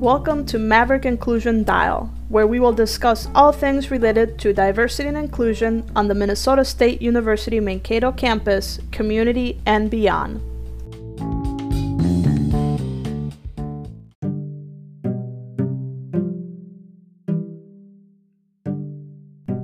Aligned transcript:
Welcome 0.00 0.46
to 0.46 0.60
Maverick 0.60 1.04
Inclusion 1.04 1.64
Dial, 1.64 2.08
where 2.28 2.46
we 2.46 2.60
will 2.60 2.72
discuss 2.72 3.26
all 3.34 3.50
things 3.50 3.90
related 3.90 4.38
to 4.38 4.52
diversity 4.52 5.08
and 5.08 5.18
inclusion 5.18 5.90
on 5.96 6.06
the 6.06 6.14
Minnesota 6.14 6.64
State 6.64 7.02
University 7.02 7.58
Mankato 7.58 8.12
campus, 8.12 8.78
community, 8.92 9.60
and 9.66 9.90
beyond. 9.90 10.38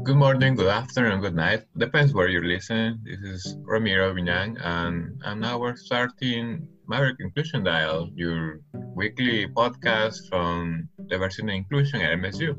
Good 0.02 0.16
morning, 0.16 0.56
good 0.56 0.66
afternoon, 0.66 1.20
good 1.20 1.36
night. 1.36 1.62
Depends 1.78 2.12
where 2.12 2.26
you're 2.26 2.44
listening. 2.44 2.98
This 3.04 3.20
is 3.20 3.56
Ramiro 3.62 4.12
Viñan, 4.12 4.58
and, 4.60 5.22
and 5.24 5.40
now 5.40 5.60
we're 5.60 5.76
starting 5.76 6.66
Maverick 6.86 7.16
Inclusion 7.20 7.64
Dial, 7.64 8.10
your 8.14 8.60
weekly 8.94 9.46
podcast 9.48 10.28
from 10.28 10.88
Diversity 11.06 11.42
and 11.42 11.50
Inclusion 11.50 12.02
at 12.02 12.18
MSU. 12.18 12.56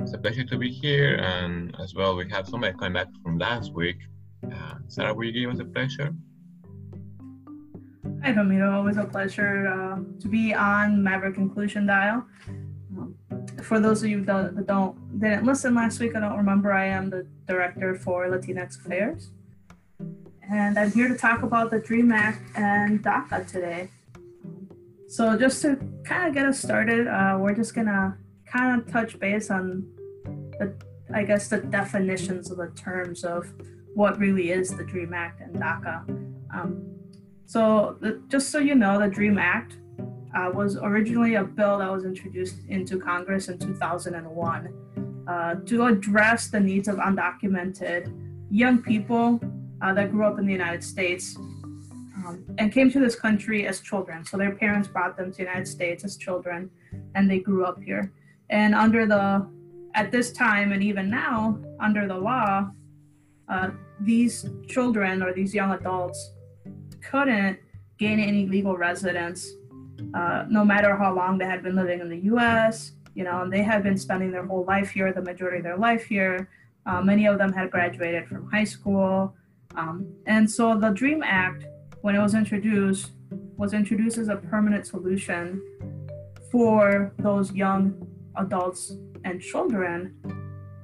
It's 0.00 0.12
a 0.12 0.18
pleasure 0.18 0.44
to 0.44 0.58
be 0.58 0.70
here, 0.70 1.16
and 1.16 1.74
as 1.80 1.94
well, 1.94 2.14
we 2.14 2.28
have 2.30 2.46
somebody 2.46 2.76
coming 2.76 2.92
back 2.92 3.06
from 3.22 3.38
last 3.38 3.72
week. 3.72 3.96
Uh, 4.44 4.74
Sarah, 4.88 5.14
will 5.14 5.24
you 5.24 5.32
give 5.32 5.50
us 5.50 5.60
a 5.60 5.64
pleasure? 5.64 6.14
Hi, 8.22 8.32
Ramiro. 8.32 8.70
Always 8.70 8.98
a 8.98 9.04
pleasure 9.04 9.68
uh, 9.68 10.20
to 10.20 10.28
be 10.28 10.52
on 10.52 11.02
Maverick 11.02 11.38
Inclusion 11.38 11.86
Dial. 11.86 12.26
Um, 12.48 13.14
for 13.62 13.80
those 13.80 14.02
of 14.02 14.10
you 14.10 14.24
that 14.26 14.66
don't 14.66 15.18
didn't 15.18 15.46
listen 15.46 15.74
last 15.74 16.00
week, 16.00 16.14
I 16.14 16.20
don't 16.20 16.36
remember. 16.36 16.72
I 16.72 16.86
am 16.86 17.08
the 17.08 17.26
director 17.46 17.94
for 17.94 18.26
Latinx 18.28 18.78
Affairs 18.84 19.30
and 20.50 20.78
I'm 20.78 20.92
here 20.92 21.08
to 21.08 21.16
talk 21.16 21.42
about 21.42 21.70
the 21.70 21.78
DREAM 21.78 22.12
Act 22.12 22.40
and 22.56 23.02
DACA 23.02 23.46
today. 23.50 23.88
So, 25.08 25.38
just 25.38 25.62
to 25.62 25.78
kind 26.04 26.28
of 26.28 26.34
get 26.34 26.46
us 26.46 26.60
started, 26.60 27.06
uh, 27.06 27.38
we're 27.38 27.54
just 27.54 27.74
gonna 27.74 28.18
kind 28.46 28.80
of 28.80 28.90
touch 28.90 29.18
base 29.18 29.50
on 29.50 29.86
the, 30.58 30.74
I 31.12 31.24
guess, 31.24 31.48
the 31.48 31.58
definitions 31.58 32.50
of 32.50 32.58
the 32.58 32.68
terms 32.70 33.24
of 33.24 33.46
what 33.94 34.18
really 34.18 34.50
is 34.50 34.70
the 34.70 34.84
DREAM 34.84 35.14
Act 35.14 35.40
and 35.40 35.54
DACA. 35.54 36.08
Um, 36.54 36.96
so, 37.46 37.96
the, 38.00 38.22
just 38.28 38.50
so 38.50 38.58
you 38.58 38.74
know, 38.74 38.98
the 38.98 39.08
DREAM 39.08 39.38
Act 39.38 39.76
uh, 40.34 40.50
was 40.52 40.76
originally 40.76 41.36
a 41.36 41.44
bill 41.44 41.78
that 41.78 41.90
was 41.90 42.04
introduced 42.04 42.56
into 42.68 42.98
Congress 42.98 43.48
in 43.48 43.58
2001 43.58 45.24
uh, 45.26 45.54
to 45.66 45.86
address 45.86 46.48
the 46.48 46.60
needs 46.60 46.88
of 46.88 46.96
undocumented 46.96 48.12
young 48.50 48.82
people 48.82 49.40
uh, 49.84 49.92
that 49.92 50.10
grew 50.10 50.24
up 50.24 50.38
in 50.38 50.46
the 50.46 50.52
United 50.52 50.82
States 50.82 51.36
um, 51.36 52.42
and 52.56 52.72
came 52.72 52.90
to 52.90 52.98
this 52.98 53.14
country 53.14 53.66
as 53.66 53.80
children. 53.80 54.24
So 54.24 54.38
their 54.38 54.54
parents 54.54 54.88
brought 54.88 55.14
them 55.16 55.30
to 55.32 55.36
the 55.36 55.42
United 55.42 55.68
States 55.68 56.04
as 56.04 56.16
children, 56.16 56.70
and 57.14 57.30
they 57.30 57.38
grew 57.38 57.66
up 57.66 57.82
here. 57.82 58.10
And 58.48 58.74
under 58.74 59.04
the, 59.04 59.46
at 59.94 60.10
this 60.10 60.32
time 60.32 60.72
and 60.72 60.82
even 60.82 61.10
now, 61.10 61.58
under 61.80 62.08
the 62.08 62.16
law, 62.16 62.70
uh, 63.48 63.70
these 64.00 64.46
children 64.66 65.22
or 65.22 65.34
these 65.34 65.54
young 65.54 65.72
adults 65.72 66.32
couldn't 67.10 67.58
gain 67.98 68.18
any 68.18 68.46
legal 68.46 68.78
residence, 68.78 69.46
uh, 70.14 70.46
no 70.48 70.64
matter 70.64 70.96
how 70.96 71.14
long 71.14 71.36
they 71.36 71.44
had 71.44 71.62
been 71.62 71.76
living 71.76 72.00
in 72.00 72.08
the 72.08 72.20
U.S. 72.32 72.92
You 73.14 73.24
know, 73.24 73.42
and 73.42 73.52
they 73.52 73.62
had 73.62 73.82
been 73.82 73.98
spending 73.98 74.32
their 74.32 74.46
whole 74.46 74.64
life 74.64 74.90
here, 74.90 75.12
the 75.12 75.20
majority 75.20 75.58
of 75.58 75.64
their 75.64 75.76
life 75.76 76.04
here. 76.04 76.48
Uh, 76.86 77.02
many 77.02 77.26
of 77.26 77.36
them 77.36 77.52
had 77.52 77.70
graduated 77.70 78.26
from 78.26 78.50
high 78.50 78.64
school. 78.64 79.34
Um, 79.76 80.14
and 80.26 80.50
so 80.50 80.78
the 80.78 80.90
DREAM 80.90 81.22
Act, 81.22 81.66
when 82.02 82.14
it 82.14 82.20
was 82.20 82.34
introduced, 82.34 83.10
was 83.56 83.72
introduced 83.72 84.18
as 84.18 84.28
a 84.28 84.36
permanent 84.36 84.86
solution 84.86 85.62
for 86.50 87.12
those 87.18 87.52
young 87.52 88.06
adults 88.36 88.92
and 89.24 89.40
children 89.40 90.14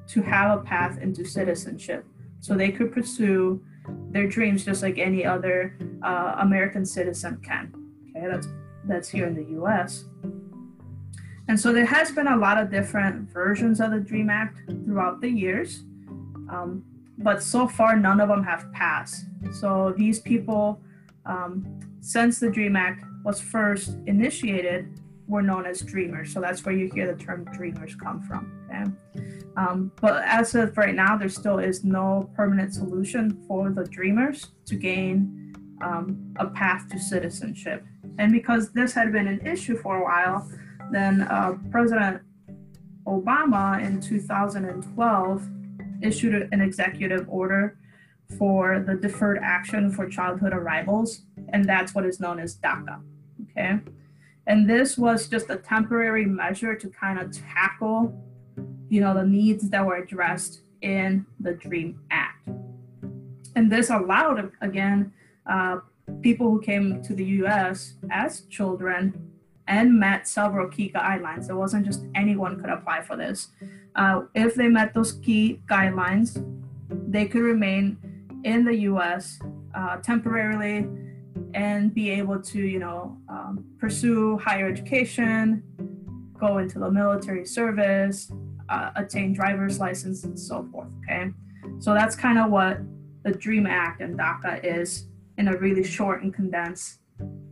to 0.09 0.23
have 0.23 0.59
a 0.59 0.63
path 0.63 0.99
into 0.99 1.25
citizenship 1.25 2.05
so 2.41 2.55
they 2.55 2.71
could 2.71 2.93
pursue 2.93 3.63
their 4.11 4.27
dreams 4.27 4.65
just 4.65 4.83
like 4.83 4.99
any 4.99 5.25
other 5.25 5.77
uh, 6.03 6.37
American 6.39 6.85
citizen 6.85 7.41
can. 7.45 7.73
Okay, 8.11 8.27
that's 8.27 8.49
that's 8.87 9.09
here 9.09 9.27
in 9.27 9.35
the 9.35 9.45
U.S. 9.53 10.05
And 11.49 11.59
so 11.59 11.73
there 11.73 11.87
has 11.87 12.13
been 12.13 12.29
a 12.29 12.37
lot 12.37 12.59
of 12.59 12.71
different 12.71 13.31
versions 13.31 13.81
of 13.81 13.91
the 13.91 14.01
DREAM 14.01 14.31
Act 14.31 14.59
throughout 14.85 15.21
the 15.21 15.29
years. 15.29 15.85
Um, 16.49 16.85
but 17.21 17.43
so 17.43 17.69
far 17.69 17.97
none 17.97 18.21
of 18.21 18.29
them 18.29 18.43
have 18.43 18.71
passed. 18.73 19.27
So 19.53 19.95
these 19.97 20.21
people, 20.21 20.81
um, 21.27 21.81
since 22.01 22.39
the 22.39 22.51
DREAM 22.51 22.77
Act 22.77 23.05
was 23.25 23.41
first 23.41 23.97
initiated, 24.07 25.01
were 25.29 25.43
known 25.43 25.65
as 25.65 25.81
dreamers. 25.81 26.33
So 26.33 26.41
that's 26.41 26.65
where 26.65 26.75
you 26.75 26.91
hear 26.93 27.07
the 27.07 27.23
term 27.23 27.45
dreamers 27.53 27.95
come 27.95 28.21
from. 28.23 28.53
Okay. 28.67 28.91
Um, 29.57 29.93
but 30.01 30.23
as 30.25 30.55
of 30.55 30.77
right 30.77 30.95
now, 30.95 31.17
there 31.17 31.29
still 31.29 31.59
is 31.59 31.85
no 31.85 32.31
permanent 32.35 32.75
solution 32.75 33.43
for 33.47 33.71
the 33.71 33.85
dreamers 33.85 34.49
to 34.67 34.77
gain 34.77 35.55
um, 35.83 36.35
a 36.39 36.47
path 36.47 36.89
to 36.91 36.99
citizenship. 36.99 37.85
And 38.19 38.33
because 38.33 38.73
this 38.73 38.93
had 38.93 39.13
been 39.13 39.29
an 39.29 39.47
issue 39.47 39.77
for 39.77 39.99
a 39.99 40.05
while, 40.05 40.51
then 40.91 41.23
uh, 41.23 41.55
President 41.71 42.23
Obama 43.07 43.83
in 43.83 44.01
2012 44.01 45.49
issued 46.03 46.49
an 46.53 46.61
executive 46.61 47.27
order 47.29 47.77
for 48.39 48.81
the 48.87 48.95
deferred 48.95 49.39
action 49.43 49.91
for 49.91 50.09
childhood 50.09 50.53
arrivals, 50.53 51.23
and 51.49 51.65
that's 51.65 51.95
what 51.95 52.05
is 52.05 52.21
known 52.21 52.39
as 52.39 52.57
DACA. 52.57 53.01
Okay. 53.51 53.81
And 54.47 54.69
this 54.69 54.97
was 54.97 55.29
just 55.29 55.51
a 55.51 55.57
temporary 55.57 56.25
measure 56.25 56.75
to 56.75 56.89
kind 56.89 57.19
of 57.19 57.31
tackle, 57.33 58.15
you 58.89 59.01
know, 59.01 59.15
the 59.15 59.25
needs 59.25 59.69
that 59.71 59.85
were 59.85 59.97
addressed 59.97 60.63
in 60.83 61.27
the 61.41 61.53
DREAM 61.55 62.01
Act. 62.11 62.49
And 63.57 63.71
this 63.71 63.91
allowed, 63.91 64.53
again, 64.61 65.13
uh, 65.47 65.79
people 66.23 66.51
who 66.51 66.61
came 66.61 67.03
to 67.03 67.15
the 67.15 67.25
US 67.25 67.95
as 68.11 68.43
children 68.43 69.31
and 69.67 69.99
met 69.99 70.27
several 70.27 70.69
key 70.69 70.91
guidelines. 70.93 71.49
It 71.49 71.55
wasn't 71.55 71.87
just 71.87 72.05
anyone 72.15 72.61
could 72.61 72.71
apply 72.71 73.03
for 73.03 73.17
this. 73.17 73.49
Uh, 73.97 74.23
if 74.35 74.55
they 74.55 74.69
met 74.69 74.95
those 74.95 75.13
key 75.13 75.61
guidelines, 75.67 76.45
they 77.09 77.27
could 77.27 77.43
remain 77.43 77.97
in 78.45 78.65
the 78.65 78.75
U.S. 78.91 79.39
Uh, 79.75 79.97
temporarily 79.99 80.89
and 81.55 81.93
be 81.93 82.11
able 82.11 82.41
to, 82.41 82.61
you 82.61 82.79
know, 82.79 83.17
um, 83.29 83.65
pursue 83.79 84.39
higher 84.39 84.69
education, 84.69 85.63
go 86.39 86.59
into 86.59 86.79
the 86.79 86.91
military 86.91 87.45
service, 87.45 88.33
uh, 88.69 88.91
attain 88.97 89.33
driver's 89.33 89.79
license, 89.79 90.25
and 90.25 90.39
so 90.39 90.67
forth. 90.73 90.89
Okay, 91.05 91.31
so 91.79 91.93
that's 91.93 92.15
kind 92.15 92.39
of 92.39 92.51
what 92.51 92.79
the 93.25 93.33
DREAM 93.33 93.67
Act 93.67 94.01
and 94.01 94.19
DACA 94.19 94.61
is 94.65 95.09
in 95.39 95.49
a 95.49 95.57
really 95.57 95.85
short 95.85 96.23
and 96.23 96.33
condensed 96.33 97.01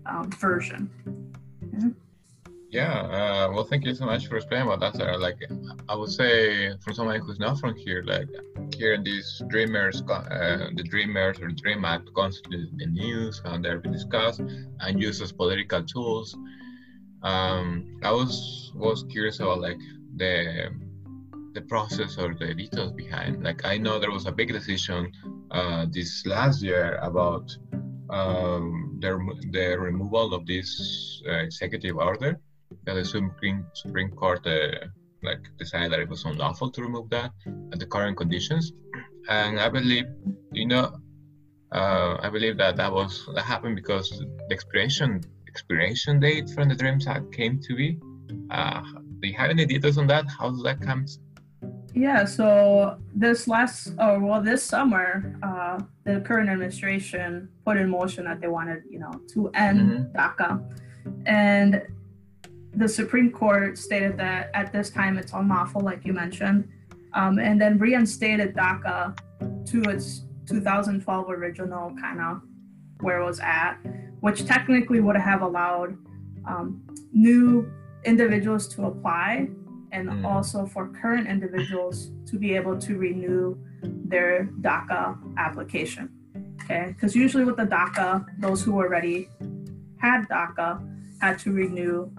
um, 0.07 0.31
version. 0.33 0.91
Yeah, 2.71 3.01
uh, 3.01 3.51
well, 3.53 3.65
thank 3.65 3.87
you 3.87 3.95
so 3.95 4.05
much 4.05 4.27
for 4.27 4.37
explaining 4.37 4.67
about 4.67 4.81
that, 4.81 4.97
Sarah. 4.97 5.17
Like, 5.17 5.39
I 5.89 5.95
would 5.95 6.11
say, 6.11 6.77
for 6.85 6.93
someone 6.93 7.19
who's 7.21 7.39
not 7.39 7.59
from 7.59 7.75
here, 7.75 8.03
like, 8.07 8.29
hearing 8.77 9.03
these 9.03 9.43
dreamers, 9.49 10.03
uh, 10.03 10.69
the 10.77 10.83
dreamers 10.83 11.39
or 11.41 11.49
dream 11.49 11.87
act 11.87 12.13
constantly 12.15 12.69
in 12.71 12.77
the 12.77 12.87
news 12.87 13.41
and 13.47 13.65
they're 13.65 13.79
being 13.79 13.95
discussed 13.95 14.41
and 14.81 15.01
used 15.01 15.23
as 15.23 15.33
political 15.33 15.83
tools. 15.83 16.37
Um, 17.23 17.99
I 18.03 18.13
was 18.13 18.71
was 18.77 19.05
curious 19.11 19.41
about 19.41 19.61
like 19.61 19.81
the 20.17 20.69
the 21.55 21.63
process 21.63 22.17
or 22.19 22.35
the 22.35 22.55
details 22.55 22.93
behind. 22.93 23.43
Like, 23.43 23.65
I 23.65 23.79
know 23.79 23.99
there 23.99 24.13
was 24.13 24.27
a 24.27 24.33
big 24.33 24.53
decision 24.53 25.11
uh, 25.51 25.87
this 25.91 26.25
last 26.27 26.63
year 26.63 26.97
about 27.03 27.51
um, 28.11 28.99
the 29.01 29.11
the 29.53 29.79
removal 29.79 30.35
of 30.35 30.47
this 30.47 31.23
uh, 31.27 31.33
executive 31.33 31.97
order 31.97 32.39
the 32.95 33.05
Supreme 33.05 33.67
Supreme 33.75 34.11
Court 34.11 34.47
uh, 34.47 34.87
like 35.23 35.43
decided 35.59 35.93
that 35.93 36.01
it 36.01 36.09
was 36.09 36.25
unlawful 36.25 36.71
to 36.71 36.83
remove 36.83 37.11
that 37.11 37.33
at 37.73 37.79
the 37.79 37.87
current 37.87 38.17
conditions, 38.17 38.73
and 39.29 39.59
I 39.61 39.69
believe 39.69 40.07
you 40.53 40.67
know 40.67 40.93
uh, 41.73 42.17
I 42.21 42.31
believe 42.31 42.57
that 42.59 42.77
that 42.77 42.93
was 42.93 43.29
that 43.35 43.43
happened 43.43 43.77
because 43.77 44.09
the 44.11 44.55
expiration 44.55 45.23
expiration 45.47 46.21
date 46.21 46.51
from 46.51 46.69
the 46.69 46.75
Dreams 46.75 47.07
Act 47.07 47.33
came 47.33 47.61
to 47.61 47.75
be. 47.75 47.99
Uh, 48.51 48.83
do 49.21 49.29
you 49.29 49.35
have 49.35 49.51
any 49.51 49.67
details 49.67 49.99
on 49.99 50.07
that? 50.07 50.27
How 50.39 50.51
does 50.51 50.63
that 50.63 50.81
come? 50.81 51.05
Yeah, 51.95 52.25
so 52.27 52.99
this 53.15 53.49
last, 53.49 53.95
oh 53.99 54.21
well, 54.21 54.41
this 54.41 54.63
summer, 54.63 55.37
uh, 55.43 55.81
the 56.05 56.21
current 56.21 56.49
administration 56.49 57.49
put 57.65 57.77
in 57.77 57.91
motion 57.91 58.25
that 58.25 58.41
they 58.41 58.47
wanted, 58.47 58.85
you 58.89 59.01
know, 59.01 59.11
to 59.33 59.49
end 59.55 59.81
mm-hmm. 59.81 60.17
DACA, 60.17 60.63
and 61.27 61.83
the 62.75 62.89
Supreme 62.89 63.31
Court 63.31 63.79
stated 63.79 64.17
that 64.19 64.51
at 64.55 64.73
this 64.73 64.91
time 64.91 65.19
it's 65.19 65.33
unlawful, 65.33 65.81
like 65.81 66.05
you 66.05 66.13
mentioned, 66.13 66.69
um, 67.15 67.39
and 67.39 67.61
then 67.61 67.79
reinstated 67.79 68.55
DACA 68.55 69.19
to 69.67 69.83
its 69.91 70.25
2012 70.47 71.31
original 71.31 71.95
kind 72.01 72.21
of 72.21 72.43
where 73.01 73.21
it 73.21 73.25
was 73.25 73.41
at, 73.41 73.77
which 74.21 74.45
technically 74.45 75.01
would 75.01 75.17
have 75.17 75.43
allowed 75.43 75.97
um, 76.47 76.83
new 77.13 77.71
individuals 78.05 78.69
to 78.69 78.87
apply 78.87 79.49
and 79.93 80.09
Mm. 80.09 80.25
also 80.25 80.67
for 80.67 80.89
current 80.89 81.27
individuals 81.27 82.11
to 82.27 82.39
be 82.39 82.55
able 82.55 82.79
to 82.79 82.99
renew 82.99 83.57
their 83.83 84.45
DACA 84.61 85.17
application. 85.39 86.11
Okay, 86.63 86.89
because 86.89 87.17
usually 87.17 87.45
with 87.45 87.57
the 87.57 87.65
DACA, 87.65 88.27
those 88.39 88.63
who 88.63 88.75
already 88.75 89.29
had 89.97 90.29
DACA 90.29 90.79
had 91.21 91.39
to 91.39 91.53
renew 91.53 92.11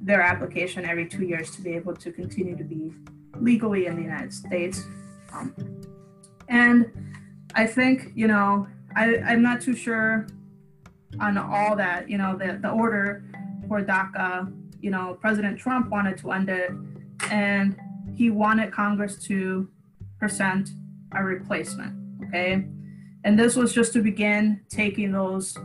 their 0.00 0.20
application 0.20 0.84
every 0.84 1.06
two 1.06 1.24
years 1.24 1.50
to 1.56 1.62
be 1.62 1.72
able 1.72 1.94
to 1.96 2.12
continue 2.12 2.56
to 2.56 2.64
be 2.64 2.92
legally 3.40 3.86
in 3.86 3.96
the 3.96 4.02
United 4.02 4.32
States. 4.32 4.84
Um, 5.32 5.54
and 6.48 7.14
I 7.54 7.66
think, 7.66 8.12
you 8.14 8.26
know, 8.26 8.66
I, 8.94 9.18
I'm 9.18 9.42
not 9.42 9.60
too 9.60 9.74
sure 9.74 10.26
on 11.20 11.38
all 11.38 11.76
that, 11.76 12.08
you 12.08 12.18
know, 12.18 12.36
the, 12.36 12.58
the 12.60 12.70
order 12.70 13.24
for 13.68 13.82
DACA, 13.82 14.52
you 14.80 14.90
know, 14.90 15.16
President 15.20 15.58
Trump 15.58 15.90
wanted 15.90 16.18
to 16.18 16.32
end 16.32 16.48
it 16.48 16.70
and 17.30 17.76
he 18.14 18.30
wanted 18.30 18.72
Congress 18.72 19.16
to 19.24 19.68
present 20.18 20.70
a 21.12 21.22
replacement. 21.22 21.94
Okay. 22.26 22.66
And 23.24 23.38
this 23.38 23.56
was 23.56 23.72
just 23.72 23.92
to 23.94 24.02
begin 24.02 24.60
taking 24.68 25.12
those 25.12 25.56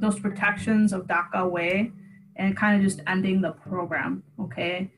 those 0.00 0.18
protections 0.18 0.94
of 0.94 1.06
DACA 1.06 1.40
away 1.40 1.92
and 2.40 2.56
kind 2.56 2.74
of 2.76 2.82
just 2.82 3.00
ending 3.06 3.42
the 3.42 3.50
program. 3.52 4.22
Okay. 4.40 4.90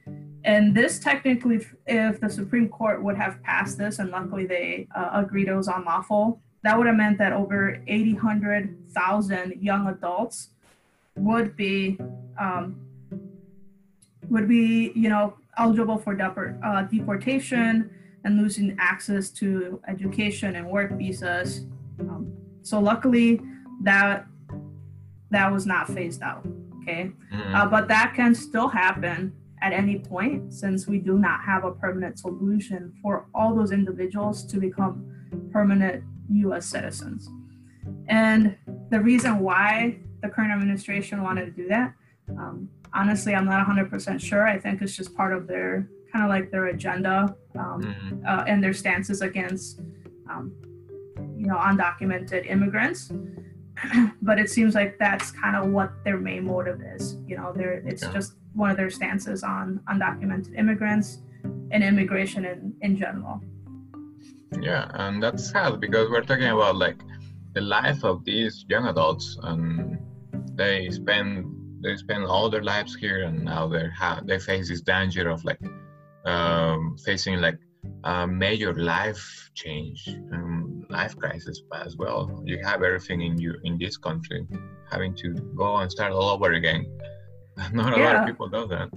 And 0.44 0.74
this 0.74 1.00
technically, 1.00 1.66
if 1.86 2.20
the 2.20 2.30
Supreme 2.30 2.68
Court 2.68 3.02
would 3.02 3.16
have 3.16 3.42
passed 3.42 3.76
this, 3.76 3.98
and 3.98 4.10
luckily 4.10 4.46
they 4.46 4.86
uh, 4.94 5.10
agreed 5.12 5.48
it 5.48 5.54
was 5.54 5.68
unlawful, 5.68 6.40
that 6.62 6.78
would 6.78 6.86
have 6.86 6.96
meant 6.96 7.18
that 7.18 7.32
over 7.32 7.82
800,000 7.88 9.54
young 9.60 9.88
adults 9.88 10.50
would 11.16 11.56
be 11.56 11.98
um, 12.38 12.80
would 14.30 14.48
be 14.48 14.92
you 14.94 15.08
know 15.10 15.34
eligible 15.58 15.98
for 15.98 16.16
uh, 16.64 16.82
deportation 16.82 17.90
and 18.24 18.40
losing 18.40 18.76
access 18.78 19.28
to 19.30 19.80
education 19.88 20.56
and 20.56 20.66
work 20.66 20.92
visas. 20.92 21.66
Um, 22.00 22.32
so 22.62 22.78
luckily 22.78 23.40
that 23.82 24.26
that 25.30 25.52
was 25.52 25.66
not 25.66 25.88
phased 25.88 26.22
out. 26.22 26.46
Okay, 26.82 27.12
Mm. 27.32 27.54
uh, 27.54 27.66
but 27.66 27.88
that 27.88 28.12
can 28.14 28.34
still 28.34 28.68
happen 28.68 29.32
at 29.60 29.72
any 29.72 29.98
point 29.98 30.52
since 30.52 30.86
we 30.88 30.98
do 30.98 31.18
not 31.18 31.40
have 31.42 31.64
a 31.64 31.70
permanent 31.70 32.18
solution 32.18 32.92
for 33.00 33.26
all 33.34 33.54
those 33.54 33.70
individuals 33.70 34.44
to 34.46 34.58
become 34.58 35.04
permanent 35.52 36.02
US 36.28 36.66
citizens. 36.66 37.30
And 38.08 38.56
the 38.90 39.00
reason 39.00 39.38
why 39.38 39.98
the 40.22 40.28
current 40.28 40.50
administration 40.52 41.22
wanted 41.22 41.46
to 41.46 41.52
do 41.62 41.68
that, 41.68 41.94
um, 42.30 42.68
honestly, 42.92 43.34
I'm 43.34 43.44
not 43.44 43.64
100% 43.64 44.20
sure. 44.20 44.46
I 44.46 44.58
think 44.58 44.82
it's 44.82 44.96
just 44.96 45.14
part 45.14 45.32
of 45.32 45.46
their 45.46 45.88
kind 46.12 46.24
of 46.24 46.28
like 46.28 46.50
their 46.50 46.66
agenda 46.66 47.34
um, 47.56 47.80
Mm. 47.82 48.26
uh, 48.26 48.44
and 48.46 48.62
their 48.62 48.72
stances 48.72 49.22
against, 49.22 49.80
um, 50.28 50.52
you 51.36 51.46
know, 51.46 51.56
undocumented 51.56 52.50
immigrants. 52.50 53.12
but 54.22 54.38
it 54.38 54.48
seems 54.50 54.74
like 54.74 54.98
that's 54.98 55.30
kind 55.32 55.56
of 55.56 55.70
what 55.70 55.92
their 56.04 56.18
main 56.18 56.44
motive 56.46 56.80
is. 56.94 57.16
You 57.26 57.36
know, 57.36 57.52
they're, 57.54 57.74
it's 57.86 58.02
Yeah. 58.02 58.12
just 58.12 58.34
one 58.54 58.70
of 58.70 58.76
their 58.76 58.90
stances 58.90 59.42
on 59.42 59.80
undocumented 59.88 60.56
immigrants 60.58 61.18
and 61.70 61.82
immigration 61.82 62.44
in, 62.44 62.74
in 62.82 62.96
general. 62.96 63.40
Yeah, 64.60 64.90
and 64.94 65.22
that's 65.22 65.50
sad 65.50 65.80
because 65.80 66.10
we're 66.10 66.22
talking 66.22 66.48
about 66.48 66.76
like 66.76 67.00
the 67.54 67.60
life 67.62 68.04
of 68.04 68.24
these 68.24 68.64
young 68.68 68.86
adults, 68.86 69.38
and 69.42 69.98
they 70.54 70.90
spend 70.90 71.46
they 71.82 71.96
spend 71.96 72.24
all 72.26 72.48
their 72.50 72.62
lives 72.62 72.94
here, 72.94 73.24
and 73.24 73.44
now 73.44 73.66
they're 73.66 73.90
ha- 73.90 74.20
they 74.24 74.38
face 74.38 74.68
this 74.68 74.82
danger 74.82 75.28
of 75.30 75.42
like 75.44 75.58
um, 76.26 76.96
facing 77.04 77.40
like 77.40 77.58
a 78.04 78.26
major 78.26 78.74
life 78.74 79.50
change, 79.54 80.08
um, 80.32 80.84
life 80.90 81.16
crisis 81.16 81.62
as 81.74 81.96
well. 81.96 82.42
You 82.44 82.58
have 82.64 82.82
everything 82.82 83.20
in 83.22 83.38
you 83.38 83.54
in 83.64 83.78
this 83.78 83.96
country, 83.96 84.46
having 84.90 85.14
to 85.16 85.34
go 85.56 85.76
and 85.76 85.90
start 85.90 86.12
all 86.12 86.28
over 86.30 86.52
again. 86.52 86.86
Not 87.72 87.96
a 87.98 88.02
lot 88.02 88.16
of 88.16 88.26
people 88.26 88.48
do 88.48 88.66
that. 88.68 88.88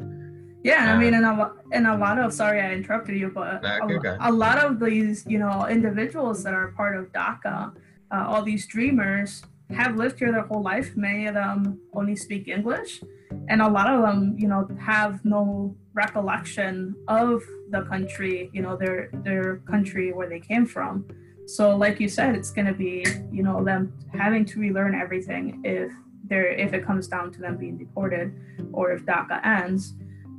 Yeah, 0.63 0.91
I 0.91 0.97
mean, 0.97 1.13
and 1.13 1.25
a, 1.25 1.51
and 1.73 1.85
a 1.85 1.95
lot 1.95 2.17
of 2.17 2.33
sorry 2.33 2.59
I 2.59 2.71
interrupted 2.71 3.15
you, 3.15 3.29
but 3.29 3.63
a, 3.63 4.17
a 4.21 4.31
lot 4.31 4.57
of 4.57 4.79
these, 4.79 5.23
you 5.27 5.37
know, 5.37 5.67
individuals 5.67 6.43
that 6.43 6.55
are 6.55 6.69
part 6.69 6.97
of 6.97 7.11
DACA, 7.11 7.71
uh, 8.11 8.25
all 8.27 8.41
these 8.41 8.65
dreamers 8.65 9.43
have 9.69 9.95
lived 9.95 10.17
here 10.17 10.31
their 10.31 10.41
whole 10.41 10.63
life. 10.63 10.95
Many 10.95 11.27
of 11.27 11.35
them 11.35 11.79
only 11.93 12.15
speak 12.15 12.47
English, 12.47 13.03
and 13.47 13.61
a 13.61 13.69
lot 13.69 13.93
of 13.93 14.01
them, 14.01 14.35
you 14.39 14.47
know, 14.47 14.67
have 14.81 15.23
no 15.23 15.75
recollection 15.95 16.95
of 17.07 17.41
the 17.71 17.81
country, 17.83 18.49
you 18.53 18.61
know, 18.61 18.75
their 18.75 19.09
their 19.23 19.57
country 19.71 20.13
where 20.13 20.29
they 20.29 20.39
came 20.39 20.65
from. 20.65 21.05
So, 21.47 21.75
like 21.75 21.99
you 21.99 22.09
said, 22.09 22.35
it's 22.35 22.51
going 22.51 22.67
to 22.67 22.73
be, 22.73 23.05
you 23.31 23.43
know, 23.43 23.63
them 23.63 23.93
having 24.13 24.45
to 24.45 24.59
relearn 24.59 24.95
everything 24.95 25.61
if 25.63 25.91
they're 26.27 26.51
if 26.51 26.73
it 26.73 26.85
comes 26.85 27.07
down 27.07 27.31
to 27.33 27.39
them 27.39 27.57
being 27.57 27.77
deported, 27.77 28.33
or 28.73 28.91
if 28.91 29.05
DACA 29.05 29.45
ends 29.45 29.95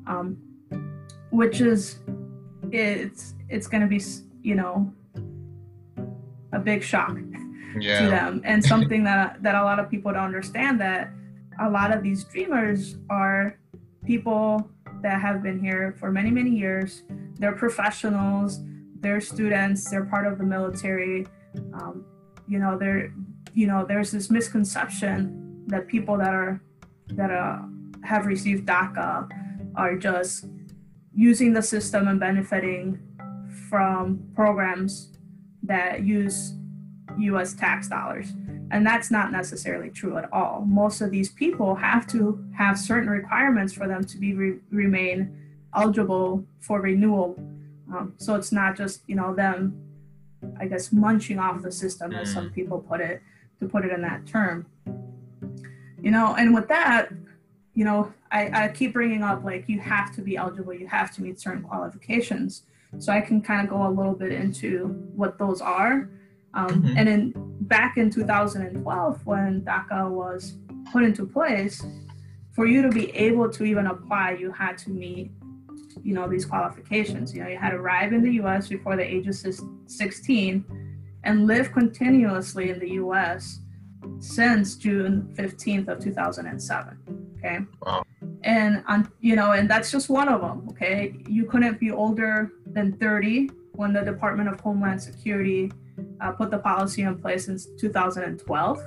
um, 0.06 0.36
which 1.30 1.60
is 1.60 1.98
it's 2.70 3.34
it's 3.48 3.66
going 3.66 3.80
to 3.80 3.86
be 3.86 4.02
you 4.42 4.54
know 4.54 4.92
a 6.52 6.58
big 6.58 6.82
shock 6.82 7.14
to 7.74 8.06
them 8.08 8.40
and 8.44 8.64
something 8.64 9.04
that 9.04 9.42
that 9.42 9.54
a 9.54 9.62
lot 9.62 9.78
of 9.78 9.90
people 9.90 10.12
don't 10.12 10.24
understand 10.24 10.80
that 10.80 11.10
a 11.60 11.68
lot 11.68 11.92
of 11.92 12.02
these 12.02 12.24
dreamers 12.24 12.96
are 13.10 13.58
people 14.04 14.68
that 15.06 15.20
have 15.20 15.40
been 15.40 15.60
here 15.60 15.94
for 16.00 16.10
many 16.10 16.32
many 16.32 16.50
years. 16.50 17.04
They're 17.38 17.58
professionals. 17.64 18.58
They're 18.98 19.20
students. 19.20 19.88
They're 19.88 20.04
part 20.04 20.26
of 20.26 20.36
the 20.36 20.44
military. 20.44 21.28
Um, 21.74 22.04
you 22.48 22.58
know 22.58 22.76
they're 22.76 23.12
you 23.54 23.68
know 23.68 23.86
there's 23.86 24.10
this 24.10 24.30
misconception 24.30 25.62
that 25.68 25.86
people 25.86 26.16
that 26.18 26.34
are 26.34 26.60
that 27.18 27.30
uh, 27.30 27.58
have 28.02 28.26
received 28.26 28.66
daca 28.66 29.28
are 29.76 29.96
just 29.96 30.46
using 31.14 31.52
the 31.52 31.62
system 31.62 32.08
and 32.08 32.18
benefiting 32.18 32.98
from 33.70 34.28
programs 34.34 35.12
that 35.62 36.02
use 36.02 36.54
US 37.16 37.54
tax 37.54 37.88
dollars. 37.88 38.32
And 38.70 38.84
that's 38.84 39.10
not 39.10 39.30
necessarily 39.30 39.90
true 39.90 40.18
at 40.18 40.32
all. 40.32 40.64
Most 40.66 41.00
of 41.00 41.10
these 41.10 41.30
people 41.30 41.74
have 41.76 42.06
to 42.08 42.44
have 42.56 42.78
certain 42.78 43.08
requirements 43.08 43.72
for 43.72 43.86
them 43.86 44.04
to 44.04 44.18
be 44.18 44.34
re- 44.34 44.58
remain 44.70 45.36
eligible 45.74 46.44
for 46.60 46.80
renewal. 46.80 47.36
Um, 47.94 48.14
so 48.16 48.34
it's 48.34 48.50
not 48.50 48.76
just, 48.76 49.02
you 49.06 49.14
know, 49.14 49.34
them, 49.34 49.80
I 50.58 50.66
guess, 50.66 50.92
munching 50.92 51.38
off 51.38 51.62
the 51.62 51.70
system, 51.70 52.12
as 52.12 52.32
some 52.32 52.50
people 52.50 52.80
put 52.80 53.00
it, 53.00 53.22
to 53.60 53.68
put 53.68 53.84
it 53.84 53.92
in 53.92 54.02
that 54.02 54.26
term. 54.26 54.66
You 56.00 56.10
know, 56.10 56.34
and 56.36 56.54
with 56.54 56.68
that, 56.68 57.12
you 57.74 57.84
know, 57.84 58.12
I, 58.32 58.64
I 58.64 58.68
keep 58.68 58.92
bringing 58.92 59.22
up 59.22 59.44
like 59.44 59.68
you 59.68 59.78
have 59.80 60.14
to 60.16 60.22
be 60.22 60.36
eligible, 60.36 60.74
you 60.74 60.88
have 60.88 61.14
to 61.16 61.22
meet 61.22 61.38
certain 61.38 61.62
qualifications. 61.62 62.62
So 62.98 63.12
I 63.12 63.20
can 63.20 63.42
kind 63.42 63.62
of 63.62 63.70
go 63.70 63.86
a 63.86 63.90
little 63.90 64.14
bit 64.14 64.32
into 64.32 64.88
what 65.14 65.38
those 65.38 65.60
are. 65.60 66.08
Um, 66.54 66.68
Mhm. 66.68 66.94
And 66.96 67.08
then 67.08 67.32
back 67.62 67.96
in 67.96 68.10
2012, 68.10 69.26
when 69.26 69.62
DACA 69.62 70.10
was 70.10 70.58
put 70.92 71.02
into 71.04 71.26
place, 71.26 71.84
for 72.52 72.66
you 72.66 72.80
to 72.82 72.88
be 72.88 73.10
able 73.14 73.50
to 73.50 73.64
even 73.64 73.86
apply, 73.86 74.32
you 74.40 74.50
had 74.50 74.78
to 74.78 74.90
meet, 74.90 75.30
you 76.02 76.14
know, 76.14 76.26
these 76.26 76.46
qualifications. 76.46 77.34
You 77.34 77.42
know, 77.42 77.48
you 77.48 77.58
had 77.58 77.70
to 77.70 77.76
arrive 77.76 78.14
in 78.14 78.22
the 78.22 78.32
U.S. 78.34 78.68
before 78.68 78.96
the 78.96 79.04
age 79.04 79.26
of 79.28 79.36
16 79.86 80.64
and 81.24 81.46
live 81.46 81.72
continuously 81.72 82.70
in 82.70 82.78
the 82.78 82.90
U.S. 82.92 83.60
since 84.20 84.76
June 84.76 85.28
15th 85.34 85.88
of 85.88 85.98
2007. 85.98 86.98
Okay. 87.38 87.58
Wow. 87.84 88.04
And 88.42 88.82
on, 88.88 89.10
you 89.20 89.36
know, 89.36 89.52
and 89.52 89.68
that's 89.68 89.90
just 89.90 90.08
one 90.08 90.28
of 90.28 90.40
them. 90.40 90.66
Okay. 90.70 91.14
You 91.28 91.44
couldn't 91.44 91.78
be 91.78 91.90
older 91.90 92.52
than 92.66 92.96
30 92.96 93.50
when 93.72 93.92
the 93.92 94.02
Department 94.02 94.48
of 94.48 94.58
Homeland 94.60 95.02
Security 95.02 95.70
uh, 96.20 96.32
put 96.32 96.50
the 96.50 96.58
policy 96.58 97.02
in 97.02 97.18
place 97.18 97.46
since 97.46 97.66
2012. 97.78 98.82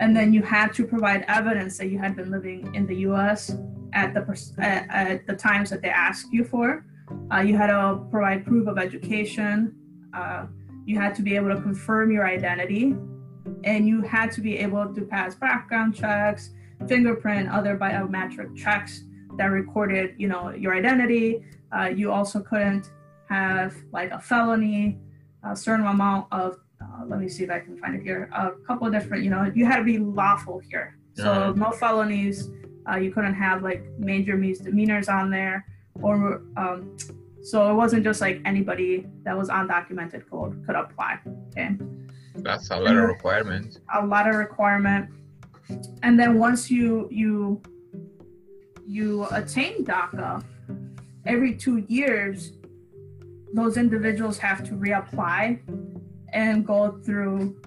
And 0.00 0.16
then 0.16 0.32
you 0.32 0.42
had 0.42 0.72
to 0.74 0.86
provide 0.86 1.24
evidence 1.28 1.76
that 1.78 1.88
you 1.88 1.98
had 1.98 2.14
been 2.14 2.30
living 2.30 2.74
in 2.74 2.86
the 2.86 2.96
U.S. 3.08 3.56
at 3.92 4.14
the 4.14 4.22
at, 4.58 4.86
at 4.90 5.26
the 5.26 5.34
times 5.34 5.70
that 5.70 5.82
they 5.82 5.90
asked 5.90 6.32
you 6.32 6.44
for. 6.44 6.84
Uh, 7.32 7.40
you 7.40 7.56
had 7.56 7.68
to 7.68 8.06
provide 8.10 8.44
proof 8.44 8.68
of 8.68 8.78
education. 8.78 9.74
Uh, 10.14 10.46
you 10.84 10.98
had 10.98 11.14
to 11.16 11.22
be 11.22 11.34
able 11.34 11.48
to 11.48 11.60
confirm 11.60 12.10
your 12.12 12.26
identity, 12.26 12.94
and 13.64 13.86
you 13.86 14.02
had 14.02 14.30
to 14.32 14.40
be 14.40 14.58
able 14.58 14.94
to 14.94 15.02
pass 15.02 15.34
background 15.34 15.94
checks, 15.94 16.50
fingerprint, 16.86 17.48
other 17.50 17.76
biometric 17.76 18.56
checks 18.56 19.04
that 19.36 19.46
recorded, 19.46 20.14
you 20.16 20.28
know, 20.28 20.50
your 20.50 20.74
identity. 20.74 21.44
Uh, 21.76 21.84
you 21.84 22.10
also 22.10 22.40
couldn't 22.40 22.90
have 23.28 23.74
like 23.92 24.10
a 24.10 24.18
felony, 24.18 24.98
a 25.50 25.56
certain 25.56 25.86
amount 25.86 26.26
of. 26.32 26.58
Uh, 26.80 27.04
let 27.06 27.18
me 27.20 27.28
see 27.28 27.42
if 27.44 27.50
I 27.50 27.58
can 27.58 27.76
find 27.76 27.96
it 27.96 28.02
here. 28.02 28.28
A 28.32 28.52
couple 28.66 28.86
of 28.86 28.92
different, 28.92 29.24
you 29.24 29.30
know, 29.30 29.50
you 29.54 29.66
had 29.66 29.78
to 29.78 29.84
be 29.84 29.98
lawful 29.98 30.58
here. 30.70 30.96
So 31.14 31.52
no 31.52 31.70
felonies, 31.72 32.50
Uh, 32.88 32.96
you 32.96 33.10
couldn't 33.12 33.34
have 33.34 33.62
like 33.62 33.82
major 33.98 34.34
misdemeanors 34.36 35.08
on 35.08 35.30
there, 35.30 35.66
or 36.00 36.40
um, 36.56 36.96
so 37.42 37.70
it 37.70 37.74
wasn't 37.74 38.02
just 38.02 38.20
like 38.20 38.40
anybody 38.46 39.06
that 39.24 39.36
was 39.36 39.48
undocumented 39.50 40.22
code 40.30 40.64
could 40.64 40.74
apply. 40.76 41.18
Okay. 41.48 41.76
That's 42.36 42.70
a 42.70 42.76
lot 42.76 42.96
of 42.96 43.04
requirements. 43.04 43.78
A 43.92 44.06
lot 44.06 44.26
of 44.30 44.36
requirement, 44.36 45.10
and 46.02 46.18
then 46.18 46.38
once 46.38 46.70
you 46.70 47.08
you 47.10 47.60
you 48.86 49.26
attain 49.32 49.84
DACA, 49.84 50.42
every 51.26 51.52
two 51.54 51.78
years, 51.88 52.52
those 53.54 53.76
individuals 53.76 54.38
have 54.38 54.62
to 54.64 54.72
reapply 54.72 55.60
and 56.32 56.66
go 56.66 57.00
through 57.04 57.60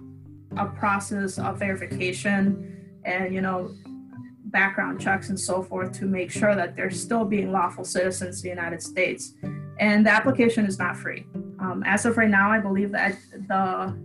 a 0.58 0.66
process 0.66 1.40
of 1.40 1.58
verification 1.58 3.00
and 3.06 3.34
you 3.34 3.42
know 3.42 3.74
background 4.46 5.00
checks 5.00 5.30
and 5.30 5.40
so 5.40 5.64
forth 5.64 5.92
to 5.94 6.06
make 6.06 6.30
sure 6.30 6.56
that 6.56 6.76
they're 6.76 6.92
still 6.92 7.26
being 7.26 7.52
lawful 7.52 7.86
citizens 7.86 8.38
of 8.38 8.44
the 8.44 8.50
United 8.50 8.82
States. 8.82 9.34
And 9.80 10.06
the 10.06 10.12
application 10.12 10.66
is 10.66 10.78
not 10.78 10.98
free. 10.98 11.26
Um, 11.60 11.84
as 11.86 12.06
of 12.06 12.18
right 12.18 12.30
now, 12.30 12.52
I 12.52 12.60
believe 12.60 12.92
that 12.92 13.18
the 13.48 13.98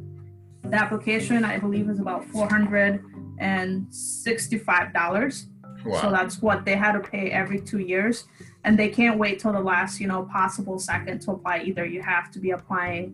the 0.65 0.77
application 0.77 1.45
I 1.45 1.59
believe 1.59 1.89
is 1.91 2.01
about 2.01 2.25
four 2.27 2.49
hundred 2.49 3.03
and 3.39 3.93
sixty-five 3.93 4.93
dollars. 4.95 5.47
Wow. 5.85 6.01
So 6.01 6.11
that's 6.11 6.41
what 6.41 6.65
they 6.65 6.75
had 6.75 6.93
to 6.93 7.01
pay 7.01 7.31
every 7.31 7.61
two 7.61 7.79
years, 7.79 8.25
and 8.67 8.77
they 8.77 8.89
can't 8.89 9.17
wait 9.17 9.39
till 9.39 9.53
the 9.53 9.61
last 9.61 10.01
you 10.01 10.09
know 10.09 10.25
possible 10.25 10.79
second 10.79 11.21
to 11.21 11.31
apply 11.31 11.61
either. 11.61 11.87
You 11.87 12.03
have 12.03 12.31
to 12.33 12.39
be 12.39 12.51
applying 12.51 13.05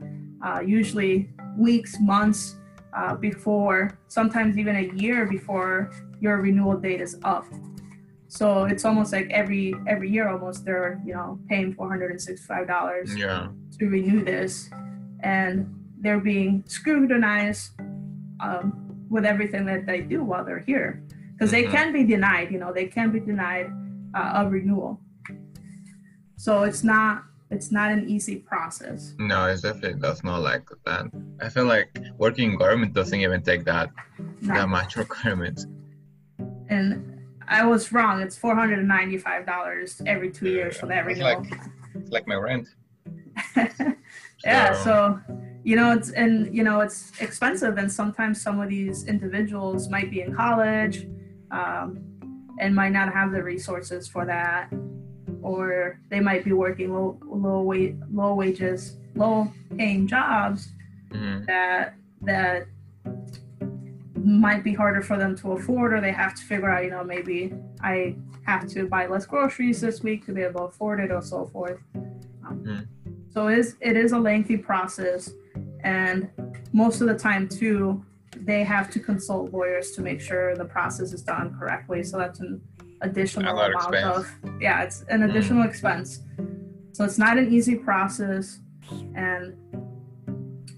uh, 0.44 0.61
usually 0.61 1.28
weeks, 1.56 2.00
months 2.00 2.56
uh, 2.94 3.14
before, 3.14 3.99
sometimes 4.09 4.59
even 4.59 4.76
a 4.76 4.87
year 4.97 5.26
before 5.26 5.92
your 6.21 6.38
renewal 6.38 6.76
date 6.76 7.00
is 7.00 7.18
up. 7.23 7.47
So 8.28 8.64
it's 8.64 8.85
almost 8.87 9.12
like 9.12 9.28
every 9.30 9.75
every 9.87 10.11
year 10.11 10.28
almost 10.28 10.64
they're 10.64 11.00
you 11.04 11.12
know 11.12 11.38
paying 11.49 11.75
four 11.75 11.88
hundred 11.88 12.11
and 12.12 12.21
sixty 12.21 12.47
five 12.47 12.66
dollars 12.66 13.14
yeah. 13.14 13.49
to 13.78 13.87
renew 13.87 14.25
this, 14.25 14.71
and 15.21 15.68
they're 16.00 16.18
being 16.21 16.64
scrutinized 16.66 17.73
um, 18.40 19.06
with 19.11 19.26
everything 19.26 19.66
that 19.66 19.85
they 19.85 20.00
do 20.00 20.25
while 20.25 20.44
they're 20.47 20.64
here 20.73 21.02
because 21.35 21.50
they 21.50 21.64
Mhm. 21.64 21.73
can 21.73 21.92
be 21.92 22.04
denied. 22.04 22.50
You 22.50 22.59
know 22.59 22.73
they 22.73 22.87
can 22.87 23.11
be 23.11 23.21
denied 23.21 23.71
uh, 24.14 24.40
a 24.40 24.49
renewal. 24.49 24.99
So 26.45 26.65
it's 26.65 26.83
not 26.83 27.23
it's 27.51 27.71
not 27.71 27.93
an 27.93 28.09
easy 28.09 28.37
process. 28.51 29.15
No, 29.21 29.47
it's 29.47 29.63
definitely 29.63 30.01
that's 30.01 30.25
not 30.25 30.41
like 30.51 30.67
that. 30.87 31.05
I 31.41 31.49
feel 31.49 31.67
like 31.67 31.89
working 32.19 32.53
in 32.53 32.59
government 32.59 32.95
doesn't 32.95 33.21
even 33.27 33.43
take 33.43 33.63
that 33.73 33.91
Not- 34.41 34.57
that 34.57 34.69
much 34.69 34.97
requirements. 35.05 35.67
and 36.69 36.87
I 37.47 37.65
was 37.65 37.93
wrong. 37.93 38.21
It's 38.23 38.37
four 38.37 38.57
hundred 38.57 38.81
and 38.81 38.89
ninety 38.89 39.19
five 39.19 39.47
dollars 39.47 40.03
every 40.15 40.31
two 40.33 40.49
years 40.49 40.77
for 40.81 40.87
that 40.87 41.07
renewal. 41.07 41.29
like 41.31 41.45
it's 41.95 42.11
like 42.11 42.27
my 42.27 42.35
rent. 42.35 42.67
yeah 44.45 44.73
So- 44.75 44.83
so 44.85 45.21
you 45.63 45.77
know 45.77 45.93
it's 45.97 46.11
and 46.11 46.33
you 46.57 46.65
know 46.65 46.81
it's 46.81 47.13
expensive 47.21 47.79
and 47.79 47.89
sometimes 48.01 48.43
some 48.43 48.57
of 48.61 48.69
these 48.69 48.99
individuals 49.07 49.89
might 49.89 50.11
be 50.11 50.23
in 50.23 50.35
college 50.35 51.07
um, 51.53 51.87
and 52.59 52.75
might 52.75 52.91
not 52.99 53.13
have 53.13 53.31
the 53.31 53.43
resources 53.55 54.09
for 54.09 54.25
that 54.27 54.69
or 55.43 55.99
they 56.09 56.21
might 56.21 56.45
be 56.45 56.53
working 56.53 56.93
low 56.93 57.19
low 57.25 57.63
wage 57.63 57.97
low 58.13 58.35
wages 58.35 58.97
low 59.15 59.51
paying 59.77 60.07
jobs 60.07 60.71
Mhm. 61.11 61.47
that 61.47 61.95
that 62.23 62.67
might 64.25 64.63
be 64.63 64.73
harder 64.73 65.03
for 65.03 65.17
them 65.19 65.37
to 65.37 65.53
afford 65.53 65.93
or 65.93 66.01
they 66.01 66.13
have 66.13 66.35
to 66.35 66.43
figure 66.45 66.71
out 66.71 66.85
you 66.85 66.91
know 66.91 67.03
maybe 67.03 67.53
i 67.83 68.15
have 68.45 68.67
to 68.69 68.87
buy 68.87 69.07
less 69.07 69.27
groceries 69.27 69.81
this 69.81 70.03
week 70.03 70.25
to 70.25 70.33
be 70.33 70.43
able 70.43 70.61
to 70.61 70.67
afford 70.67 71.01
it 71.01 71.11
or 71.11 71.21
so 71.21 71.45
forth 71.47 71.79
um, 72.47 72.59
Mhm. 72.65 72.87
so 73.31 73.49
it 73.49 73.59
is 73.59 73.77
it 73.81 73.97
is 73.97 74.13
a 74.13 74.19
lengthy 74.19 74.57
process 74.57 75.33
and 75.83 76.29
most 76.73 77.01
of 77.01 77.09
the 77.09 77.17
time 77.19 77.49
too 77.49 78.05
they 78.37 78.63
have 78.65 78.89
to 78.91 78.99
consult 79.01 79.53
lawyers 79.53 79.91
to 79.93 80.01
make 80.03 80.21
sure 80.21 80.57
the 80.57 80.65
process 80.65 81.13
is 81.13 81.23
done 81.23 81.55
correctly 81.59 82.03
so 82.03 82.17
that's 82.17 82.41
an 82.41 82.61
additional 83.02 83.52
amount 83.59 83.75
expense. 83.75 84.16
of 84.16 84.61
yeah 84.61 84.82
it's 84.82 85.04
an 85.09 85.23
additional 85.25 85.62
expense 85.64 86.21
so 86.92 87.04
it's 87.04 87.18
not 87.18 87.37
an 87.38 87.52
easy 87.52 87.75
process 87.76 88.61
and 89.14 89.54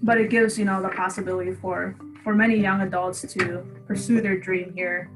but 0.01 0.17
it 0.17 0.29
gives 0.29 0.57
you 0.59 0.65
know 0.65 0.81
the 0.81 0.89
possibility 0.89 1.53
for 1.53 1.95
for 2.23 2.33
many 2.35 2.55
young 2.55 2.81
adults 2.81 3.21
to 3.21 3.65
pursue 3.87 4.21
their 4.21 4.37
dream 4.39 4.73
here 4.75 5.09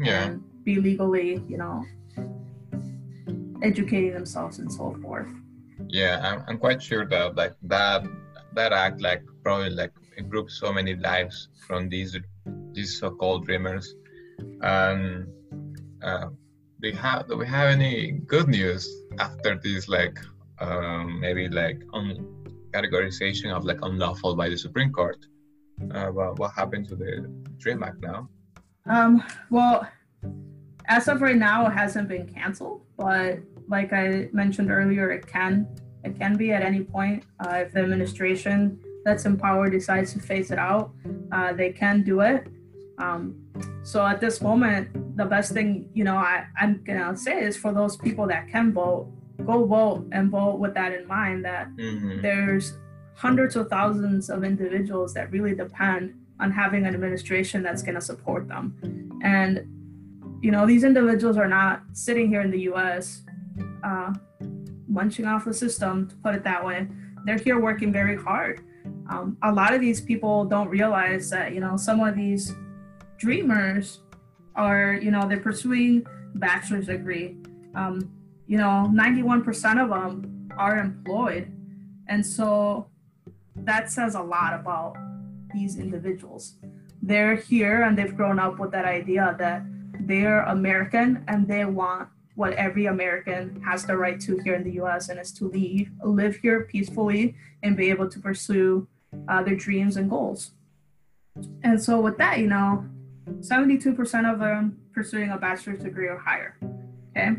Yeah. 0.00 0.24
and 0.24 0.42
be 0.64 0.76
legally 0.80 1.42
you 1.48 1.58
know 1.58 1.84
educating 3.62 4.12
themselves 4.12 4.58
and 4.58 4.70
so 4.72 4.94
forth 5.02 5.28
Yeah, 5.88 6.14
I'm, 6.26 6.38
I'm 6.48 6.58
quite 6.58 6.82
sure 6.82 7.04
that 7.06 7.36
like 7.36 7.54
that 7.74 8.02
that 8.58 8.72
act 8.72 9.00
like 9.00 9.22
probably 9.44 9.70
like 9.70 9.92
improves 10.16 10.58
so 10.58 10.72
many 10.72 10.94
lives 10.96 11.48
from 11.66 11.88
these 11.88 12.16
these 12.74 12.98
so-called 12.98 13.46
dreamers. 13.46 13.94
Um, 14.62 15.26
uh, 16.02 16.28
do 16.80 16.92
have 16.92 17.28
do 17.28 17.36
we 17.36 17.46
have 17.46 17.68
any 17.68 18.12
good 18.26 18.48
news 18.48 18.88
after 19.18 19.58
this 19.62 19.88
like 19.88 20.18
um, 20.60 21.20
maybe 21.20 21.48
like 21.48 21.82
on 21.92 22.04
categorization 22.72 23.54
of 23.54 23.64
like 23.64 23.78
unlawful 23.82 24.36
by 24.36 24.48
the 24.48 24.56
Supreme 24.56 24.92
Court? 24.92 25.18
Uh, 25.92 26.08
what 26.08 26.38
what 26.38 26.52
happened 26.52 26.88
to 26.88 26.96
the 26.96 27.28
Dream 27.58 27.82
Act 27.82 28.00
now? 28.00 28.28
Um, 28.86 29.22
well, 29.50 29.86
as 30.86 31.08
of 31.08 31.20
right 31.20 31.36
now, 31.36 31.66
it 31.66 31.72
hasn't 31.72 32.08
been 32.08 32.26
canceled, 32.26 32.82
but 32.96 33.38
like 33.68 33.92
I 33.92 34.28
mentioned 34.32 34.70
earlier, 34.70 35.10
it 35.10 35.26
can 35.26 35.66
it 36.04 36.18
can 36.18 36.36
be 36.36 36.52
at 36.52 36.62
any 36.62 36.82
point 36.82 37.24
uh, 37.44 37.56
if 37.64 37.72
the 37.72 37.80
administration 37.80 38.80
that's 39.04 39.24
in 39.24 39.36
power 39.36 39.68
decides 39.68 40.12
to 40.12 40.20
phase 40.20 40.50
it 40.50 40.58
out, 40.58 40.92
uh, 41.32 41.52
they 41.52 41.72
can 41.72 42.02
do 42.02 42.20
it. 42.20 42.46
Um, 42.98 43.36
so 43.82 44.04
at 44.04 44.20
this 44.20 44.40
moment, 44.40 45.16
the 45.16 45.24
best 45.24 45.52
thing 45.52 45.88
you 45.94 46.04
know 46.04 46.16
I, 46.16 46.44
I'm 46.60 46.82
gonna 46.84 47.16
say 47.16 47.40
is 47.42 47.56
for 47.56 47.72
those 47.72 47.96
people 47.96 48.26
that 48.28 48.48
can 48.48 48.72
vote, 48.72 49.08
go 49.46 49.64
vote 49.64 50.06
and 50.12 50.30
vote 50.30 50.58
with 50.58 50.74
that 50.74 50.92
in 50.92 51.06
mind 51.06 51.44
that 51.44 51.68
Mhm. 51.76 52.22
there's 52.22 52.76
hundreds 53.14 53.56
of 53.56 53.68
thousands 53.68 54.30
of 54.30 54.44
individuals 54.44 55.14
that 55.14 55.30
really 55.32 55.54
depend 55.54 56.14
on 56.40 56.50
having 56.52 56.86
an 56.86 56.94
administration 56.94 57.62
that's 57.64 57.82
going 57.82 57.96
to 57.96 58.00
support 58.00 58.46
them. 58.48 58.74
And 59.22 59.66
you 60.40 60.50
know 60.52 60.66
these 60.66 60.84
individuals 60.84 61.36
are 61.36 61.48
not 61.48 61.82
sitting 61.92 62.28
here 62.28 62.40
in 62.42 62.50
the 62.50 62.58
us 62.68 63.22
uh, 63.82 64.12
munching 64.88 65.24
off 65.26 65.44
the 65.44 65.52
system 65.54 66.06
to 66.08 66.14
put 66.16 66.34
it 66.34 66.44
that 66.44 66.64
way. 66.64 66.86
They're 67.24 67.38
here 67.38 67.58
working 67.60 67.92
very 67.92 68.16
hard. 68.16 68.60
Um, 69.10 69.36
a 69.42 69.52
lot 69.52 69.74
of 69.74 69.80
these 69.80 70.00
people 70.00 70.44
don't 70.44 70.68
realize 70.68 71.28
that 71.30 71.52
you 71.54 71.60
know 71.60 71.76
some 71.76 72.00
of 72.00 72.14
these 72.16 72.54
dreamers 73.18 74.00
are 74.54 74.94
you 74.94 75.10
know 75.10 75.28
they're 75.28 75.40
pursuing 75.40 76.06
bachelor's 76.36 76.86
degree 76.86 77.36
um, 77.74 78.10
you 78.46 78.56
know 78.56 78.90
91% 78.92 79.82
of 79.82 79.90
them 79.90 80.48
are 80.56 80.78
employed 80.78 81.52
and 82.08 82.24
so 82.24 82.88
that 83.64 83.90
says 83.90 84.14
a 84.14 84.22
lot 84.22 84.54
about 84.54 84.96
these 85.52 85.78
individuals. 85.78 86.54
They're 87.02 87.36
here 87.36 87.82
and 87.82 87.96
they've 87.96 88.16
grown 88.16 88.38
up 88.38 88.58
with 88.58 88.70
that 88.72 88.84
idea 88.84 89.34
that 89.38 89.62
they're 90.00 90.42
American 90.42 91.24
and 91.28 91.46
they 91.46 91.64
want 91.64 92.08
what 92.34 92.52
every 92.54 92.86
American 92.86 93.60
has 93.62 93.84
the 93.84 93.96
right 93.96 94.20
to 94.20 94.38
here 94.38 94.54
in 94.54 94.62
the 94.62 94.72
US 94.82 95.08
and 95.08 95.18
is 95.18 95.32
to 95.32 95.48
leave, 95.48 95.90
live 96.04 96.36
here 96.36 96.64
peacefully 96.64 97.34
and 97.62 97.76
be 97.76 97.90
able 97.90 98.08
to 98.08 98.18
pursue 98.20 98.86
uh, 99.28 99.42
their 99.42 99.56
dreams 99.56 99.96
and 99.96 100.08
goals. 100.08 100.52
And 101.62 101.82
so, 101.82 102.00
with 102.00 102.18
that, 102.18 102.38
you 102.38 102.48
know, 102.48 102.84
72% 103.40 104.32
of 104.32 104.38
them 104.38 104.78
pursuing 104.92 105.30
a 105.30 105.38
bachelor's 105.38 105.82
degree 105.82 106.08
or 106.08 106.18
higher. 106.18 106.58
Okay. 107.10 107.36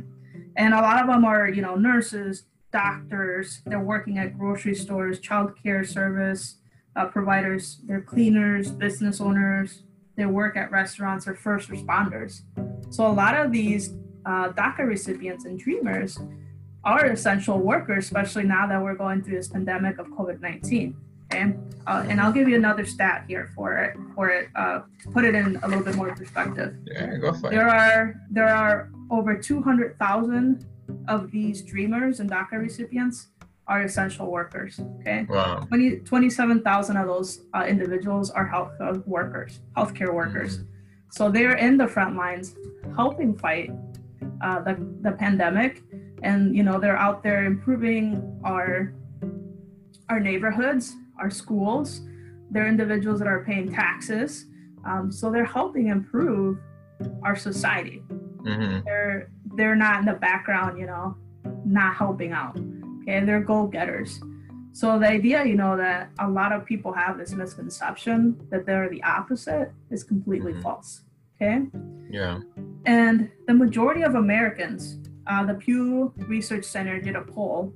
And 0.56 0.74
a 0.74 0.82
lot 0.82 1.02
of 1.02 1.08
them 1.08 1.26
are, 1.26 1.48
you 1.48 1.62
know, 1.62 1.76
nurses, 1.76 2.46
doctors, 2.72 3.62
they're 3.66 3.80
working 3.80 4.18
at 4.18 4.38
grocery 4.38 4.76
stores, 4.76 5.20
childcare 5.20 5.88
service 5.88 6.58
uh, 6.96 7.06
providers, 7.06 7.82
they're 7.86 8.02
cleaners, 8.02 8.72
business 8.72 9.22
owners, 9.22 9.84
they 10.16 10.26
work 10.26 10.58
at 10.58 10.72
restaurants 10.72 11.28
or 11.28 11.36
first 11.36 11.70
responders. 11.70 12.42
So 12.90 13.08
a 13.08 13.14
lot 13.14 13.36
of 13.36 13.52
these 13.52 13.94
uh, 14.26 14.50
DACA 14.50 14.80
recipients 14.80 15.46
and 15.46 15.58
dreamers 15.58 16.20
are 16.84 17.06
essential 17.06 17.60
workers, 17.60 18.06
especially 18.06 18.44
now 18.44 18.68
that 18.68 18.82
we're 18.82 18.96
going 18.96 19.24
through 19.24 19.36
this 19.36 19.48
pandemic 19.48 19.98
of 19.98 20.08
COVID-19. 20.08 20.94
Okay, 21.32 21.54
uh, 21.86 22.06
and 22.08 22.20
I'll 22.20 22.32
give 22.32 22.50
you 22.50 22.56
another 22.56 22.86
stat 22.86 23.26
here 23.28 23.52
for 23.56 23.78
it, 23.78 23.96
for 24.16 24.30
it, 24.30 24.50
uh, 24.56 24.82
to 25.04 25.10
put 25.12 25.26
it 25.26 25.36
in 25.36 25.58
a 25.62 25.68
little 25.68 25.84
bit 25.84 25.96
more 25.96 26.14
perspective. 26.16 26.76
Yeah, 26.86 27.18
go 27.18 27.34
for 27.34 27.48
it. 27.48 27.52
There 27.52 27.70
are 27.70 28.16
there 28.32 28.48
are 28.48 28.90
over 29.12 29.38
200,000 29.38 30.66
of 31.08 31.32
these 31.32 31.62
dreamers 31.62 32.20
and 32.20 32.30
DACA 32.30 32.54
recipients 32.54 33.28
are 33.68 33.84
essential 33.84 34.32
workers. 34.32 34.80
Okay, 35.02 35.28
Wow. 35.30 35.66
20, 35.68 35.98
27,000 36.00 36.98
of 36.98 37.08
those 37.08 37.46
uh, 37.54 37.66
individuals 37.68 38.32
are 38.32 38.48
health 38.48 38.72
uh, 38.82 38.98
workers, 39.06 39.60
healthcare 39.78 40.14
workers. 40.14 40.62
So 41.12 41.30
they're 41.30 41.58
in 41.58 41.78
the 41.78 41.88
front 41.88 42.16
lines, 42.16 42.56
helping 42.96 43.38
fight 43.38 43.72
uh, 44.42 44.62
the, 44.62 44.78
the 45.02 45.12
pandemic 45.12 45.84
and 46.24 46.56
you 46.56 46.64
know 46.64 46.80
they're 46.80 46.98
out 46.98 47.24
there 47.24 47.46
improving 47.46 48.40
our 48.44 48.94
our 50.10 50.20
neighborhoods 50.20 50.96
our 51.20 51.30
schools 51.30 52.02
they're 52.52 52.68
individuals 52.68 53.20
that 53.20 53.28
are 53.28 53.44
paying 53.44 53.72
taxes 53.72 54.46
um, 54.86 55.12
so 55.12 55.30
they're 55.32 55.46
helping 55.46 55.88
improve 55.88 56.58
our 57.24 57.36
society 57.36 58.00
hmm 58.46 58.80
they're 58.86 59.30
they're 59.56 59.76
not 59.76 60.00
in 60.00 60.06
the 60.06 60.14
background 60.14 60.80
you 60.80 60.86
know 60.86 61.16
not 61.66 61.96
helping 61.96 62.32
out 62.32 62.58
okay 63.02 63.24
they're 63.26 63.42
goal 63.42 63.68
getters. 63.68 64.20
so 64.72 64.98
the 65.00 65.08
idea 65.08 65.44
you 65.46 65.56
know 65.56 65.76
that 65.78 66.10
a 66.20 66.30
lot 66.40 66.52
of 66.52 66.66
people 66.66 66.92
have 66.94 67.18
this 67.18 67.34
misconception 67.34 68.18
that 68.52 68.66
they're 68.66 68.90
the 68.90 69.04
opposite 69.04 69.72
is 69.90 70.04
completely 70.04 70.54
Mhm. 70.54 70.62
false 70.62 70.90
okay 71.36 71.58
Yeah. 72.10 72.40
and 72.86 73.30
the 73.48 73.54
majority 73.54 74.02
of 74.10 74.16
Americans, 74.16 74.82
uh, 75.28 75.44
the 75.46 75.54
Pew 75.64 76.14
Research 76.36 76.66
Center 76.66 77.00
did 77.08 77.16
a 77.16 77.22
poll 77.22 77.74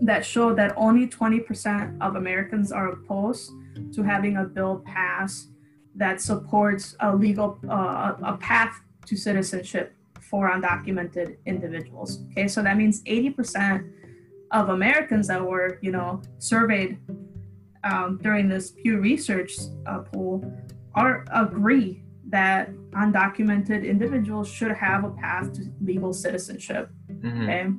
that 0.00 0.24
showed 0.24 0.56
that 0.56 0.74
only 0.76 1.06
20% 1.06 1.96
of 2.00 2.16
Americans 2.16 2.72
are 2.72 2.88
opposed 2.92 3.52
to 3.92 4.02
having 4.02 4.36
a 4.36 4.44
bill 4.44 4.82
pass 4.84 5.48
that 5.94 6.20
supports 6.20 6.96
a 7.00 7.14
legal 7.14 7.58
uh, 7.68 8.14
a 8.22 8.36
path 8.36 8.80
to 9.06 9.16
citizenship 9.16 9.94
for 10.20 10.50
undocumented 10.50 11.36
individuals. 11.46 12.22
Okay, 12.30 12.48
so 12.48 12.62
that 12.62 12.76
means 12.76 13.02
80% 13.04 13.90
of 14.52 14.68
Americans 14.68 15.28
that 15.28 15.44
were, 15.44 15.78
you 15.82 15.90
know, 15.90 16.22
surveyed 16.38 16.98
um, 17.84 18.18
during 18.22 18.48
this 18.48 18.70
Pew 18.70 18.98
Research 18.98 19.54
uh, 19.86 20.00
poll 20.00 20.44
are 20.94 21.24
agree 21.32 22.02
that 22.28 22.70
undocumented 22.90 23.86
individuals 23.86 24.48
should 24.48 24.72
have 24.72 25.04
a 25.04 25.10
path 25.10 25.52
to 25.54 25.70
legal 25.80 26.12
citizenship. 26.12 26.90
hmm 27.08 27.48
Okay. 27.48 27.74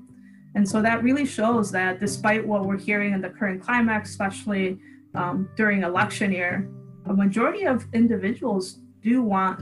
And 0.56 0.68
so 0.68 0.82
that 0.82 1.04
really 1.04 1.26
shows 1.26 1.72
that 1.72 2.00
despite 2.00 2.46
what 2.46 2.66
we're 2.66 2.78
hearing 2.78 3.14
in 3.14 3.22
the 3.22 3.30
current 3.30 3.62
climax, 3.62 4.10
especially 4.10 4.80
um, 5.16 5.50
during 5.56 5.84
election 5.84 6.32
year, 6.32 6.70
a 7.06 7.14
majority 7.14 7.66
of 7.66 7.86
individuals 7.94 8.80
do 9.02 9.22
want 9.22 9.62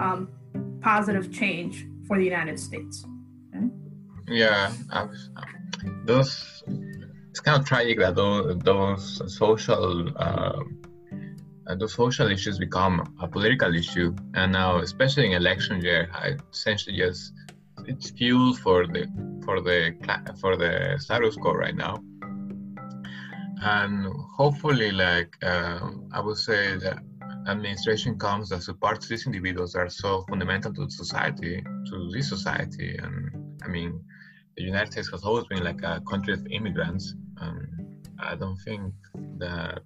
um, 0.00 0.28
positive 0.80 1.32
change 1.32 1.86
for 2.06 2.18
the 2.18 2.24
United 2.24 2.58
States. 2.58 3.04
Yeah. 4.30 4.72
I 4.90 5.04
was, 5.04 5.30
those. 6.04 6.62
It's 7.30 7.40
kind 7.40 7.60
of 7.60 7.66
tragic 7.66 7.98
that 7.98 8.14
those 8.14 8.58
those 8.58 9.36
social. 9.36 10.08
Uh, 10.16 10.60
uh, 11.68 11.74
those 11.74 11.92
social 11.92 12.30
issues 12.30 12.58
become 12.58 13.14
a 13.20 13.28
political 13.28 13.74
issue, 13.74 14.16
and 14.34 14.52
now, 14.52 14.78
especially 14.78 15.26
in 15.26 15.32
election 15.32 15.82
year, 15.82 16.08
I 16.14 16.36
essentially 16.50 16.96
just 16.96 17.34
it's 17.88 18.10
fuel 18.10 18.54
for 18.54 18.86
the 18.86 19.02
for 19.44 19.60
the 19.60 19.78
for 20.40 20.56
the 20.56 20.96
status 20.98 21.36
quo 21.36 21.52
right 21.52 21.74
now. 21.74 21.94
And 23.60 24.06
hopefully, 24.36 24.90
like 24.92 25.32
um, 25.42 26.08
I 26.12 26.20
would 26.20 26.36
say, 26.36 26.76
that 26.78 26.98
administration 27.48 28.18
comes 28.18 28.50
that 28.50 28.62
supports 28.62 29.08
these 29.08 29.26
individuals 29.26 29.72
that 29.72 29.80
are 29.80 29.88
so 29.88 30.24
fundamental 30.28 30.72
to 30.74 30.90
society, 30.90 31.62
to 31.86 32.10
this 32.12 32.28
society. 32.28 32.96
And 33.02 33.58
I 33.64 33.68
mean, 33.68 34.00
the 34.56 34.62
United 34.62 34.92
States 34.92 35.10
has 35.10 35.24
always 35.24 35.46
been 35.46 35.64
like 35.64 35.82
a 35.82 36.00
country 36.08 36.34
of 36.34 36.46
immigrants. 36.50 37.14
And 37.40 38.06
I 38.20 38.36
don't 38.36 38.58
think 38.58 38.92
that 39.38 39.80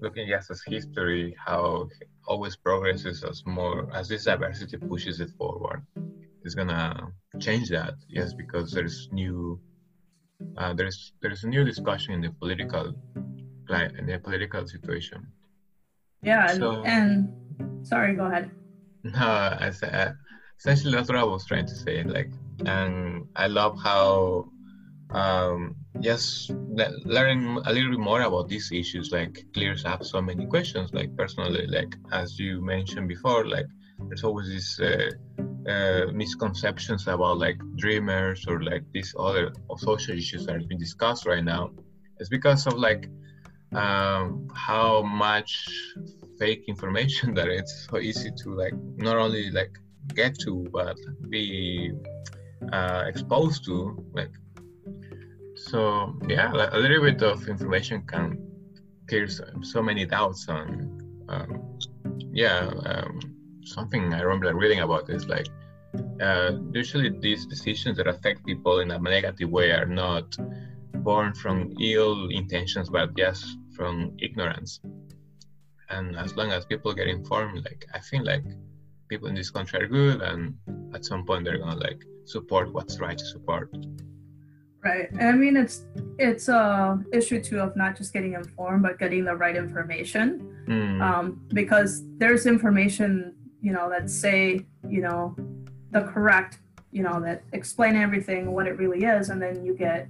looking 0.00 0.28
just 0.28 0.50
as 0.50 0.62
history, 0.66 1.34
how 1.44 1.88
always 2.26 2.56
progresses 2.56 3.24
as 3.24 3.42
more 3.46 3.88
as 3.94 4.08
this 4.08 4.24
diversity 4.24 4.76
pushes 4.76 5.20
it 5.20 5.30
forward, 5.38 5.82
is 6.46 6.54
gonna 6.54 7.08
change 7.40 7.68
that. 7.70 7.94
Yes, 8.08 8.32
because 8.32 8.70
there's 8.72 9.08
new, 9.12 9.60
uh, 10.56 10.72
there's 10.78 11.12
there's 11.20 11.42
a 11.44 11.48
new 11.48 11.64
discussion 11.64 12.14
in 12.14 12.20
the 12.22 12.30
political, 12.42 12.94
like 13.68 13.90
in 13.98 14.06
the 14.06 14.18
political 14.18 14.66
situation. 14.66 15.20
Yeah. 16.22 16.48
And, 16.50 16.58
So- 16.58 16.84
and 16.84 17.86
sorry, 17.86 18.14
go 18.14 18.26
ahead. 18.26 18.50
No, 19.04 19.56
I 19.66 19.70
said 19.70 20.14
essentially 20.58 20.92
that's 20.94 21.08
what 21.08 21.18
I 21.18 21.22
was 21.24 21.46
trying 21.46 21.66
to 21.66 21.76
say. 21.84 22.02
Like, 22.02 22.30
and 22.64 23.24
I 23.36 23.46
love 23.46 23.74
how, 23.90 24.50
um, 25.10 25.76
yes, 26.00 26.50
le- 26.50 26.94
learning 27.04 27.44
a 27.66 27.72
little 27.72 27.90
bit 27.90 28.00
more 28.00 28.22
about 28.22 28.48
these 28.48 28.72
issues 28.72 29.12
like 29.12 29.34
clears 29.54 29.84
up 29.84 30.02
so 30.02 30.20
many 30.20 30.44
questions. 30.46 30.92
Like 30.92 31.10
personally, 31.16 31.66
like 31.68 31.92
as 32.10 32.36
you 32.38 32.60
mentioned 32.74 33.06
before, 33.06 33.46
like 33.46 33.66
there's 34.08 34.24
always 34.24 34.48
this 34.48 34.68
uh, 34.80 35.10
uh, 35.68 36.06
misconceptions 36.12 37.08
about 37.08 37.38
like 37.38 37.58
dreamers 37.76 38.44
or 38.46 38.62
like 38.62 38.84
these 38.92 39.14
other 39.18 39.52
social 39.78 40.16
issues 40.16 40.46
that 40.46 40.56
are 40.56 40.60
being 40.60 40.78
discussed 40.78 41.26
right 41.26 41.44
now. 41.44 41.70
It's 42.18 42.28
because 42.28 42.66
of 42.66 42.74
like 42.74 43.08
um, 43.74 44.48
how 44.54 45.02
much 45.02 45.68
fake 46.38 46.64
information 46.68 47.34
that 47.38 47.48
it's 47.48 47.86
so 47.90 47.98
easy 47.98 48.30
to 48.42 48.54
like 48.54 48.74
not 48.96 49.16
only 49.16 49.50
like 49.50 49.76
get 50.14 50.38
to 50.38 50.66
but 50.72 50.96
be 51.30 51.90
uh, 52.72 53.04
exposed 53.06 53.64
to 53.64 54.04
like 54.14 54.30
so 55.56 56.14
yeah 56.28 56.52
a 56.52 56.78
little 56.78 57.02
bit 57.02 57.22
of 57.22 57.48
information 57.48 58.02
can 58.06 58.38
clear 59.08 59.26
so, 59.26 59.44
so 59.62 59.82
many 59.82 60.06
doubts 60.06 60.48
on 60.48 61.24
um, 61.28 61.78
yeah 62.32 62.70
um, 62.84 63.35
something 63.66 64.14
i 64.14 64.20
remember 64.20 64.54
reading 64.54 64.80
about 64.80 65.08
is 65.10 65.26
like 65.28 65.46
uh, 66.20 66.52
usually 66.72 67.10
these 67.20 67.46
decisions 67.46 67.96
that 67.96 68.06
affect 68.06 68.44
people 68.44 68.80
in 68.80 68.90
a 68.90 68.98
negative 68.98 69.50
way 69.50 69.70
are 69.70 69.86
not 69.86 70.36
born 70.96 71.34
from 71.34 71.72
ill 71.80 72.28
intentions 72.28 72.88
but 72.90 73.16
just 73.16 73.44
from 73.74 74.16
ignorance 74.20 74.80
and 75.90 76.16
as 76.16 76.36
long 76.36 76.50
as 76.50 76.64
people 76.64 76.92
get 76.94 77.06
informed 77.06 77.64
like 77.64 77.84
i 77.94 78.00
feel 78.00 78.24
like 78.24 78.44
people 79.08 79.28
in 79.28 79.34
this 79.34 79.50
country 79.50 79.80
are 79.82 79.88
good 79.88 80.20
and 80.22 80.54
at 80.94 81.04
some 81.04 81.24
point 81.24 81.44
they're 81.44 81.58
gonna 81.58 81.80
like 81.80 82.02
support 82.24 82.72
what's 82.72 82.98
right 82.98 83.18
to 83.18 83.24
support 83.24 83.70
Right. 84.86 85.08
I 85.20 85.32
mean 85.32 85.56
it's 85.56 85.84
it's 86.16 86.48
a 86.48 87.02
issue 87.12 87.42
too 87.42 87.58
of 87.58 87.74
not 87.76 87.96
just 87.96 88.12
getting 88.12 88.34
informed 88.34 88.84
but 88.84 89.00
getting 89.00 89.24
the 89.24 89.34
right 89.34 89.56
information. 89.56 90.56
Mm, 90.68 91.00
um, 91.00 91.40
because 91.48 92.02
there's 92.18 92.46
information 92.46 93.35
you 93.60 93.72
know 93.72 93.88
that 93.88 94.10
say 94.10 94.64
you 94.88 95.00
know 95.00 95.34
the 95.90 96.02
correct 96.02 96.58
you 96.92 97.02
know 97.02 97.20
that 97.20 97.42
explain 97.52 97.96
everything 97.96 98.52
what 98.52 98.66
it 98.66 98.78
really 98.78 99.04
is 99.04 99.30
and 99.30 99.40
then 99.40 99.64
you 99.64 99.74
get 99.74 100.08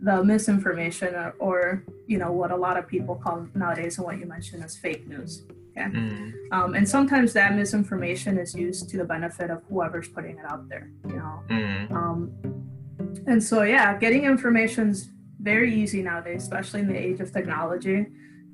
the 0.00 0.22
misinformation 0.22 1.14
or, 1.14 1.34
or 1.38 1.84
you 2.06 2.18
know 2.18 2.30
what 2.30 2.50
a 2.50 2.56
lot 2.56 2.76
of 2.76 2.86
people 2.86 3.14
call 3.14 3.46
nowadays 3.54 3.98
and 3.98 4.06
what 4.06 4.18
you 4.18 4.26
mentioned 4.26 4.62
as 4.62 4.76
fake 4.76 5.06
news 5.08 5.44
mm, 5.76 6.32
um, 6.52 6.74
and 6.74 6.88
sometimes 6.88 7.32
that 7.32 7.54
misinformation 7.54 8.38
is 8.38 8.54
used 8.54 8.88
to 8.88 8.96
the 8.96 9.04
benefit 9.04 9.50
of 9.50 9.62
whoever's 9.68 10.08
putting 10.08 10.38
it 10.38 10.44
out 10.46 10.68
there 10.68 10.90
you 11.06 11.16
know? 11.16 11.42
Mm, 11.48 11.90
um, 11.92 12.64
and 13.26 13.42
so, 13.42 13.62
yeah, 13.62 13.96
getting 13.96 14.24
information's 14.24 15.10
very 15.40 15.74
easy 15.74 16.02
nowadays, 16.02 16.42
especially 16.42 16.80
in 16.80 16.88
the 16.88 16.96
age 16.96 17.20
of 17.20 17.32
technology. 17.32 18.06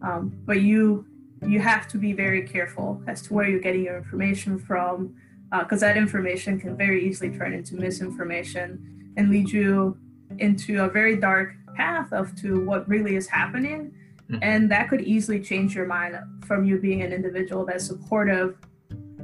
Um, 0.03 0.33
but 0.45 0.61
you 0.61 1.07
you 1.47 1.61
have 1.61 1.89
to 1.89 1.99
be 1.99 2.13
very 2.13 2.43
careful 2.43 3.03
as 3.07 3.23
to 3.23 3.35
where 3.35 3.49
you're 3.49 3.61
getting 3.61 3.85
your 3.85 3.97
information 3.97 4.59
from, 4.59 5.15
because 5.59 5.81
that 5.81 5.97
information 5.97 6.61
can 6.61 6.77
very 6.77 7.05
easily 7.05 7.37
turn 7.37 7.53
into 7.53 7.75
misinformation 7.75 9.13
and 9.17 9.31
lead 9.31 9.51
you 9.51 9.97
into 10.39 10.85
a 10.85 10.89
very 10.89 11.17
dark 11.17 11.55
path 11.75 12.13
of 12.13 12.35
to 12.37 12.65
what 12.65 12.89
really 12.89 13.17
is 13.17 13.27
happening. 13.27 13.93
Mhm. 14.31 14.39
And 14.43 14.71
that 14.71 14.89
could 14.89 15.01
easily 15.01 15.41
change 15.41 15.75
your 15.75 15.87
mind 15.87 16.17
from 16.45 16.65
you 16.65 16.79
being 16.79 17.03
an 17.03 17.13
individual 17.13 17.65
that's 17.65 17.85
supportive 17.85 18.57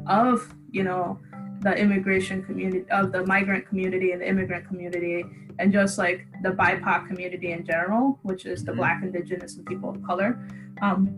of, 0.06 0.52
you 0.70 0.82
know, 0.82 1.18
the 1.60 1.76
immigration 1.78 2.42
community 2.42 2.88
of 2.90 3.12
the 3.12 3.24
migrant 3.26 3.66
community 3.66 4.12
and 4.12 4.20
the 4.20 4.28
immigrant 4.28 4.66
community 4.66 5.24
and 5.58 5.72
just 5.72 5.96
like 5.96 6.26
the 6.42 6.50
bipoc 6.50 7.08
community 7.08 7.52
in 7.52 7.64
general 7.64 8.18
which 8.22 8.44
is 8.44 8.62
the 8.62 8.72
Mhm. 8.72 8.76
black 8.76 9.02
indigenous 9.02 9.56
and 9.56 9.64
people 9.64 9.88
of 9.90 10.02
color 10.02 10.38
um, 10.82 11.08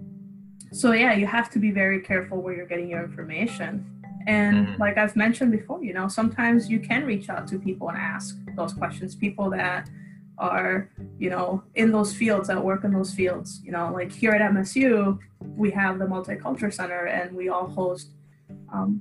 so 0.71 0.93
yeah 0.93 1.13
you 1.15 1.27
have 1.27 1.49
to 1.51 1.59
be 1.59 1.71
very 1.71 2.01
careful 2.01 2.41
where 2.43 2.55
you're 2.55 2.67
getting 2.67 2.89
your 2.89 3.03
information 3.03 3.85
and 4.27 4.67
Mhm. 4.69 4.79
like 4.79 4.99
i've 4.99 5.17
mentioned 5.17 5.51
before 5.53 5.83
you 5.83 5.95
know 5.95 6.09
sometimes 6.09 6.69
you 6.69 6.79
can 6.81 7.05
reach 7.05 7.29
out 7.31 7.47
to 7.49 7.59
people 7.59 7.89
and 7.89 7.99
ask 7.99 8.37
those 8.57 8.73
questions 8.75 9.15
people 9.15 9.51
that 9.51 9.89
are 10.39 10.89
you 11.19 11.31
know 11.31 11.63
in 11.75 11.91
those 11.91 12.15
fields 12.15 12.49
that 12.49 12.63
work 12.63 12.85
in 12.85 12.93
those 12.93 13.13
fields 13.15 13.61
you 13.65 13.73
know 13.73 13.91
like 13.93 14.11
here 14.13 14.33
at 14.33 14.53
msu 14.53 15.19
we 15.57 15.71
have 15.71 15.99
the 15.99 16.05
multicultural 16.05 16.73
center 16.73 17.07
and 17.07 17.35
we 17.35 17.49
all 17.49 17.67
host 17.69 18.11
um, 18.73 19.01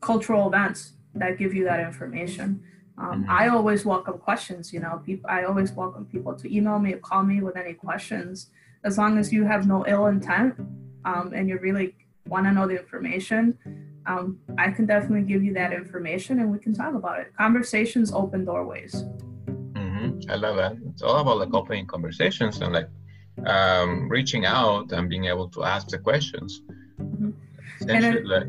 cultural 0.00 0.46
events 0.48 0.94
that 1.14 1.36
give 1.38 1.52
you 1.54 1.64
that 1.64 1.80
information. 1.80 2.62
Um, 2.98 3.24
Mhm. 3.24 3.28
I 3.28 3.48
always 3.48 3.84
welcome 3.84 4.18
questions. 4.18 4.72
You 4.72 4.80
know, 4.80 5.00
people. 5.04 5.28
I 5.30 5.44
always 5.44 5.72
welcome 5.72 6.04
people 6.06 6.34
to 6.34 6.54
email 6.56 6.78
me 6.78 6.94
or 6.94 6.98
call 6.98 7.22
me 7.22 7.40
with 7.42 7.56
any 7.56 7.74
questions, 7.74 8.50
as 8.84 8.96
long 8.98 9.18
as 9.18 9.32
you 9.32 9.44
have 9.44 9.66
no 9.66 9.84
ill 9.86 10.06
intent 10.06 10.54
um, 11.04 11.32
and 11.34 11.48
you 11.48 11.58
really 11.58 11.94
want 12.26 12.46
to 12.46 12.52
know 12.52 12.66
the 12.66 12.78
information. 12.78 13.58
um, 14.06 14.38
I 14.58 14.70
can 14.70 14.86
definitely 14.86 15.22
give 15.22 15.42
you 15.44 15.54
that 15.54 15.72
information 15.72 16.40
and 16.40 16.50
we 16.50 16.58
can 16.58 16.74
talk 16.74 16.94
about 16.94 17.20
it. 17.20 17.32
Conversations 17.36 18.12
open 18.12 18.44
doorways. 18.44 19.04
Mm-hmm. 19.46 20.30
I 20.30 20.34
love 20.34 20.56
that. 20.56 20.76
It's 20.90 21.02
all 21.02 21.18
about 21.20 21.38
like 21.38 21.54
opening 21.54 21.86
conversations 21.86 22.60
and 22.60 22.72
like 22.72 22.88
um, 23.46 24.08
reaching 24.08 24.44
out 24.44 24.92
and 24.92 25.08
being 25.08 25.26
able 25.26 25.48
to 25.50 25.64
ask 25.64 25.88
the 25.88 25.98
questions. 25.98 26.62
Mm-hmm. 27.00 27.30
Essentially, 27.80 28.24
like, 28.24 28.46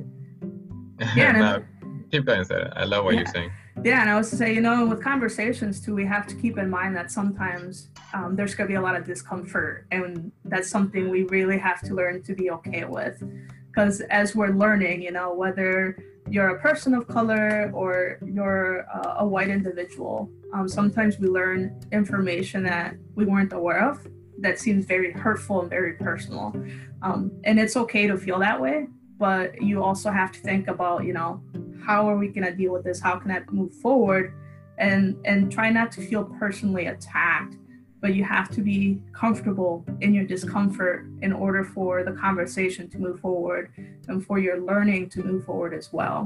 yeah, 1.16 1.32
no, 1.32 1.64
keep 2.12 2.26
going, 2.26 2.44
Sarah. 2.44 2.74
I 2.76 2.86
love 2.86 3.06
what 3.06 3.14
yeah. 3.14 3.22
you're 3.22 3.34
saying. 3.34 3.52
Yeah, 3.82 4.02
and 4.02 4.10
I 4.10 4.16
was 4.16 4.30
to 4.30 4.36
say, 4.36 4.54
you 4.54 4.62
know, 4.62 4.86
with 4.86 5.02
conversations 5.02 5.82
too, 5.82 5.96
we 5.96 6.06
have 6.06 6.28
to 6.28 6.36
keep 6.36 6.58
in 6.58 6.70
mind 6.70 6.96
that 6.96 7.12
sometimes 7.12 7.90
um, 8.14 8.36
there's 8.36 8.54
going 8.54 8.68
to 8.68 8.72
be 8.72 8.76
a 8.76 8.82
lot 8.82 8.96
of 8.96 9.04
discomfort, 9.04 9.88
and 9.92 10.32
that's 10.46 10.70
something 10.70 11.10
we 11.10 11.24
really 11.24 11.58
have 11.58 11.82
to 11.82 11.96
learn 11.96 12.22
to 12.24 12.36
be 12.36 12.52
okay 12.52 12.86
with. 12.86 13.22
Because 13.68 14.02
as 14.02 14.36
we're 14.36 14.50
learning, 14.54 15.02
you 15.02 15.12
know, 15.12 15.34
whether 15.34 15.98
you're 16.30 16.56
a 16.56 16.60
person 16.60 16.94
of 16.94 17.08
color 17.08 17.72
or 17.74 18.20
you're 18.24 18.86
uh, 18.90 19.16
a 19.20 19.26
white 19.26 19.50
individual, 19.50 20.30
um, 20.54 20.70
sometimes 20.70 21.18
we 21.18 21.28
learn 21.28 21.82
information 21.92 22.64
that 22.64 22.96
we 23.16 23.26
weren't 23.26 23.54
aware 23.54 23.90
of 23.90 24.08
that 24.38 24.60
seems 24.60 24.86
very 24.86 25.12
hurtful 25.12 25.62
and 25.62 25.70
very 25.70 25.94
personal. 25.94 26.56
Um, 27.02 27.32
and 27.44 27.60
it's 27.60 27.76
okay 27.76 28.08
to 28.08 28.18
feel 28.18 28.40
that 28.40 28.62
way, 28.62 28.88
but 29.24 29.62
you 29.62 29.82
also 29.82 30.12
have 30.12 30.34
to 30.34 30.40
think 30.40 30.68
about, 30.68 31.06
you 31.06 31.14
know, 31.14 31.42
how 31.86 32.10
are 32.10 32.18
we 32.18 32.28
going 32.28 32.46
to 32.52 32.56
deal 32.62 32.74
with 32.74 32.84
this? 32.84 33.00
How 33.00 33.16
can 33.22 33.32
I 33.32 33.40
move 33.60 33.74
forward? 33.86 34.34
And 34.78 35.16
and 35.24 35.40
try 35.58 35.70
not 35.70 35.94
to 35.94 36.00
feel 36.10 36.26
personally 36.42 36.88
attacked, 36.88 37.56
but 38.02 38.10
you 38.18 38.26
have 38.26 38.50
to 38.58 38.62
be 38.62 38.82
comfortable 39.14 39.74
in 40.02 40.14
your 40.14 40.26
discomfort 40.26 41.06
in 41.22 41.32
order 41.32 41.64
for 41.64 42.04
the 42.04 42.12
conversation 42.26 42.90
to 42.90 42.98
move 43.06 43.18
forward 43.22 43.72
and 44.10 44.18
for 44.28 44.40
your 44.40 44.58
learning 44.70 45.04
to 45.14 45.24
move 45.24 45.46
forward 45.46 45.74
as 45.74 45.88
well. 45.94 46.20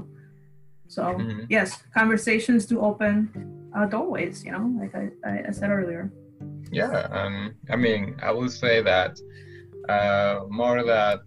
So 0.87 1.03
mm-hmm. 1.03 1.41
yes, 1.49 1.83
conversations 1.93 2.65
do 2.65 2.81
open 2.89 3.13
uh, 3.75 3.85
doorways. 3.85 4.43
You 4.43 4.53
know, 4.53 4.65
like 4.81 4.93
I, 4.95 5.03
I 5.49 5.51
said 5.51 5.69
earlier. 5.69 6.11
Yeah, 6.71 7.07
um, 7.19 7.53
I 7.69 7.75
mean, 7.75 8.01
I 8.23 8.31
would 8.31 8.53
say 8.63 8.81
that 8.81 9.11
uh, 9.87 10.45
more 10.49 10.83
that 10.83 11.19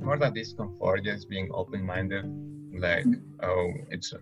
more 0.00 0.16
than 0.18 0.32
discomfort, 0.34 1.04
just 1.04 1.28
being 1.28 1.48
open-minded 1.52 2.24
like 2.78 3.06
oh 3.42 3.72
it's 3.90 4.12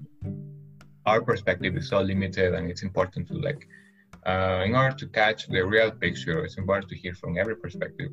our 1.06 1.20
perspective 1.20 1.76
is 1.76 1.88
so 1.88 2.00
limited 2.00 2.54
and 2.54 2.70
it's 2.70 2.82
important 2.82 3.26
to 3.28 3.35
like 3.35 3.66
uh, 4.26 4.62
in 4.64 4.74
order 4.74 4.94
to 4.94 5.06
catch 5.08 5.48
the 5.48 5.61
real 5.61 5.90
picture 5.90 6.44
it's 6.44 6.58
important 6.58 6.88
to 6.88 6.96
hear 6.96 7.14
from 7.14 7.38
every 7.38 7.56
perspective. 7.56 8.11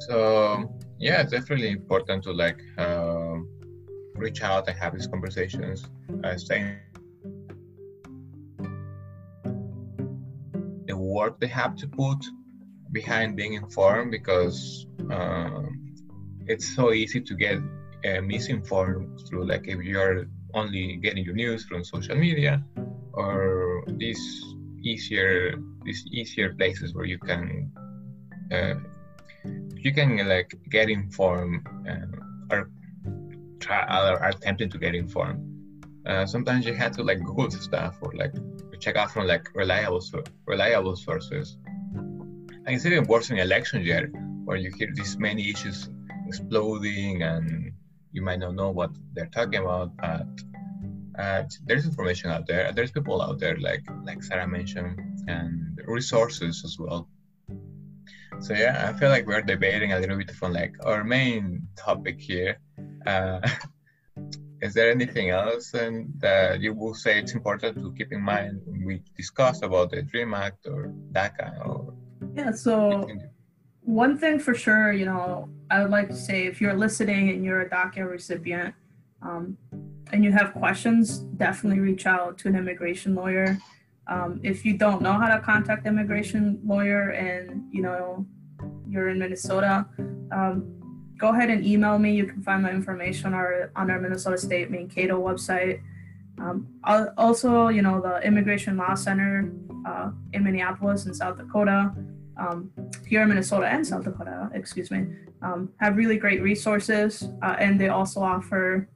So 0.00 0.70
yeah 0.98 1.22
it's 1.22 1.32
definitely 1.32 1.70
important 1.70 2.24
to 2.24 2.32
like 2.32 2.60
uh, 2.78 3.36
reach 4.14 4.42
out 4.42 4.68
and 4.68 4.76
have 4.78 4.94
these 4.94 5.06
conversations. 5.06 5.86
Uh, 6.24 6.36
saying 6.36 6.78
the 10.86 10.96
work 10.96 11.38
they 11.40 11.46
have 11.46 11.76
to 11.76 11.86
put 11.86 12.24
behind 12.92 13.36
being 13.36 13.54
informed 13.54 14.10
because 14.10 14.86
um, 15.10 15.81
it's 16.46 16.74
so 16.74 16.92
easy 16.92 17.20
to 17.20 17.34
get 17.34 17.58
uh, 18.04 18.20
misinformed 18.20 19.20
through 19.28 19.46
like 19.46 19.68
if 19.68 19.78
you're 19.82 20.26
only 20.54 20.96
getting 20.96 21.24
your 21.24 21.34
news 21.34 21.64
from 21.64 21.84
social 21.84 22.16
media 22.16 22.62
or 23.12 23.84
these 23.98 24.22
easier 24.82 25.54
these 25.84 26.04
easier 26.12 26.54
places 26.54 26.94
where 26.94 27.04
you 27.04 27.18
can 27.18 27.70
uh, 28.52 28.74
you 29.76 29.92
can 29.92 30.16
like 30.28 30.54
get 30.70 30.90
informed 30.90 31.66
uh, 31.88 32.54
or 32.54 32.70
try 33.60 33.82
or 33.82 34.18
are 34.18 34.28
attempting 34.28 34.70
to 34.70 34.78
get 34.78 34.94
informed. 34.94 35.40
Uh, 36.06 36.26
sometimes 36.26 36.66
you 36.66 36.74
have 36.74 36.92
to 36.92 37.02
like 37.02 37.22
google 37.22 37.50
stuff 37.50 37.96
or 38.02 38.12
like 38.14 38.34
check 38.80 38.96
out 38.96 39.10
from 39.12 39.26
like 39.26 39.48
reliable 39.54 40.02
reliable 40.46 40.96
sources. 40.96 41.56
And 41.94 42.76
it's 42.76 42.84
even 42.86 43.04
worse 43.04 43.30
in 43.30 43.38
election 43.38 43.84
year 43.84 44.08
where 44.44 44.56
you 44.56 44.70
hear 44.76 44.90
these 44.94 45.16
many 45.18 45.50
issues 45.50 45.88
exploding 46.32 47.22
and 47.22 47.72
you 48.12 48.22
might 48.28 48.40
not 48.44 48.54
know 48.54 48.70
what 48.70 48.90
they're 49.14 49.34
talking 49.38 49.60
about, 49.64 49.88
but 50.04 50.26
uh, 51.22 51.42
there's 51.66 51.84
information 51.84 52.30
out 52.30 52.46
there. 52.46 52.72
There's 52.72 52.90
people 52.90 53.20
out 53.26 53.38
there, 53.42 53.56
like 53.68 53.84
like 54.08 54.20
Sarah 54.28 54.48
mentioned, 54.58 54.94
and 55.28 55.52
resources 55.98 56.54
as 56.68 56.74
well. 56.82 57.02
So 58.44 58.50
yeah, 58.62 58.74
I 58.88 58.90
feel 58.98 59.10
like 59.14 59.26
we're 59.26 59.46
debating 59.54 59.90
a 59.92 59.98
little 60.02 60.16
bit 60.22 60.30
from 60.40 60.50
like 60.60 60.74
our 60.88 61.04
main 61.04 61.42
topic 61.86 62.16
here. 62.30 62.52
Uh, 63.06 63.40
is 64.66 64.72
there 64.76 64.90
anything 64.98 65.28
else 65.42 65.66
and 65.74 65.94
that 66.24 66.60
you 66.64 66.72
will 66.80 66.96
say 67.04 67.12
it's 67.20 67.34
important 67.40 67.72
to 67.82 67.88
keep 67.98 68.10
in 68.16 68.22
mind 68.34 68.54
when 68.64 68.80
we 68.88 68.94
discuss 69.20 69.56
about 69.68 69.90
the 69.92 70.00
Dream 70.10 70.32
Act 70.46 70.60
or 70.72 70.80
DACA 71.16 71.48
or? 71.66 71.94
Yeah. 72.34 72.52
So 72.52 72.76
one 73.84 74.16
thing 74.16 74.38
for 74.38 74.54
sure, 74.54 74.92
you 74.92 75.04
know, 75.04 75.48
I 75.70 75.82
would 75.82 75.90
like 75.90 76.08
to 76.08 76.16
say 76.16 76.46
if 76.46 76.60
you're 76.60 76.74
listening 76.74 77.30
and 77.30 77.44
you're 77.44 77.62
a 77.62 77.68
DACA 77.68 78.08
recipient 78.08 78.74
um, 79.22 79.56
and 80.12 80.24
you 80.24 80.32
have 80.32 80.52
questions, 80.52 81.18
definitely 81.18 81.80
reach 81.80 82.06
out 82.06 82.38
to 82.38 82.48
an 82.48 82.56
immigration 82.56 83.14
lawyer. 83.14 83.58
Um, 84.06 84.40
if 84.42 84.64
you 84.64 84.76
don't 84.76 85.02
know 85.02 85.12
how 85.12 85.34
to 85.34 85.40
contact 85.40 85.86
immigration 85.86 86.60
lawyer 86.64 87.10
and 87.10 87.62
you 87.72 87.82
know 87.82 88.26
you're 88.88 89.08
in 89.08 89.18
Minnesota, 89.18 89.86
um, 90.32 91.12
go 91.16 91.28
ahead 91.28 91.50
and 91.50 91.64
email 91.64 91.98
me. 91.98 92.14
You 92.14 92.26
can 92.26 92.42
find 92.42 92.62
my 92.62 92.70
information 92.70 93.26
on 93.28 93.34
our 93.34 93.70
on 93.76 93.90
our 93.90 94.00
Minnesota 94.00 94.38
State 94.38 94.70
Mankato 94.70 95.20
website. 95.20 95.80
Um, 96.38 96.66
also, 97.16 97.68
you 97.68 97.82
know 97.82 98.00
the 98.00 98.20
Immigration 98.26 98.76
Law 98.76 98.94
Center 98.94 99.52
uh, 99.86 100.10
in 100.32 100.42
Minneapolis 100.42 101.06
and 101.06 101.14
South 101.14 101.38
Dakota 101.38 101.92
um, 102.36 102.70
here 103.06 103.22
in 103.22 103.28
Minnesota 103.28 103.66
and 103.66 103.86
South 103.86 104.04
Dakota, 104.04 104.50
excuse 104.54 104.90
me, 104.90 105.06
um, 105.42 105.70
have 105.78 105.96
really 105.96 106.16
great 106.16 106.42
resources, 106.42 107.28
uh, 107.42 107.56
and 107.58 107.80
they 107.80 107.88
also 107.88 108.20
offer 108.20 108.88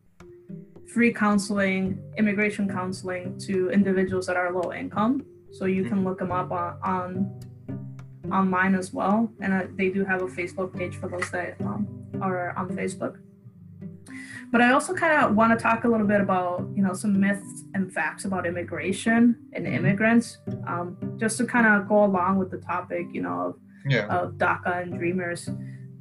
free 0.93 1.13
counseling, 1.13 1.99
immigration 2.17 2.69
counseling 2.69 3.39
to 3.39 3.71
individuals 3.71 4.27
that 4.27 4.37
are 4.37 4.53
low 4.53 4.73
income. 4.73 5.25
So 5.53 5.65
you 5.67 5.85
can 5.85 6.05
look 6.05 6.19
them 6.19 6.33
up 6.33 6.51
on, 6.51 6.79
on 6.83 7.41
online 8.33 8.75
as 8.75 8.93
well, 8.93 9.31
and 9.41 9.53
uh, 9.53 9.63
they 9.77 9.91
do 9.91 10.05
have 10.05 10.23
a 10.23 10.27
Facebook 10.27 10.77
page 10.77 10.97
for 10.97 11.09
those 11.09 11.31
that 11.31 11.61
um, 11.61 11.87
are 12.21 12.57
on 12.57 12.69
Facebook. 12.71 13.17
But 14.57 14.65
I 14.65 14.73
also 14.73 14.95
kind 14.95 15.23
of 15.23 15.37
want 15.37 15.53
to 15.53 15.63
talk 15.63 15.85
a 15.85 15.89
little 15.89 16.07
bit 16.07 16.23
about, 16.23 16.67
you 16.75 16.83
know, 16.83 16.95
some 16.95 17.21
myths 17.21 17.65
and 17.75 17.93
facts 17.93 18.25
about 18.25 18.47
immigration 18.47 19.37
and 19.53 19.67
immigrants, 19.67 20.39
um, 20.67 20.97
just 21.19 21.37
to 21.37 21.45
kind 21.45 21.67
of 21.67 21.87
go 21.87 22.05
along 22.07 22.39
with 22.39 22.51
the 22.51 22.57
topic, 22.57 23.07
you 23.13 23.21
know, 23.21 23.39
of, 23.49 23.59
yeah. 23.87 24.07
of 24.07 24.39
DACA 24.39 24.81
and 24.81 24.99
Dreamers, 24.99 25.49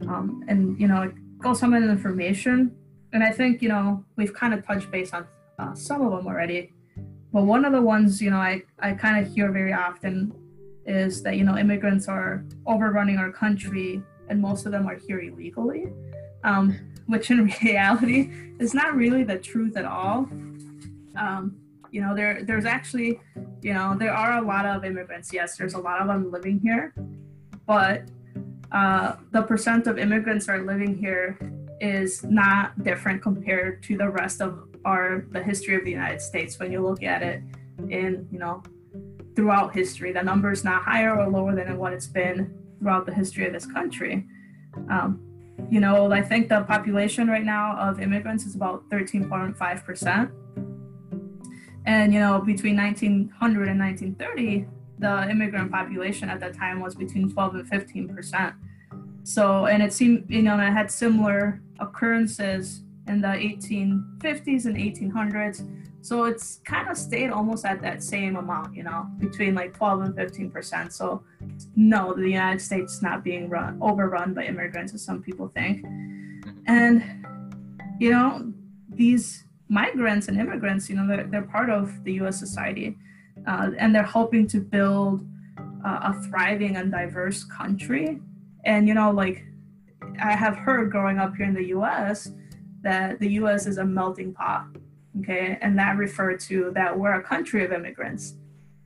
um, 0.08 0.46
and 0.48 0.80
you 0.80 0.88
know, 0.88 1.12
go 1.39 1.54
some 1.54 1.74
of 1.74 1.84
the 1.84 1.89
information. 1.89 2.74
And 3.12 3.26
I 3.26 3.32
think 3.32 3.62
you 3.62 3.68
know 3.68 4.06
we've 4.15 4.34
kind 4.34 4.54
of 4.54 4.65
touched 4.65 4.89
base 4.89 5.12
on 5.12 5.28
uh, 5.60 5.76
some 5.76 6.02
of 6.02 6.13
them 6.13 6.26
already, 6.26 6.72
but 7.34 7.44
one 7.44 7.65
of 7.65 7.74
the 7.74 7.82
ones 7.82 8.22
you 8.22 8.30
know 8.30 8.38
I 8.38 8.63
I 8.80 8.94
kind 8.94 9.20
of 9.20 9.34
hear 9.34 9.52
very 9.52 9.74
often 9.74 10.34
is 10.86 11.22
that 11.24 11.36
you 11.36 11.44
know 11.44 11.58
immigrants 11.58 12.08
are 12.08 12.46
overrunning 12.65 13.18
our 13.18 13.34
country 13.34 14.02
and 14.30 14.41
most 14.41 14.65
of 14.65 14.72
them 14.72 14.88
are 14.88 14.96
here 14.96 15.20
illegally. 15.20 15.88
Um, 16.46 16.94
which 17.08 17.32
in 17.32 17.46
reality 17.63 18.32
is 18.60 18.74
not 18.74 18.96
really 18.96 19.24
the 19.24 19.38
truth 19.38 19.78
at 19.78 19.86
all. 19.86 20.28
Um, 21.15 21.58
you 21.91 22.02
know, 22.02 22.15
there 22.15 22.44
there's 22.44 22.65
actually, 22.65 23.20
you 23.62 23.74
know, 23.74 23.96
there 23.98 24.13
are 24.13 24.38
a 24.38 24.41
lot 24.41 24.65
of 24.65 24.84
immigrants. 24.84 25.32
Yes, 25.32 25.56
there's 25.56 25.76
a 25.76 25.80
lot 25.80 26.02
of 26.02 26.08
them 26.08 26.32
living 26.32 26.60
here, 26.60 26.94
but 27.65 28.04
uh, 28.72 29.15
the 29.32 29.41
percent 29.44 29.88
of 29.88 29.98
immigrants 29.98 30.50
are 30.50 30.62
living 30.62 30.98
here 30.98 31.38
is 31.80 32.24
not 32.24 32.84
different 32.84 33.22
compared 33.22 33.84
to 33.84 33.98
the 33.98 34.10
rest 34.10 34.41
of 34.41 34.68
our 34.84 35.26
the 35.32 35.41
history 35.41 35.76
of 35.76 35.86
the 35.86 35.91
United 35.91 36.22
States. 36.22 36.60
When 36.60 36.72
you 36.72 36.82
look 36.82 37.04
at 37.04 37.24
it 37.24 37.41
in, 37.89 38.28
you 38.32 38.39
know, 38.39 38.62
throughout 39.36 39.74
history, 39.74 40.12
the 40.12 40.24
number 40.24 40.52
is 40.52 40.63
not 40.63 40.84
higher 40.84 41.18
or 41.18 41.28
lower 41.28 41.56
than 41.56 41.78
what 41.78 41.94
it's 41.94 42.08
been 42.08 42.54
throughout 42.80 43.06
the 43.06 43.13
history 43.13 43.46
of 43.46 43.54
this 43.54 43.65
country. 43.65 44.26
Um, 44.89 45.22
you 45.70 45.80
know, 45.80 46.12
I 46.12 46.22
think 46.22 46.50
the 46.50 46.62
population 46.62 47.28
right 47.28 47.44
now 47.44 47.76
of 47.78 48.00
immigrants 48.00 48.46
is 48.46 48.56
about 48.56 48.88
13.5%. 48.89 50.32
And, 51.86 52.13
you 52.13 52.20
know, 52.20 52.39
between 52.39 52.76
1900 52.76 53.68
and 53.68 53.80
1930, 53.80 54.68
the 55.00 55.30
immigrant 55.30 55.72
population 55.72 56.30
at 56.30 56.39
that 56.39 56.56
time 56.56 56.80
was 56.80 56.96
between 56.96 57.32
12 57.32 57.56
and 57.56 57.70
15%. 57.70 58.56
So, 59.24 59.65
and 59.65 59.84
it 59.84 59.94
seemed, 59.94 60.26
you 60.30 60.41
know, 60.41 60.58
it 60.60 60.72
had 60.72 60.89
similar 60.89 61.62
occurrences 61.80 62.85
in 63.08 63.22
the 63.22 63.28
1850s 63.28 64.65
and 64.65 64.76
1800s. 64.76 65.68
So 66.02 66.26
it's 66.26 66.62
kind 66.65 66.88
of 66.88 66.98
stayed 66.98 67.32
almost 67.32 67.65
at 67.65 67.82
that 67.82 68.04
same 68.04 68.36
amount, 68.36 68.76
you 68.76 68.84
know, 68.84 69.08
between 69.18 69.56
like 69.56 69.76
12 69.76 70.02
and 70.02 70.15
15 70.15 70.52
percent. 70.52 70.94
So 70.94 71.24
no, 71.76 72.13
the 72.13 72.30
United 72.30 72.62
States 72.62 72.96
is 72.96 73.02
not 73.02 73.24
being 73.24 73.50
run 73.50 73.80
overrun 73.82 74.34
by 74.34 74.44
immigrants, 74.46 74.94
as 74.94 75.04
some 75.04 75.24
people 75.24 75.48
think. 75.48 75.84
And 76.68 77.26
you 78.00 78.12
know, 78.12 78.54
these 78.89 79.46
migrants 79.70 80.28
and 80.28 80.39
immigrants, 80.39 80.89
you 80.89 80.96
know, 80.96 81.08
they're, 81.08 81.26
they're 81.26 81.41
part 81.41 81.70
of 81.70 82.04
the 82.04 82.13
US 82.13 82.39
society 82.39 82.98
uh, 83.48 83.72
and 83.78 83.94
they're 83.94 84.04
helping 84.04 84.48
to 84.48 84.60
build 84.60 85.26
uh, 85.86 86.12
a 86.13 86.13
thriving 86.28 86.78
and 86.78 86.91
diverse 86.91 87.44
country. 87.44 88.20
And, 88.63 88.88
you 88.88 88.94
know, 88.94 89.12
like 89.12 89.46
I 90.22 90.34
have 90.34 90.56
heard 90.56 90.91
growing 90.91 91.20
up 91.20 91.36
here 91.36 91.46
in 91.46 91.54
the 91.54 91.68
US 91.68 92.30
that 92.86 93.19
the 93.19 93.30
US 93.41 93.65
is 93.65 93.78
a 93.80 93.84
melting 93.84 94.32
pot, 94.32 94.67
okay? 95.19 95.58
And 95.60 95.78
that 95.78 95.98
referred 95.98 96.39
to 96.41 96.71
that 96.76 96.98
we're 96.98 97.13
a 97.13 97.24
country 97.24 97.65
of 97.65 97.71
immigrants. 97.71 98.36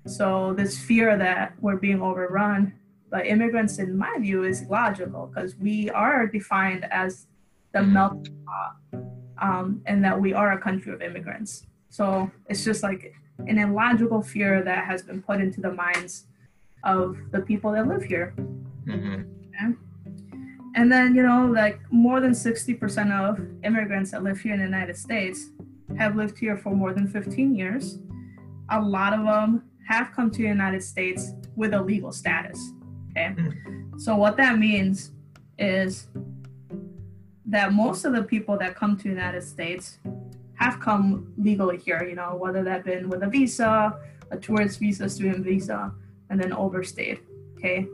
So 0.07 0.53
this 0.53 0.79
fear 0.79 1.17
that 1.17 1.53
we're 1.59 1.75
being 1.75 2.01
overrun 2.01 2.73
by 3.11 3.23
immigrants, 3.23 3.77
in 3.77 3.97
my 3.97 4.17
view, 4.19 4.45
is 4.45 4.63
logical 4.63 5.27
because 5.27 5.55
we 5.57 5.89
are 5.91 6.25
defined 6.25 6.87
as 6.91 7.27
the 7.73 7.83
melting 7.83 8.37
pot 8.47 9.03
um, 9.41 9.81
and 9.85 10.03
that 10.03 10.19
we 10.19 10.33
are 10.33 10.53
a 10.53 10.57
country 10.57 10.93
of 10.93 11.01
immigrants. 11.01 11.65
So 11.89 12.31
it's 12.47 12.63
just 12.63 12.81
like 12.83 13.13
an 13.47 13.57
illogical 13.57 14.21
fear 14.21 14.63
that 14.63 14.85
has 14.85 15.01
been 15.03 15.21
put 15.21 15.41
into 15.41 15.59
the 15.59 15.71
minds 15.71 16.25
of 16.83 17.17
the 17.31 17.41
people 17.41 17.73
that 17.73 17.85
live 17.87 18.03
here. 18.03 18.33
Mm-hmm. 18.85 19.38
And 20.79 20.89
then, 20.89 21.13
you 21.13 21.23
know, 21.23 21.45
like 21.45 21.81
more 21.91 22.21
than 22.21 22.31
60% 22.31 23.11
of 23.11 23.37
immigrants 23.65 24.11
that 24.11 24.23
live 24.23 24.39
here 24.39 24.53
in 24.53 24.59
the 24.59 24.65
United 24.65 24.95
States 24.95 25.49
have 25.97 26.15
lived 26.15 26.39
here 26.39 26.55
for 26.55 26.73
more 26.73 26.93
than 26.93 27.05
15 27.05 27.53
years. 27.53 27.99
A 28.69 28.79
lot 28.79 29.11
of 29.11 29.25
them 29.25 29.65
have 29.85 30.13
come 30.13 30.31
to 30.31 30.37
the 30.37 30.47
United 30.47 30.81
States 30.81 31.33
with 31.57 31.73
a 31.73 31.81
legal 31.81 32.13
status. 32.13 32.71
Okay. 33.11 33.35
Mm-hmm. 33.35 33.99
So, 33.99 34.15
what 34.15 34.37
that 34.37 34.57
means 34.57 35.11
is 35.57 36.07
that 37.45 37.73
most 37.73 38.05
of 38.05 38.13
the 38.13 38.23
people 38.23 38.57
that 38.59 38.73
come 38.77 38.95
to 38.95 39.03
the 39.03 39.09
United 39.09 39.43
States 39.43 39.99
have 40.53 40.79
come 40.79 41.33
legally 41.37 41.77
here, 41.77 42.07
you 42.07 42.15
know, 42.15 42.37
whether 42.37 42.63
that 42.63 42.85
been 42.85 43.09
with 43.09 43.21
a 43.23 43.27
visa, 43.27 43.99
a 44.31 44.37
tourist 44.37 44.79
visa, 44.79 45.09
student 45.09 45.43
visa, 45.43 45.91
and 46.29 46.41
then 46.41 46.53
overstayed. 46.53 47.19
Okay. 47.57 47.85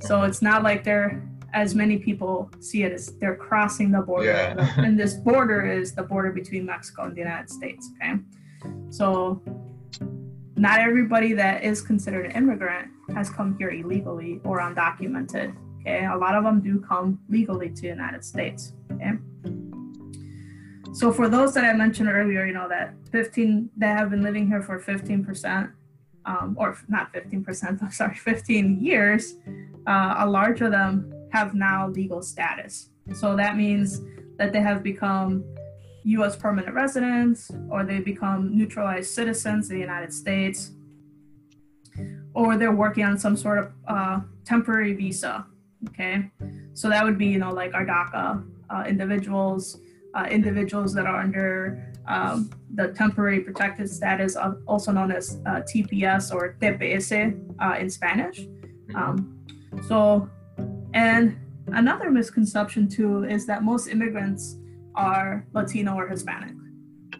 So 0.00 0.22
it's 0.22 0.42
not 0.42 0.64
like 0.64 0.82
they're 0.82 1.22
as 1.52 1.74
many 1.74 1.98
people 1.98 2.50
see 2.60 2.82
it 2.82 2.92
as 2.92 3.14
they're 3.18 3.36
crossing 3.36 3.90
the 3.90 4.00
border. 4.00 4.26
Yeah. 4.26 4.74
and 4.78 4.98
this 4.98 5.14
border 5.14 5.70
is 5.70 5.94
the 5.94 6.02
border 6.02 6.32
between 6.32 6.64
Mexico 6.66 7.04
and 7.04 7.14
the 7.14 7.20
United 7.20 7.50
States. 7.50 7.90
Okay. 7.96 8.14
So 8.90 9.42
not 10.56 10.80
everybody 10.80 11.32
that 11.34 11.62
is 11.62 11.82
considered 11.82 12.26
an 12.26 12.32
immigrant 12.32 12.88
has 13.14 13.28
come 13.28 13.56
here 13.58 13.70
illegally 13.70 14.40
or 14.44 14.60
undocumented. 14.60 15.54
Okay. 15.80 16.06
A 16.06 16.16
lot 16.16 16.34
of 16.34 16.44
them 16.44 16.60
do 16.60 16.80
come 16.80 17.18
legally 17.28 17.68
to 17.68 17.82
the 17.82 17.88
United 17.88 18.24
States. 18.24 18.72
Okay. 18.92 19.12
So 20.94 21.10
for 21.10 21.28
those 21.28 21.54
that 21.54 21.64
I 21.64 21.72
mentioned 21.72 22.08
earlier, 22.08 22.46
you 22.46 22.52
know, 22.52 22.68
that 22.68 22.94
15 23.10 23.70
that 23.78 23.96
have 23.98 24.10
been 24.10 24.22
living 24.22 24.46
here 24.46 24.62
for 24.62 24.78
15%, 24.78 25.72
um, 26.24 26.54
or 26.58 26.78
not 26.88 27.12
15%, 27.12 27.82
I'm 27.82 27.90
sorry, 27.90 28.14
15 28.14 28.78
years, 28.80 29.34
uh, 29.86 30.14
a 30.18 30.26
large 30.26 30.60
of 30.60 30.70
them 30.70 31.12
have 31.32 31.54
now 31.54 31.88
legal 31.88 32.22
status. 32.22 32.90
So 33.14 33.36
that 33.36 33.56
means 33.56 34.00
that 34.38 34.52
they 34.52 34.60
have 34.60 34.82
become 34.82 35.44
US 36.04 36.36
permanent 36.36 36.74
residents 36.74 37.50
or 37.70 37.84
they 37.84 38.00
become 38.00 38.56
neutralized 38.56 39.10
citizens 39.12 39.70
in 39.70 39.76
the 39.76 39.80
United 39.80 40.12
States 40.12 40.72
or 42.34 42.56
they're 42.56 42.72
working 42.74 43.04
on 43.04 43.18
some 43.18 43.36
sort 43.36 43.58
of 43.58 43.72
uh, 43.88 44.20
temporary 44.44 44.94
visa. 44.94 45.46
Okay. 45.88 46.30
So 46.74 46.88
that 46.88 47.04
would 47.04 47.18
be, 47.18 47.26
you 47.26 47.38
know, 47.38 47.52
like 47.52 47.74
our 47.74 47.84
DACA 47.84 48.44
uh, 48.70 48.84
individuals, 48.86 49.78
uh, 50.14 50.26
individuals 50.30 50.94
that 50.94 51.06
are 51.06 51.20
under 51.20 51.92
um, 52.06 52.50
the 52.74 52.88
temporary 52.88 53.40
protected 53.40 53.88
status, 53.90 54.36
of, 54.36 54.58
also 54.66 54.92
known 54.92 55.12
as 55.12 55.40
uh, 55.46 55.60
TPS 55.60 56.32
or 56.32 56.56
TPS 56.60 57.12
uh, 57.60 57.76
in 57.78 57.90
Spanish. 57.90 58.40
Mm-hmm. 58.40 58.96
Um, 58.96 59.38
so, 59.88 60.28
and 60.94 61.36
another 61.68 62.10
misconception 62.10 62.88
too 62.88 63.24
is 63.24 63.46
that 63.46 63.62
most 63.62 63.88
immigrants 63.88 64.56
are 64.94 65.46
Latino 65.52 65.94
or 65.94 66.08
Hispanic. 66.08 66.54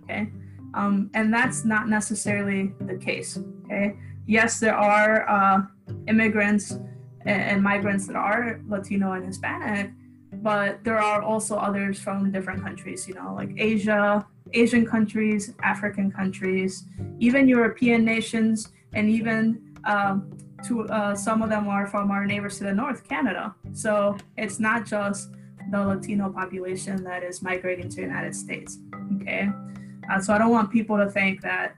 Okay, 0.02 0.30
um, 0.74 1.10
and 1.14 1.32
that's 1.32 1.64
not 1.64 1.88
necessarily 1.88 2.72
the 2.80 2.96
case. 2.96 3.38
Okay, 3.64 3.96
yes, 4.26 4.58
there 4.60 4.76
are 4.76 5.28
uh, 5.28 5.62
immigrants 6.08 6.78
and, 7.24 7.62
migrants 7.62 8.06
that 8.06 8.16
are 8.16 8.60
Latino 8.68 9.12
and 9.12 9.24
Hispanic, 9.24 9.92
but 10.42 10.82
there 10.84 10.98
are 10.98 11.22
also 11.22 11.56
others 11.56 11.98
from 11.98 12.32
different 12.32 12.62
countries, 12.62 13.06
you 13.06 13.14
know, 13.14 13.34
like 13.34 13.50
Asia, 13.56 14.26
Asian 14.52 14.84
countries, 14.84 15.54
African 15.62 16.10
countries, 16.10 16.84
even 17.18 17.48
European 17.48 18.04
nations, 18.04 18.72
and 18.94 19.08
even 19.08 19.60
um, 19.84 20.30
to 20.64 20.88
uh, 20.88 21.14
some 21.14 21.42
of 21.42 21.48
them 21.48 21.68
are 21.68 21.86
from 21.86 22.10
our 22.10 22.26
neighbors 22.26 22.58
to 22.58 22.64
the 22.64 22.72
north, 22.72 23.08
Canada. 23.08 23.54
So 23.72 24.16
it's 24.36 24.58
not 24.58 24.86
just 24.86 25.30
the 25.70 25.84
Latino 25.84 26.30
population 26.30 27.02
that 27.04 27.22
is 27.22 27.42
migrating 27.42 27.88
to 27.88 27.96
the 27.96 28.02
United 28.02 28.34
States. 28.34 28.78
Okay, 29.20 29.48
uh, 30.10 30.20
so 30.20 30.32
I 30.32 30.38
don't 30.38 30.50
want 30.50 30.70
people 30.70 30.96
to 30.98 31.10
think 31.10 31.40
that 31.42 31.74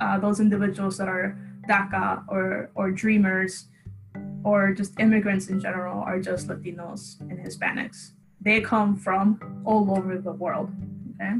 uh, 0.00 0.18
those 0.18 0.40
individuals 0.40 0.96
that 0.98 1.08
are 1.08 1.38
DACA 1.68 2.24
or 2.28 2.70
or 2.74 2.90
Dreamers 2.90 3.66
or 4.44 4.72
just 4.72 4.98
immigrants 5.00 5.48
in 5.48 5.60
general 5.60 6.00
are 6.02 6.20
just 6.20 6.48
Latinos 6.48 7.20
and 7.20 7.38
Hispanics. 7.38 8.12
They 8.40 8.60
come 8.60 8.96
from 8.96 9.62
all 9.64 9.90
over 9.90 10.18
the 10.18 10.32
world. 10.32 10.70
Okay. 11.14 11.34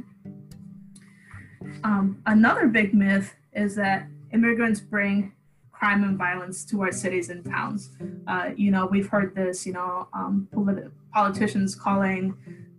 Um, 1.85 2.21
another 2.27 2.67
big 2.67 2.93
myth 2.93 3.35
is 3.53 3.77
that 3.77 4.09
immigrants 4.33 4.81
bring 4.81 5.33
crime 5.79 6.03
and 6.03 6.19
violence 6.19 6.65
to 6.65 6.83
our 6.83 6.91
cities 6.91 7.31
and 7.31 7.45
towns. 7.45 7.91
Uh, 8.27 8.51
you 8.57 8.71
know, 8.71 8.87
we've 8.87 9.09
heard 9.09 9.35
this, 9.35 9.65
you 9.65 9.73
know, 9.73 10.09
um, 10.13 10.49
polit- 10.53 10.91
politicians 11.13 11.75
calling 11.77 12.35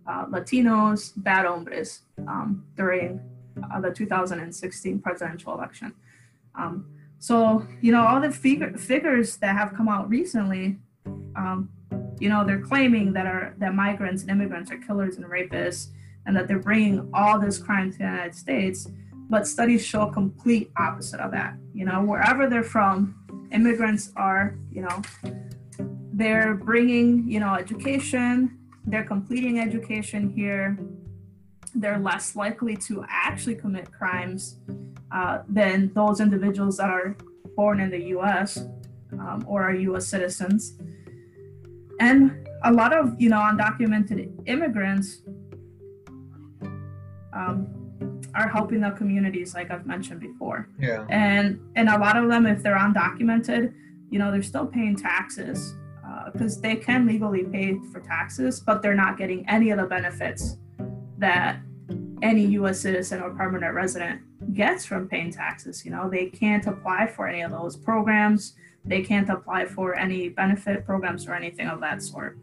uh, 0.06 0.26
Latinos 0.26 1.12
bad 1.16 1.46
hombres 1.46 2.02
um, 2.28 2.64
during 2.76 3.18
uh, 3.72 3.80
the 3.80 3.90
2016 3.90 4.98
presidential 5.00 5.54
election. 5.54 5.94
Um, 6.54 6.86
so, 7.18 7.66
you 7.80 7.90
know, 7.90 8.06
all 8.06 8.20
the 8.20 8.30
fig- 8.30 8.78
figures 8.78 9.38
that 9.38 9.56
have 9.56 9.74
come 9.74 9.88
out 9.88 10.08
recently, 10.08 10.76
um, 11.36 11.70
you 12.18 12.28
know, 12.28 12.44
they're 12.46 12.60
claiming 12.60 13.14
that 13.14 13.26
are 13.26 13.54
that 13.58 13.74
migrants 13.74 14.22
and 14.22 14.30
immigrants 14.30 14.70
are 14.70 14.76
killers 14.76 15.16
and 15.16 15.24
rapists, 15.24 15.88
and 16.26 16.36
that 16.36 16.48
they're 16.48 16.58
bringing 16.58 17.08
all 17.14 17.38
this 17.38 17.58
crime 17.58 17.90
to 17.92 17.98
the 17.98 18.04
United 18.04 18.34
States. 18.34 18.88
But 19.30 19.46
studies 19.46 19.86
show 19.86 20.06
complete 20.10 20.70
opposite 20.76 21.20
of 21.20 21.30
that. 21.30 21.54
You 21.72 21.84
know, 21.86 22.02
wherever 22.02 22.48
they're 22.48 22.64
from, 22.64 23.14
immigrants 23.52 24.12
are, 24.16 24.56
you 24.70 24.82
know, 24.82 25.02
they're 26.12 26.54
bringing, 26.54 27.26
you 27.26 27.40
know, 27.40 27.54
education. 27.54 28.58
They're 28.84 29.04
completing 29.04 29.60
education 29.60 30.28
here. 30.28 30.76
They're 31.74 31.98
less 31.98 32.34
likely 32.34 32.76
to 32.88 33.04
actually 33.08 33.54
commit 33.54 33.90
crimes 33.92 34.56
uh, 35.12 35.42
than 35.48 35.92
those 35.94 36.20
individuals 36.20 36.76
that 36.78 36.90
are 36.90 37.16
born 37.56 37.80
in 37.80 37.90
the 37.90 38.02
US 38.16 38.58
um, 39.12 39.44
or 39.46 39.62
are 39.62 39.74
US 39.74 40.06
citizens. 40.06 40.76
And 42.00 42.48
a 42.64 42.72
lot 42.72 42.92
of, 42.92 43.20
you 43.20 43.28
know, 43.28 43.38
undocumented 43.38 44.30
immigrants 44.46 45.22
um, 47.32 47.79
are 48.34 48.48
helping 48.48 48.80
the 48.80 48.90
communities, 48.90 49.54
like 49.54 49.70
I've 49.70 49.86
mentioned 49.86 50.20
before. 50.20 50.68
Yeah. 50.78 51.06
And 51.08 51.60
and 51.76 51.88
a 51.88 51.98
lot 51.98 52.16
of 52.16 52.28
them, 52.28 52.46
if 52.46 52.62
they're 52.62 52.78
undocumented, 52.78 53.72
you 54.10 54.18
know, 54.18 54.30
they're 54.30 54.42
still 54.42 54.66
paying 54.66 54.96
taxes 54.96 55.74
because 56.32 56.58
uh, 56.58 56.60
they 56.62 56.76
can 56.76 57.06
legally 57.06 57.44
pay 57.44 57.78
for 57.92 58.00
taxes, 58.00 58.60
but 58.60 58.82
they're 58.82 58.94
not 58.94 59.16
getting 59.16 59.48
any 59.48 59.70
of 59.70 59.78
the 59.78 59.86
benefits 59.86 60.56
that 61.18 61.60
any 62.22 62.44
U.S. 62.46 62.80
citizen 62.80 63.22
or 63.22 63.30
permanent 63.30 63.74
resident 63.74 64.20
gets 64.54 64.84
from 64.84 65.08
paying 65.08 65.32
taxes. 65.32 65.84
You 65.84 65.90
know, 65.90 66.08
they 66.10 66.26
can't 66.26 66.66
apply 66.66 67.06
for 67.06 67.28
any 67.28 67.42
of 67.42 67.50
those 67.50 67.76
programs. 67.76 68.54
They 68.84 69.02
can't 69.02 69.28
apply 69.28 69.66
for 69.66 69.94
any 69.94 70.28
benefit 70.28 70.84
programs 70.84 71.26
or 71.26 71.34
anything 71.34 71.68
of 71.68 71.80
that 71.80 72.02
sort. 72.02 72.38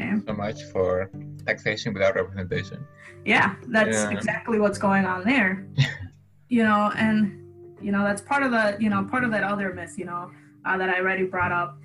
Okay? 0.00 0.20
So 0.26 0.32
much 0.34 0.62
for 0.64 1.10
taxation 1.46 1.92
without 1.92 2.14
representation. 2.14 2.86
Yeah, 3.24 3.56
that's 3.68 3.96
yeah. 3.96 4.10
exactly 4.10 4.58
what's 4.58 4.78
going 4.78 5.04
on 5.04 5.24
there. 5.24 5.66
you 6.48 6.64
know, 6.64 6.90
and 6.96 7.38
you 7.80 7.92
know 7.92 8.04
that's 8.04 8.22
part 8.22 8.42
of 8.42 8.50
the 8.50 8.76
you 8.80 8.90
know 8.90 9.04
part 9.04 9.24
of 9.24 9.30
that 9.32 9.44
other 9.44 9.72
myth. 9.72 9.94
You 9.98 10.06
know, 10.06 10.30
uh, 10.64 10.76
that 10.78 10.88
I 10.88 10.98
already 10.98 11.24
brought 11.24 11.52
up. 11.52 11.76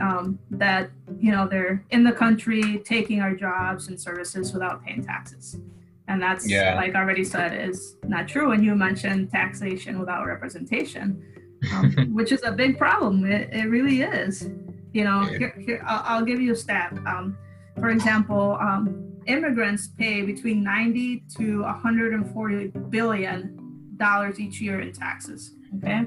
Um, 0.00 0.40
that 0.50 0.90
you 1.20 1.30
know 1.30 1.46
they're 1.46 1.84
in 1.90 2.02
the 2.02 2.10
country 2.10 2.82
taking 2.84 3.20
our 3.20 3.32
jobs 3.32 3.86
and 3.86 4.00
services 4.00 4.52
without 4.52 4.84
paying 4.84 5.04
taxes 5.04 5.56
and 6.08 6.20
that's 6.20 6.48
yeah. 6.48 6.74
like 6.74 6.94
I 6.94 7.00
already 7.00 7.24
said 7.24 7.68
is 7.68 7.96
not 8.04 8.28
true 8.28 8.52
and 8.52 8.64
you 8.64 8.74
mentioned 8.74 9.30
taxation 9.30 9.98
without 9.98 10.26
representation 10.26 11.22
um, 11.72 11.92
which 12.12 12.32
is 12.32 12.42
a 12.44 12.52
big 12.52 12.76
problem 12.76 13.24
it, 13.24 13.50
it 13.52 13.66
really 13.66 14.02
is 14.02 14.50
you 14.92 15.04
know 15.04 15.20
here, 15.20 15.54
here 15.58 15.82
I'll, 15.86 16.18
I'll, 16.18 16.24
give 16.24 16.40
you 16.40 16.52
a 16.52 16.56
stat 16.56 16.92
um, 17.06 17.38
for 17.78 17.90
example 17.90 18.56
um, 18.60 19.14
immigrants 19.26 19.88
pay 19.88 20.22
between 20.22 20.62
90 20.62 21.24
to 21.36 21.62
140 21.62 22.68
billion 22.90 23.64
dollars 23.96 24.40
each 24.40 24.60
year 24.60 24.80
in 24.80 24.92
taxes. 24.92 25.54
Okay. 25.76 26.06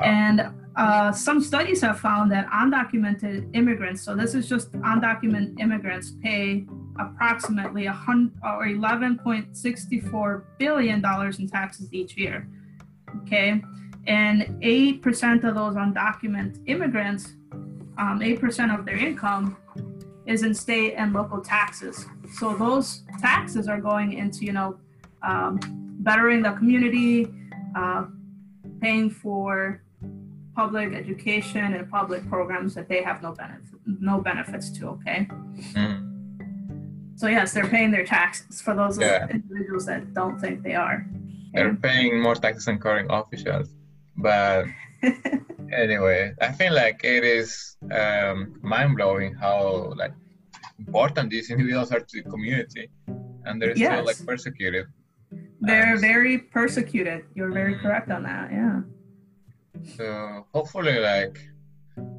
And 0.00 0.48
uh, 0.76 1.12
some 1.12 1.40
studies 1.40 1.80
have 1.80 2.00
found 2.00 2.30
that 2.32 2.48
undocumented 2.50 3.54
immigrants, 3.54 4.02
so 4.02 4.14
this 4.14 4.34
is 4.34 4.48
just 4.48 4.72
undocumented 4.72 5.58
immigrants, 5.60 6.12
pay 6.22 6.64
approximately 6.98 7.86
a 7.86 7.92
hundred 7.92 8.32
or 8.44 8.66
11.64 8.66 10.42
billion 10.58 11.00
dollars 11.00 11.38
in 11.38 11.48
taxes 11.48 11.92
each 11.92 12.16
year. 12.16 12.48
Okay, 13.22 13.62
and 14.06 14.58
eight 14.62 15.02
percent 15.02 15.44
of 15.44 15.54
those 15.54 15.74
undocumented 15.74 16.60
immigrants, 16.66 17.34
um, 17.98 18.20
eight 18.22 18.40
percent 18.40 18.72
of 18.72 18.84
their 18.84 18.96
income 18.96 19.56
is 20.26 20.42
in 20.42 20.54
state 20.54 20.94
and 20.94 21.12
local 21.12 21.40
taxes. 21.40 22.06
So 22.38 22.54
those 22.54 23.02
taxes 23.20 23.68
are 23.68 23.80
going 23.80 24.14
into 24.14 24.44
you 24.44 24.52
know 24.52 24.76
um, 25.22 25.60
bettering 26.00 26.42
the 26.42 26.52
community, 26.52 27.28
uh, 27.74 28.06
paying 28.80 29.10
for 29.10 29.82
public 30.54 30.92
education 30.94 31.74
and 31.74 31.90
public 31.90 32.28
programs 32.28 32.74
that 32.74 32.88
they 32.88 33.02
have 33.02 33.22
no 33.22 33.32
benefit 33.32 33.64
no 33.86 34.20
benefits 34.20 34.70
to. 34.70 34.88
Okay. 34.88 35.26
Mm. 35.72 36.10
So 37.16 37.28
yes, 37.28 37.52
they're 37.52 37.68
paying 37.68 37.90
their 37.90 38.04
taxes 38.04 38.60
for 38.60 38.74
those 38.74 38.98
Yeah. 38.98 39.28
individuals 39.30 39.86
that 39.86 40.14
don't 40.14 40.38
think 40.40 40.62
they 40.62 40.74
are. 40.74 41.06
They're 41.52 41.74
paying 41.74 42.20
more 42.20 42.34
taxes 42.34 42.64
than 42.64 42.78
current 42.78 43.08
officials. 43.10 43.68
But 44.16 44.66
anyway, 45.74 46.32
I 46.40 46.52
feel 46.52 46.74
like 46.74 47.00
it 47.04 47.24
is 47.24 47.76
um, 47.90 48.58
mind 48.62 48.96
blowing 48.96 49.34
how 49.34 49.92
like 49.96 50.12
important 50.78 51.30
these 51.30 51.50
individuals 51.50 51.92
are 51.92 52.00
to 52.00 52.22
the 52.22 52.28
community, 52.30 52.90
and 53.44 53.60
they're 53.60 53.76
still 53.76 54.04
like 54.04 54.20
persecuted. 54.26 54.86
They're 55.60 55.94
Um, 55.94 56.00
very 56.00 56.38
persecuted. 56.38 57.24
You're 57.34 57.52
very 57.52 57.74
Mhm. 57.74 57.82
correct 57.82 58.10
on 58.10 58.22
that. 58.30 58.46
Yeah. 58.52 58.80
So 59.96 60.46
hopefully, 60.54 60.98
like 60.98 61.36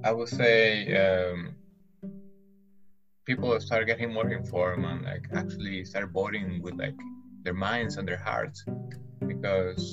I 0.04 0.12
would 0.12 0.30
say, 0.30 0.60
um, 1.04 1.56
people 3.26 3.60
start 3.60 3.88
getting 3.88 4.12
more 4.14 4.30
informed 4.32 4.86
and 4.86 5.04
like 5.04 5.26
actually 5.34 5.84
start 5.86 6.12
voting 6.12 6.62
with 6.62 6.76
like 6.76 7.00
their 7.44 7.58
minds 7.70 7.98
and 7.98 8.08
their 8.08 8.22
hearts, 8.30 8.66
because 9.32 9.84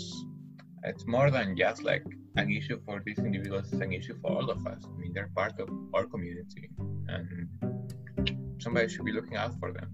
it's 0.85 1.07
more 1.07 1.31
than 1.31 1.57
just 1.57 1.83
like 1.83 2.05
an 2.37 2.51
issue 2.51 2.81
for 2.85 3.03
these 3.05 3.19
individuals; 3.19 3.73
it's 3.73 3.83
an 3.83 3.93
issue 3.93 4.17
for 4.21 4.31
all 4.33 4.51
of 4.51 4.67
us. 4.67 4.83
I 4.85 5.01
mean, 5.01 5.13
they're 5.13 5.31
part 5.35 5.59
of 5.61 5.69
our 5.95 6.07
community, 6.07 6.71
and 7.09 7.49
somebody 8.59 8.89
should 8.89 9.05
be 9.05 9.13
looking 9.13 9.37
out 9.37 9.59
for 9.59 9.73
them. 9.73 9.89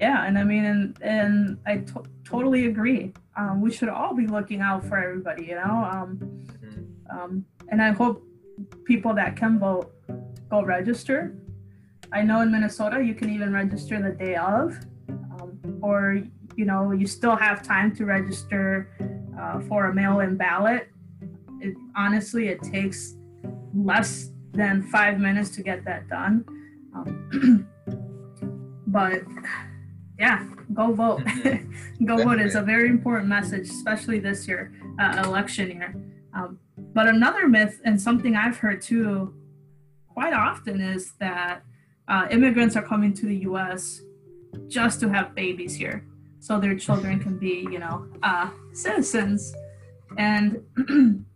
Yeah, 0.00 0.24
and 0.26 0.38
I 0.38 0.44
mean, 0.44 0.64
and 0.64 0.98
and 1.02 1.58
I 1.66 1.78
to- 1.78 2.04
totally 2.24 2.66
agree. 2.66 3.14
Um, 3.36 3.60
we 3.60 3.70
should 3.70 3.88
all 3.88 4.14
be 4.14 4.26
looking 4.26 4.60
out 4.60 4.84
for 4.84 4.98
everybody, 4.98 5.44
you 5.46 5.54
know. 5.54 5.74
Um, 5.92 6.18
Mhm. 6.18 6.86
um, 7.10 7.44
and 7.68 7.80
I 7.80 7.92
hope 7.92 8.22
people 8.84 9.14
that 9.14 9.36
can 9.36 9.58
vote 9.58 9.92
go 10.50 10.64
register. 10.64 11.34
I 12.12 12.22
know 12.22 12.40
in 12.40 12.50
Minnesota 12.52 13.02
you 13.02 13.14
can 13.14 13.30
even 13.30 13.52
register 13.52 14.00
the 14.00 14.10
day 14.10 14.36
of, 14.36 14.78
um, 15.08 15.78
or 15.82 16.20
you 16.56 16.64
know 16.64 16.92
you 16.92 17.06
still 17.06 17.36
have 17.36 17.62
time 17.62 17.94
to 17.96 18.04
register 18.04 18.88
uh, 19.38 19.60
for 19.60 19.86
a 19.86 19.94
mail-in 19.94 20.36
ballot. 20.36 20.88
It, 21.60 21.74
honestly, 21.96 22.48
it 22.48 22.62
takes 22.62 23.16
less 23.74 24.30
than 24.52 24.82
five 24.82 25.18
minutes 25.18 25.50
to 25.50 25.62
get 25.62 25.84
that 25.84 26.08
done. 26.08 26.44
Um, 26.94 27.68
but 28.86 29.22
yeah, 30.18 30.46
go 30.72 30.92
vote. 30.92 31.22
go 32.04 32.16
vote 32.16 32.40
is 32.40 32.54
a 32.54 32.62
very 32.62 32.88
important 32.88 33.28
message, 33.28 33.68
especially 33.68 34.18
this 34.18 34.48
year, 34.48 34.72
uh, 34.98 35.22
election 35.24 35.70
year. 35.70 35.94
Um, 36.34 36.58
but 36.94 37.08
another 37.08 37.48
myth, 37.48 37.80
and 37.84 38.00
something 38.00 38.36
I've 38.36 38.56
heard 38.56 38.80
too 38.80 39.34
quite 40.08 40.32
often, 40.32 40.80
is 40.80 41.12
that 41.20 41.62
uh, 42.08 42.26
immigrants 42.30 42.76
are 42.76 42.82
coming 42.82 43.12
to 43.14 43.26
the 43.26 43.36
U.S. 43.38 44.00
just 44.68 45.00
to 45.00 45.08
have 45.08 45.34
babies 45.34 45.74
here, 45.74 46.06
so 46.40 46.58
their 46.58 46.76
children 46.76 47.20
can 47.24 47.38
be, 47.38 47.66
you 47.70 47.78
know, 47.78 48.06
uh, 48.22 48.50
citizens. 48.72 49.54
And 50.16 50.62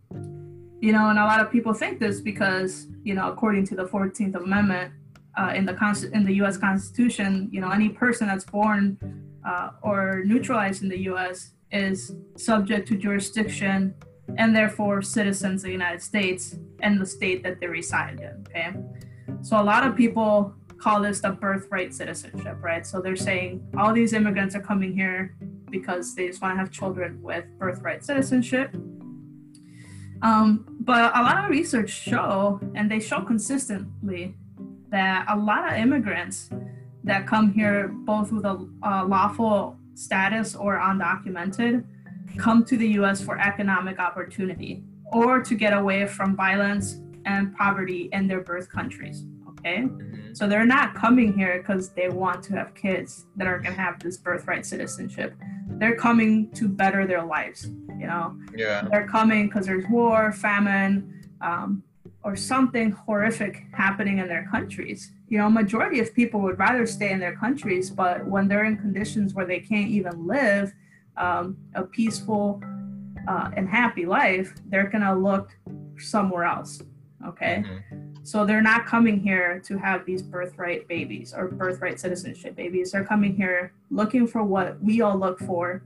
you 0.81 0.93
know, 0.93 1.11
and 1.11 1.19
a 1.19 1.25
lot 1.25 1.41
of 1.41 1.51
people 1.51 1.73
think 1.75 2.01
this 2.01 2.21
because, 2.21 2.87
you 3.03 3.15
know, 3.15 3.31
according 3.31 3.67
to 3.67 3.75
the 3.75 3.85
14th 3.85 4.35
Amendment 4.35 4.93
uh, 5.39 5.53
in 5.55 5.65
the 5.67 6.11
in 6.13 6.25
the 6.25 6.35
U.S. 6.35 6.57
Constitution, 6.57 7.49
you 7.53 7.61
know, 7.61 7.71
any 7.71 7.91
person 7.91 8.27
that's 8.27 8.45
born 8.45 8.99
uh, 9.47 9.71
or 9.83 10.23
neutralized 10.25 10.83
in 10.83 10.89
the 10.89 11.01
U.S. 11.01 11.53
is 11.71 12.15
subject 12.37 12.89
to 12.89 12.97
jurisdiction 12.97 13.95
and 14.39 14.55
therefore 14.55 15.03
citizens 15.03 15.63
of 15.63 15.67
the 15.67 15.73
United 15.73 16.03
States 16.03 16.57
and 16.81 17.01
the 17.01 17.07
state 17.07 17.43
that 17.43 17.61
they 17.61 17.67
reside 17.67 18.21
in. 18.21 18.47
Okay, 18.49 18.73
so 19.43 19.61
a 19.61 19.63
lot 19.63 19.87
of 19.87 19.95
people 19.95 20.55
call 20.79 21.03
this 21.03 21.21
the 21.21 21.31
birthright 21.31 21.93
citizenship, 21.93 22.57
right? 22.61 22.87
So 22.87 23.01
they're 23.01 23.17
saying 23.17 23.63
all 23.77 23.93
these 23.93 24.15
immigrants 24.15 24.55
are 24.55 24.63
coming 24.63 24.95
here 24.95 25.37
because 25.71 26.15
they 26.15 26.27
just 26.27 26.41
want 26.41 26.55
to 26.55 26.59
have 26.59 26.71
children 26.71 27.21
with 27.23 27.45
birthright 27.59 28.05
citizenship. 28.05 28.75
Um, 30.23 30.77
but 30.81 31.17
a 31.17 31.23
lot 31.23 31.45
of 31.45 31.51
research 31.51 31.91
show, 31.91 32.61
and 32.75 32.91
they 32.91 33.01
show 33.01 33.23
consistently, 33.23 34.35
that 34.91 35.25
a 35.29 35.37
lot 35.37 35.73
of 35.73 35.79
immigrants 35.79 36.51
that 37.05 37.27
come 37.27 37.53
here 37.53 37.89
both 37.89 38.33
with 38.33 38.45
a, 38.45 38.69
a 38.83 39.05
lawful 39.05 39.77
status 39.95 40.55
or 40.55 40.79
undocumented 40.79 41.85
come 42.37 42.65
to 42.65 42.77
the 42.77 42.89
US 43.01 43.21
for 43.21 43.39
economic 43.39 43.99
opportunity 43.99 44.83
or 45.13 45.41
to 45.43 45.55
get 45.55 45.73
away 45.73 46.07
from 46.07 46.37
violence 46.37 47.01
and 47.25 47.55
poverty 47.57 48.09
in 48.13 48.27
their 48.27 48.41
birth 48.41 48.69
countries. 48.69 49.25
Okay. 49.49 49.89
So 50.35 50.49
they're 50.49 50.67
not 50.67 50.95
coming 50.95 51.33
here 51.33 51.59
because 51.59 51.91
they 51.91 52.09
want 52.09 52.43
to 52.45 52.55
have 52.55 52.75
kids 52.75 53.27
that 53.37 53.47
are 53.47 53.59
going 53.59 53.75
to 53.75 53.81
have 53.81 53.99
this 54.01 54.17
birthright 54.17 54.65
citizenship. 54.67 55.35
They're 55.67 55.97
coming 55.97 56.51
to 56.53 56.69
better 56.69 57.07
their 57.07 57.25
lives, 57.25 57.71
you 57.99 58.07
know? 58.07 58.37
Yeah. 58.55 58.87
they're 58.91 59.07
coming 59.09 59.47
because 59.49 59.67
there's 59.67 59.87
war, 59.89 60.33
famine, 60.33 61.25
um, 61.41 61.83
or 62.23 62.37
something 62.37 62.91
horrific 62.93 63.65
happening 63.73 64.19
in 64.19 64.29
their 64.29 64.47
countries. 64.51 65.13
You 65.29 65.39
know, 65.39 65.49
majority 65.49 66.01
of 66.01 66.13
people 66.15 66.41
would 66.41 66.59
rather 66.59 66.87
stay 66.87 67.11
in 67.11 67.19
their 67.21 67.37
countries, 67.37 67.91
but 67.91 68.27
when 68.27 68.47
they're 68.49 68.65
in 68.65 68.77
conditions 68.77 69.33
where 69.35 69.47
they 69.47 69.61
can't 69.61 69.89
even 69.89 70.27
live 70.27 70.73
um, 71.17 71.57
a 71.75 71.83
peaceful 71.85 72.63
uh, 73.29 73.51
and 73.57 73.69
happy 73.69 74.07
life, 74.07 74.55
they're 74.67 74.89
gonna 74.89 75.15
look 75.15 75.57
somewhere 75.99 76.45
else. 76.45 76.83
Okay, 77.27 77.65
Mhm. 77.67 78.00
So 78.23 78.45
they're 78.45 78.63
not 78.63 78.87
coming 78.87 79.21
here 79.21 79.61
to 79.61 79.79
have 79.79 80.05
these 80.05 80.23
birthright 80.23 80.87
babies 80.89 81.33
or 81.37 81.49
birthright 81.49 81.99
citizenship 81.99 82.55
babies. 82.57 82.93
They're 82.93 83.05
coming 83.05 83.35
here 83.35 83.73
looking 83.91 84.27
for 84.27 84.43
what 84.43 84.83
we 84.83 85.01
all 85.01 85.19
look 85.19 85.39
for, 85.41 85.83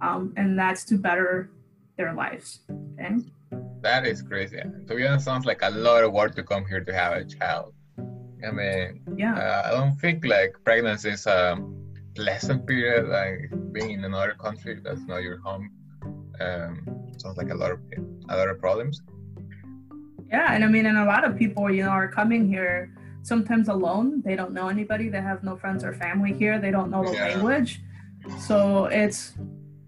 um, 0.00 0.32
and 0.36 0.58
that's 0.58 0.84
to 0.86 0.98
better 0.98 1.50
their 1.96 2.12
lives. 2.12 2.60
Okay. 2.94 3.16
That 3.80 4.06
is 4.06 4.22
crazy. 4.22 4.60
To 4.88 4.94
be 4.94 5.06
honest, 5.06 5.24
sounds 5.24 5.46
like 5.46 5.62
a 5.62 5.70
lot 5.70 6.04
of 6.04 6.12
work 6.12 6.34
to 6.36 6.42
come 6.42 6.66
here 6.66 6.82
to 6.84 6.92
have 6.92 7.12
a 7.12 7.24
child. 7.24 7.74
I 8.46 8.50
mean, 8.52 9.02
Yeah. 9.16 9.34
uh, 9.34 9.62
I 9.68 9.70
don't 9.72 9.96
think 10.00 10.24
like 10.24 10.54
pregnancy 10.64 11.10
is 11.10 11.26
a 11.26 11.58
pleasant 12.14 12.66
period. 12.66 13.08
Like 13.08 13.50
being 13.72 13.90
in 13.92 14.04
another 14.04 14.34
country 14.34 14.80
that's 14.82 15.04
not 15.06 15.22
your 15.22 15.38
home 15.38 15.70
um, 16.40 16.86
sounds 17.18 17.36
like 17.36 17.50
a 17.50 17.54
lot 17.54 17.72
of 17.72 17.80
a 18.28 18.36
lot 18.36 18.48
of 18.48 18.60
problems. 18.60 19.02
Yeah, 20.30 20.52
and 20.54 20.64
I 20.64 20.68
mean, 20.68 20.86
and 20.86 20.98
a 20.98 21.04
lot 21.04 21.24
of 21.24 21.36
people, 21.36 21.70
you 21.70 21.82
know, 21.84 21.90
are 21.90 22.08
coming 22.08 22.48
here 22.48 22.92
sometimes 23.22 23.68
alone. 23.68 24.22
They 24.24 24.36
don't 24.36 24.52
know 24.52 24.68
anybody. 24.68 25.08
They 25.08 25.20
have 25.20 25.42
no 25.42 25.56
friends 25.56 25.84
or 25.84 25.92
family 25.92 26.32
here. 26.32 26.58
They 26.58 26.70
don't 26.70 26.90
know 26.90 27.02
the 27.04 27.12
Yeah. 27.12 27.28
language. 27.28 27.80
So 28.38 28.86
it's 28.86 29.34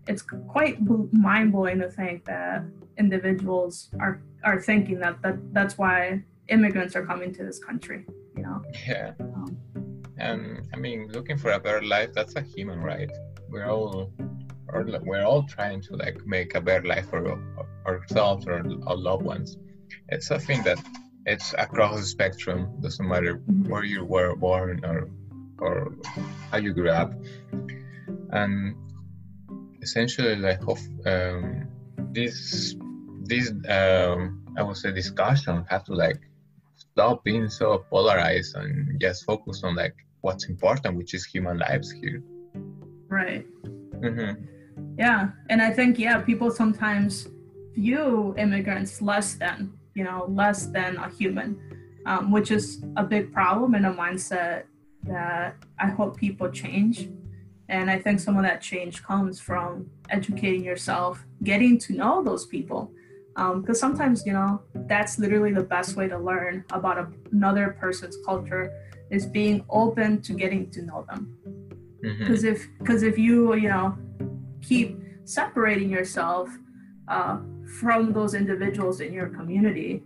it's 0.06 0.22
quite 0.22 0.76
mind 1.12 1.52
blowing 1.52 1.78
to 1.80 1.88
think 1.88 2.24
that 2.24 2.64
individuals 2.98 3.90
are 4.00 4.22
are 4.42 4.58
thinking 4.60 4.98
that, 5.00 5.20
that 5.22 5.36
that's 5.52 5.76
why 5.76 6.22
immigrants 6.48 6.96
are 6.96 7.04
coming 7.04 7.32
to 7.34 7.44
this 7.44 7.58
country. 7.58 8.06
You 8.36 8.42
know. 8.42 8.62
Yeah. 8.88 9.12
Um, 9.20 9.56
And 10.18 10.68
I 10.74 10.76
mean, 10.76 11.08
looking 11.16 11.38
for 11.42 11.50
a 11.52 11.60
better 11.66 11.82
life, 11.96 12.10
that's 12.12 12.36
a 12.36 12.42
human 12.42 12.80
right. 12.80 13.10
We're 13.48 13.70
all, 13.74 14.12
we're 15.10 15.24
all 15.30 15.44
trying 15.56 15.80
to 15.86 15.96
like 15.96 16.18
make 16.26 16.54
a 16.54 16.60
better 16.60 16.86
life 16.86 17.08
for 17.08 17.20
ourselves 17.86 18.46
or 18.46 18.56
our 18.86 18.96
loved 19.08 19.24
ones. 19.34 19.56
It's 20.08 20.26
something 20.26 20.62
that 20.64 20.78
it's 21.26 21.54
across 21.58 22.00
the 22.00 22.06
spectrum. 22.06 22.68
Doesn't 22.80 23.06
matter 23.06 23.34
where 23.68 23.84
you 23.84 24.04
were 24.04 24.34
born 24.36 24.84
or 24.84 25.08
or 25.58 25.94
how 26.50 26.58
you 26.58 26.72
grew 26.72 26.90
up. 26.90 27.12
And 28.32 28.74
essentially, 29.82 30.36
like, 30.36 30.60
of 30.66 30.80
um, 31.06 31.66
this 32.12 32.74
this 33.24 33.52
um, 33.68 34.44
I 34.56 34.62
would 34.62 34.76
say 34.76 34.92
discussion 34.92 35.64
have 35.68 35.84
to 35.84 35.94
like 35.94 36.20
stop 36.74 37.24
being 37.24 37.48
so 37.48 37.84
polarized 37.90 38.56
and 38.56 39.00
just 39.00 39.24
focus 39.24 39.62
on 39.64 39.76
like 39.76 39.94
what's 40.22 40.48
important, 40.48 40.96
which 40.96 41.14
is 41.14 41.24
human 41.24 41.58
lives 41.58 41.90
here. 41.90 42.22
Right. 43.08 43.46
Mm-hmm. 44.00 44.44
Yeah. 44.98 45.30
And 45.48 45.62
I 45.62 45.70
think, 45.70 45.98
yeah, 45.98 46.18
people 46.20 46.50
sometimes 46.50 47.28
view 47.74 48.34
immigrants 48.36 49.00
less 49.00 49.34
than, 49.34 49.72
you 49.94 50.04
know, 50.04 50.26
less 50.28 50.66
than 50.66 50.96
a 50.96 51.08
human, 51.08 51.58
um, 52.06 52.30
which 52.30 52.50
is 52.50 52.84
a 52.96 53.04
big 53.04 53.32
problem 53.32 53.74
and 53.74 53.86
a 53.86 53.92
mindset 53.92 54.64
that 55.04 55.56
I 55.78 55.88
hope 55.88 56.16
people 56.16 56.50
change. 56.50 57.08
And 57.68 57.90
I 57.90 57.98
think 57.98 58.18
some 58.20 58.36
of 58.36 58.42
that 58.42 58.60
change 58.60 59.02
comes 59.02 59.40
from 59.40 59.88
educating 60.10 60.64
yourself, 60.64 61.24
getting 61.44 61.78
to 61.78 61.94
know 61.94 62.22
those 62.22 62.46
people. 62.46 62.92
Because 63.36 63.82
um, 63.82 63.94
sometimes, 63.94 64.26
you 64.26 64.32
know, 64.32 64.60
that's 64.74 65.18
literally 65.18 65.52
the 65.52 65.62
best 65.62 65.96
way 65.96 66.08
to 66.08 66.18
learn 66.18 66.64
about 66.72 66.98
a, 66.98 67.06
another 67.30 67.76
person's 67.78 68.18
culture 68.26 68.72
is 69.10 69.24
being 69.24 69.64
open 69.70 70.20
to 70.22 70.32
getting 70.32 70.70
to 70.70 70.82
know 70.82 71.06
them. 71.08 71.36
Because 72.00 72.42
mm-hmm. 72.42 72.54
if 72.54 72.68
because 72.78 73.02
if 73.02 73.18
you 73.18 73.54
you 73.54 73.68
know 73.68 73.96
keep 74.62 74.98
separating 75.24 75.90
yourself 75.90 76.48
uh, 77.08 77.38
from 77.78 78.12
those 78.12 78.34
individuals 78.34 79.00
in 79.00 79.12
your 79.12 79.28
community, 79.28 80.02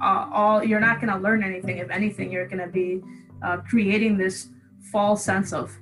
uh, 0.00 0.28
all 0.32 0.64
you're 0.64 0.80
not 0.80 1.00
going 1.00 1.12
to 1.12 1.18
learn 1.18 1.42
anything. 1.42 1.78
If 1.78 1.90
anything, 1.90 2.32
you're 2.32 2.48
going 2.48 2.64
to 2.64 2.68
be 2.68 3.02
uh, 3.42 3.58
creating 3.58 4.16
this 4.16 4.48
false 4.90 5.24
sense 5.24 5.52
of 5.52 5.76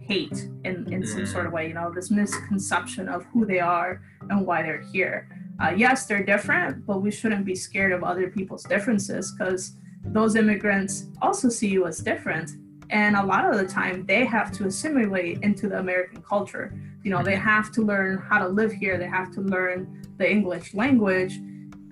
hate 0.00 0.48
in, 0.64 0.90
in 0.92 1.06
some 1.06 1.26
sort 1.26 1.46
of 1.46 1.52
way, 1.52 1.68
you 1.68 1.74
know, 1.74 1.92
this 1.92 2.10
misconception 2.10 3.08
of 3.08 3.24
who 3.26 3.44
they 3.44 3.60
are 3.60 4.00
and 4.30 4.46
why 4.46 4.62
they're 4.62 4.80
here. 4.80 5.28
Uh, 5.60 5.74
yes, 5.76 6.06
they're 6.06 6.24
different, 6.24 6.86
but 6.86 7.02
we 7.02 7.10
shouldn't 7.10 7.44
be 7.44 7.54
scared 7.54 7.92
of 7.92 8.02
other 8.02 8.28
people's 8.28 8.64
differences 8.64 9.32
because 9.32 9.74
those 10.04 10.34
immigrants 10.36 11.06
also 11.20 11.48
see 11.48 11.68
you 11.68 11.86
as 11.86 11.98
different. 11.98 12.52
And 12.90 13.16
a 13.16 13.22
lot 13.22 13.44
of 13.44 13.58
the 13.58 13.66
time, 13.66 14.06
they 14.06 14.24
have 14.24 14.50
to 14.52 14.66
assimilate 14.66 15.42
into 15.42 15.68
the 15.68 15.78
American 15.78 16.22
culture. 16.22 16.72
You 17.04 17.10
know, 17.10 17.22
they 17.22 17.36
have 17.36 17.70
to 17.72 17.82
learn 17.82 18.18
how 18.18 18.38
to 18.38 18.48
live 18.48 18.72
here, 18.72 18.98
they 18.98 19.06
have 19.06 19.32
to 19.34 19.40
learn 19.40 20.02
the 20.18 20.30
English 20.30 20.74
language, 20.74 21.38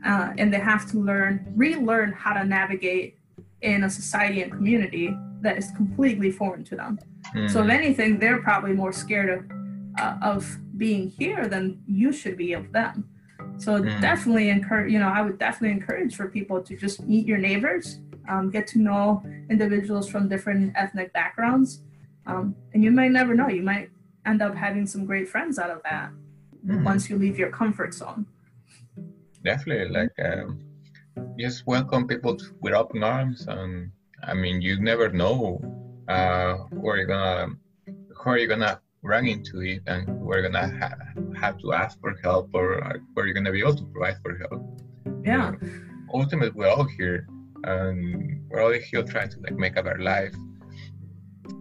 uh, 0.04 0.32
and 0.38 0.52
they 0.52 0.58
have 0.58 0.90
to 0.90 0.98
learn, 0.98 1.52
relearn 1.54 2.12
how 2.12 2.32
to 2.34 2.44
navigate 2.44 3.18
in 3.62 3.84
a 3.84 3.90
society 3.90 4.42
and 4.42 4.52
community 4.52 5.16
that 5.40 5.56
is 5.56 5.70
completely 5.72 6.30
foreign 6.30 6.64
to 6.64 6.76
them. 6.76 6.98
Mm. 7.34 7.50
So 7.50 7.62
if 7.62 7.70
anything, 7.70 8.18
they're 8.18 8.42
probably 8.42 8.72
more 8.72 8.92
scared 8.92 9.30
of 9.30 9.56
uh, 9.98 10.16
of 10.22 10.58
being 10.76 11.08
here 11.08 11.48
than 11.48 11.82
you 11.86 12.12
should 12.12 12.36
be 12.36 12.52
of 12.52 12.70
them. 12.72 13.08
So 13.58 13.80
mm. 13.80 14.00
definitely 14.00 14.50
encourage, 14.50 14.92
you 14.92 14.98
know, 14.98 15.08
I 15.08 15.22
would 15.22 15.38
definitely 15.38 15.76
encourage 15.78 16.14
for 16.14 16.28
people 16.28 16.60
to 16.62 16.76
just 16.76 17.02
meet 17.04 17.26
your 17.26 17.38
neighbors, 17.38 18.00
um, 18.28 18.50
get 18.50 18.66
to 18.68 18.78
know 18.78 19.22
individuals 19.48 20.08
from 20.08 20.28
different 20.28 20.72
ethnic 20.76 21.12
backgrounds, 21.12 21.80
um, 22.26 22.54
and 22.74 22.84
you 22.84 22.90
might 22.90 23.12
never 23.12 23.34
know, 23.34 23.48
you 23.48 23.62
might 23.62 23.88
end 24.26 24.42
up 24.42 24.54
having 24.54 24.86
some 24.86 25.06
great 25.06 25.28
friends 25.28 25.58
out 25.58 25.70
of 25.70 25.82
that 25.84 26.10
mm. 26.66 26.84
once 26.84 27.08
you 27.08 27.16
leave 27.16 27.38
your 27.38 27.50
comfort 27.50 27.94
zone. 27.94 28.26
Definitely, 29.44 29.88
like 29.94 30.10
um, 30.24 30.60
just 31.38 31.66
welcome 31.66 32.06
people 32.06 32.36
with 32.60 32.74
open 32.74 33.02
arms, 33.02 33.46
and 33.46 33.90
I 34.22 34.34
mean, 34.34 34.60
you 34.60 34.80
never 34.80 35.08
know 35.08 35.60
uh, 36.08 36.54
where 36.70 36.96
you're 36.96 37.06
gonna 37.06 37.54
where 38.24 38.38
you're 38.38 38.48
gonna 38.48 38.80
run 39.02 39.26
into 39.26 39.60
it 39.60 39.82
and 39.86 40.20
where 40.20 40.40
you're 40.40 40.50
gonna 40.50 40.76
ha- 40.80 40.96
have 41.40 41.58
to 41.58 41.72
ask 41.72 42.00
for 42.00 42.16
help 42.22 42.50
or 42.52 42.82
uh, 42.84 42.98
where 43.14 43.26
you're 43.26 43.34
gonna 43.34 43.52
be 43.52 43.60
able 43.60 43.76
to 43.76 43.84
provide 43.84 44.16
for 44.22 44.36
help. 44.36 44.82
Yeah. 45.24 45.52
ultimately, 46.12 46.50
we're 46.54 46.68
all 46.68 46.84
here, 46.84 47.28
and 47.64 48.40
we're 48.48 48.62
all 48.62 48.72
here 48.72 49.02
trying 49.04 49.28
to 49.30 49.40
like 49.40 49.54
make 49.54 49.76
a 49.76 49.82
better 49.82 50.02
life. 50.02 50.34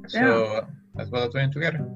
So 0.08 0.20
yeah. 0.20 1.02
as 1.02 1.10
well 1.12 1.24
as 1.24 1.34
doing 1.34 1.52
together. 1.52 1.88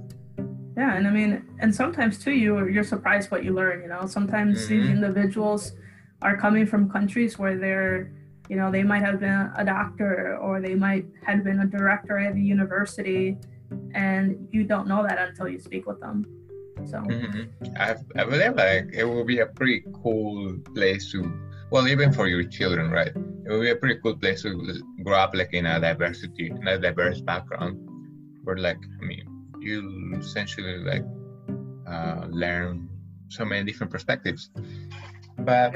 Yeah, 0.79 0.95
and 0.95 1.05
I 1.05 1.11
mean, 1.11 1.45
and 1.59 1.75
sometimes 1.75 2.23
too, 2.23 2.31
you 2.31 2.67
you're 2.69 2.85
surprised 2.95 3.31
what 3.31 3.43
you 3.43 3.51
learn. 3.53 3.81
You 3.81 3.89
know, 3.89 4.05
sometimes 4.07 4.53
mm-hmm. 4.55 4.73
these 4.73 4.89
individuals 4.89 5.73
are 6.21 6.37
coming 6.37 6.65
from 6.65 6.89
countries 6.89 7.37
where 7.37 7.57
they're 7.57 8.11
you 8.49 8.55
know 8.55 8.71
they 8.71 8.83
might 8.83 9.03
have 9.03 9.19
been 9.19 9.51
a 9.57 9.65
doctor 9.65 10.37
or 10.37 10.59
they 10.59 10.75
might 10.75 11.05
have 11.23 11.43
been 11.43 11.59
a 11.59 11.67
director 11.67 12.17
at 12.17 12.33
a 12.35 12.39
university 12.39 13.37
and 13.93 14.47
you 14.51 14.63
don't 14.63 14.87
know 14.87 15.03
that 15.03 15.19
until 15.19 15.47
you 15.47 15.59
speak 15.59 15.85
with 15.85 15.99
them 15.99 16.25
so 16.85 16.97
mm-hmm. 16.97 17.43
I, 17.77 17.95
I 18.19 18.23
believe 18.25 18.55
like 18.55 18.89
it 18.91 19.03
will 19.03 19.23
be 19.23 19.39
a 19.39 19.45
pretty 19.45 19.83
cool 20.01 20.57
place 20.73 21.11
to 21.11 21.31
well 21.69 21.87
even 21.87 22.11
for 22.11 22.27
your 22.27 22.43
children 22.43 22.89
right 22.89 23.13
it 23.45 23.49
will 23.49 23.61
be 23.61 23.69
a 23.69 23.75
pretty 23.75 23.99
cool 24.01 24.17
place 24.17 24.41
to 24.41 24.81
grow 25.03 25.19
up 25.19 25.35
like 25.35 25.53
in 25.53 25.67
a 25.67 25.79
diversity 25.79 26.47
in 26.49 26.67
a 26.67 26.79
diverse 26.79 27.21
background 27.21 27.77
where 28.43 28.57
like 28.57 28.79
i 29.01 29.05
mean 29.05 29.38
you 29.61 30.15
essentially 30.19 30.77
like 30.79 31.03
uh, 31.87 32.25
learn 32.29 32.89
so 33.29 33.45
many 33.45 33.63
different 33.63 33.91
perspectives 33.91 34.51
but 35.37 35.75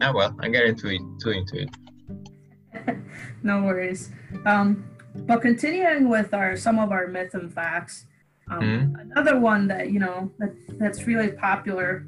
Oh 0.00 0.12
well, 0.12 0.36
I'm 0.40 0.52
getting 0.52 0.76
too 0.76 1.16
too 1.20 1.30
into 1.30 1.62
it. 1.62 2.96
no 3.42 3.62
worries. 3.62 4.10
Um, 4.46 4.84
but 5.26 5.42
continuing 5.42 6.08
with 6.08 6.32
our 6.32 6.56
some 6.56 6.78
of 6.78 6.92
our 6.92 7.08
myths 7.08 7.34
and 7.34 7.52
facts, 7.52 8.06
um, 8.50 8.60
mm-hmm. 8.60 9.10
another 9.10 9.40
one 9.40 9.66
that 9.68 9.90
you 9.90 9.98
know 9.98 10.30
that 10.38 10.54
that's 10.78 11.04
really 11.04 11.32
popular, 11.32 12.04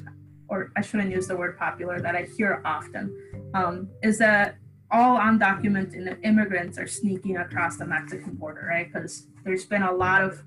or 0.49 0.71
I 0.77 0.83
shouldn't 0.83 1.11
use 1.11 1.27
the 1.27 1.37
word 1.37 1.59
popular 1.59 2.01
that 2.01 2.15
I 2.15 2.29
hear 2.37 2.63
often, 2.65 3.13
um, 3.55 3.89
is 4.03 4.19
that 4.19 4.57
all 4.93 5.19
undocumented 5.19 6.19
immigrants 6.25 6.79
are 6.79 6.87
sneaking 6.87 7.39
across 7.39 7.77
the 7.77 7.87
Mexican 7.87 8.35
border, 8.35 8.69
right? 8.69 8.93
Because 8.93 9.27
there's 9.45 9.65
been 9.65 9.83
a 9.83 9.93
lot 9.93 10.23
of 10.23 10.43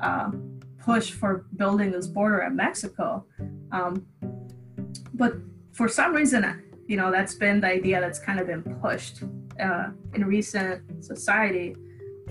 uh, 0.00 0.30
push 0.78 1.10
for 1.10 1.46
building 1.56 1.90
this 1.90 2.06
border 2.06 2.42
at 2.42 2.52
Mexico, 2.52 3.24
um, 3.72 4.06
but 5.14 5.34
for 5.72 5.88
some 5.88 6.14
reason 6.14 6.62
you 6.86 6.96
know 6.96 7.10
that's 7.10 7.34
been 7.34 7.60
the 7.60 7.66
idea 7.66 8.00
that's 8.00 8.18
kind 8.18 8.38
of 8.38 8.46
been 8.46 8.62
pushed 8.80 9.22
uh, 9.60 9.88
in 10.14 10.24
recent 10.24 11.04
society 11.04 11.76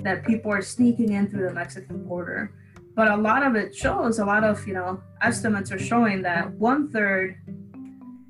that 0.02 0.26
people 0.26 0.52
are 0.52 0.62
sneaking 0.62 1.14
in 1.14 1.30
through 1.30 1.48
the 1.48 1.54
Mexican 1.54 2.04
border. 2.08 2.54
But 2.96 3.08
a 3.08 3.16
lot 3.16 3.44
of 3.44 3.56
it 3.56 3.76
shows, 3.76 4.20
a 4.20 4.26
lot 4.26 4.44
of 4.44 4.68
you 4.68 4.74
know 4.74 5.02
estimates 5.22 5.72
are 5.72 5.80
showing 5.80 6.22
that 6.24 6.52
one 6.52 6.90
third 6.92 7.38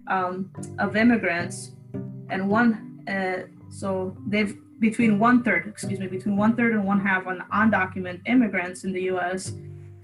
um, 0.07 0.51
of 0.79 0.95
immigrants 0.95 1.71
and 2.29 2.49
one 2.49 3.03
uh, 3.07 3.43
so 3.69 4.15
they've 4.27 4.57
between 4.79 5.19
one 5.19 5.43
third, 5.43 5.67
excuse 5.67 5.99
me, 5.99 6.07
between 6.07 6.35
one 6.35 6.55
third 6.55 6.73
and 6.73 6.83
one 6.85 6.99
half 6.99 7.25
on 7.27 7.43
undocumented 7.53 8.21
immigrants 8.27 8.83
in 8.83 8.91
the 8.91 9.03
U.S. 9.03 9.53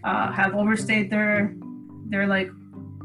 Uh, 0.04 0.32
have 0.32 0.56
overstayed 0.56 1.10
their 1.10 1.54
their 2.08 2.28
like 2.28 2.50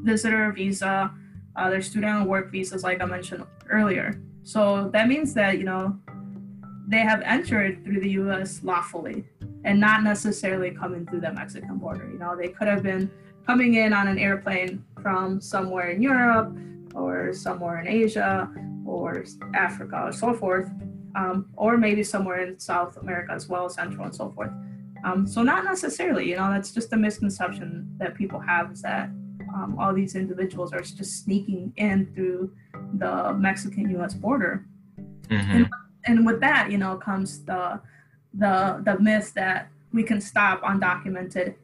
visitor 0.02 0.52
visa 0.52 1.12
uh, 1.56 1.70
their 1.70 1.82
student 1.82 2.20
and 2.20 2.26
work 2.26 2.50
visas, 2.50 2.82
like 2.82 3.00
I 3.00 3.04
mentioned 3.04 3.44
earlier. 3.68 4.20
So 4.42 4.90
that 4.92 5.08
means 5.08 5.34
that, 5.34 5.58
you 5.58 5.64
know, 5.64 5.98
they 6.86 7.00
have 7.00 7.22
entered 7.22 7.84
through 7.84 8.00
the 8.00 8.10
US 8.10 8.62
lawfully 8.62 9.24
and 9.64 9.80
not 9.80 10.02
necessarily 10.02 10.70
coming 10.70 11.06
through 11.06 11.20
the 11.20 11.32
Mexican 11.32 11.78
border. 11.78 12.08
You 12.10 12.18
know, 12.18 12.36
they 12.36 12.48
could 12.48 12.68
have 12.68 12.82
been 12.82 13.10
coming 13.46 13.74
in 13.74 13.92
on 13.92 14.08
an 14.08 14.18
airplane 14.18 14.84
from 15.00 15.40
somewhere 15.40 15.90
in 15.90 16.02
Europe 16.02 16.54
or 16.94 17.32
somewhere 17.32 17.80
in 17.80 17.88
Asia 17.88 18.50
or 18.84 19.24
Africa 19.54 20.02
or 20.04 20.12
so 20.12 20.34
forth, 20.34 20.70
um, 21.14 21.50
or 21.56 21.76
maybe 21.76 22.02
somewhere 22.02 22.44
in 22.44 22.58
South 22.58 22.96
America 22.96 23.32
as 23.32 23.48
well, 23.48 23.68
Central 23.68 24.04
and 24.04 24.14
so 24.14 24.30
forth. 24.30 24.50
Um, 25.04 25.26
so 25.26 25.42
not 25.42 25.64
necessarily, 25.64 26.28
you 26.28 26.36
know, 26.36 26.50
that's 26.50 26.72
just 26.72 26.92
a 26.92 26.96
misconception 26.96 27.94
that 27.98 28.14
people 28.14 28.40
have 28.40 28.72
is 28.72 28.82
that 28.82 29.10
um, 29.54 29.76
all 29.78 29.92
these 29.92 30.14
individuals 30.14 30.72
are 30.72 30.80
just 30.80 31.24
sneaking 31.24 31.72
in 31.76 32.12
through 32.14 32.52
the 32.94 33.34
Mexican-U.S. 33.34 34.14
border. 34.14 34.64
Mm-hmm. 35.28 35.50
And, 35.50 35.68
and 36.06 36.26
with 36.26 36.40
that, 36.40 36.70
you 36.70 36.78
know, 36.78 36.96
comes 36.96 37.44
the 37.44 37.80
the 38.36 38.82
the 38.84 38.98
myth 38.98 39.32
that 39.34 39.68
we 39.92 40.02
can 40.02 40.20
stop 40.20 40.60
undocumented 40.62 41.54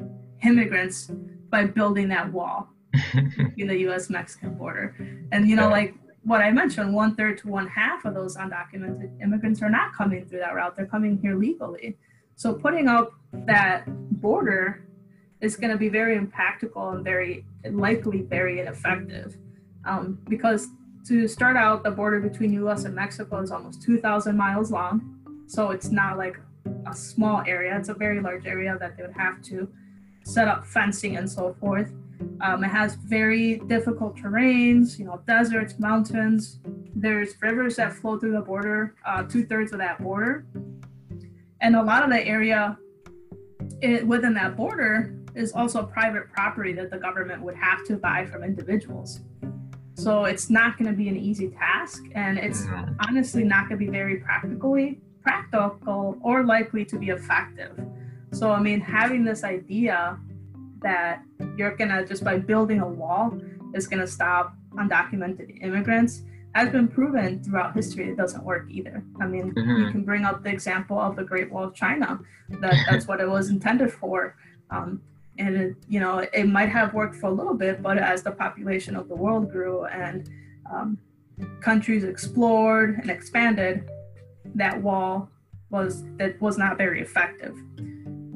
immigrants 0.44 1.10
by 1.50 1.64
building 1.64 2.08
that 2.08 2.32
wall 2.32 2.68
in 3.56 3.66
the 3.66 3.76
U.S. 3.78 4.08
Mexican 4.08 4.54
border. 4.54 4.94
And 5.32 5.48
you 5.48 5.56
know, 5.56 5.68
like 5.68 5.94
what 6.22 6.40
I 6.40 6.50
mentioned, 6.50 6.94
one 6.94 7.14
third 7.14 7.38
to 7.38 7.48
one 7.48 7.66
half 7.66 8.04
of 8.04 8.14
those 8.14 8.36
undocumented 8.36 9.20
immigrants 9.22 9.62
are 9.62 9.70
not 9.70 9.94
coming 9.94 10.26
through 10.26 10.40
that 10.40 10.54
route; 10.54 10.76
they're 10.76 10.86
coming 10.86 11.18
here 11.18 11.36
legally. 11.36 11.96
So 12.36 12.54
putting 12.54 12.88
up 12.88 13.12
that 13.32 13.84
border 14.20 14.86
is 15.40 15.56
going 15.56 15.70
to 15.70 15.76
be 15.76 15.88
very 15.88 16.16
impractical 16.16 16.90
and 16.90 17.04
very 17.04 17.44
likely 17.70 18.22
very 18.22 18.60
ineffective. 18.60 19.36
Um, 19.84 20.18
because 20.28 20.68
to 21.06 21.26
start 21.26 21.56
out, 21.56 21.82
the 21.82 21.90
border 21.90 22.20
between 22.20 22.52
US 22.64 22.84
and 22.84 22.94
Mexico 22.94 23.40
is 23.40 23.50
almost 23.50 23.82
2,000 23.82 24.36
miles 24.36 24.70
long. 24.70 25.18
So 25.46 25.70
it's 25.70 25.90
not 25.90 26.18
like 26.18 26.38
a 26.86 26.94
small 26.94 27.42
area, 27.46 27.76
it's 27.76 27.88
a 27.88 27.94
very 27.94 28.20
large 28.20 28.46
area 28.46 28.76
that 28.78 28.96
they 28.96 29.02
would 29.02 29.16
have 29.16 29.42
to 29.44 29.68
set 30.24 30.46
up 30.46 30.66
fencing 30.66 31.16
and 31.16 31.28
so 31.28 31.56
forth. 31.60 31.90
Um, 32.40 32.64
it 32.64 32.68
has 32.68 32.94
very 32.94 33.58
difficult 33.66 34.16
terrains, 34.16 34.98
you 34.98 35.04
know, 35.04 35.20
deserts, 35.26 35.78
mountains. 35.78 36.60
There's 36.94 37.34
rivers 37.40 37.76
that 37.76 37.92
flow 37.92 38.18
through 38.18 38.32
the 38.32 38.40
border, 38.40 38.94
uh, 39.06 39.22
two 39.24 39.44
thirds 39.46 39.72
of 39.72 39.78
that 39.78 40.02
border. 40.02 40.46
and 41.60 41.76
a 41.76 41.82
lot 41.82 42.02
of 42.02 42.10
the 42.10 42.26
area 42.26 42.78
it, 43.80 44.06
within 44.06 44.34
that 44.34 44.56
border 44.56 45.14
is 45.34 45.52
also 45.52 45.82
private 45.84 46.30
property 46.32 46.72
that 46.72 46.90
the 46.90 46.98
government 46.98 47.42
would 47.42 47.54
have 47.56 47.84
to 47.84 47.96
buy 47.96 48.26
from 48.26 48.42
individuals. 48.42 49.20
So 49.94 50.24
it's 50.24 50.48
not 50.48 50.78
going 50.78 50.90
to 50.90 50.96
be 50.96 51.08
an 51.08 51.16
easy 51.16 51.48
task, 51.50 52.04
and 52.14 52.38
it's 52.38 52.64
honestly 53.06 53.44
not 53.44 53.68
going 53.68 53.78
to 53.78 53.86
be 53.86 53.90
very 53.90 54.16
practically 54.16 55.00
practical 55.22 56.16
or 56.22 56.44
likely 56.44 56.84
to 56.86 56.98
be 56.98 57.10
effective. 57.10 57.78
So 58.32 58.50
I 58.50 58.60
mean, 58.60 58.80
having 58.80 59.24
this 59.24 59.44
idea 59.44 60.18
that 60.82 61.22
you're 61.56 61.76
gonna 61.76 62.04
just 62.06 62.24
by 62.24 62.38
building 62.38 62.80
a 62.80 62.86
wall 62.88 63.38
is 63.74 63.86
gonna 63.86 64.06
stop 64.06 64.54
undocumented 64.72 65.62
immigrants 65.62 66.22
has 66.54 66.68
been 66.70 66.88
proven 66.88 67.42
throughout 67.44 67.74
history. 67.76 68.08
It 68.10 68.16
doesn't 68.16 68.42
work 68.44 68.66
either. 68.68 69.04
I 69.20 69.26
mean, 69.26 69.52
you 69.56 69.62
Mhm. 69.62 69.92
can 69.92 70.02
bring 70.04 70.24
up 70.24 70.42
the 70.42 70.50
example 70.50 70.98
of 70.98 71.14
the 71.14 71.22
Great 71.22 71.50
Wall 71.52 71.64
of 71.64 71.74
China. 71.74 72.18
That 72.60 72.74
that's 72.90 73.06
what 73.06 73.20
it 73.20 73.28
was 73.28 73.50
intended 73.50 73.92
for. 73.92 74.34
Um, 74.70 75.00
and 75.38 75.54
it, 75.56 75.76
you 75.88 76.00
know, 76.00 76.18
it 76.32 76.48
might 76.48 76.68
have 76.68 76.92
worked 76.92 77.16
for 77.16 77.28
a 77.28 77.30
little 77.30 77.54
bit, 77.54 77.82
but 77.82 77.98
as 77.98 78.22
the 78.24 78.32
population 78.32 78.96
of 78.96 79.08
the 79.08 79.14
world 79.14 79.50
grew 79.50 79.84
and 79.86 80.28
um, 80.70 80.98
countries 81.60 82.02
explored 82.04 82.98
and 83.00 83.10
expanded, 83.10 83.88
that 84.56 84.82
wall 84.82 85.30
was 85.70 86.04
that 86.16 86.40
was 86.40 86.58
not 86.58 86.76
very 86.76 87.00
effective. 87.00 87.54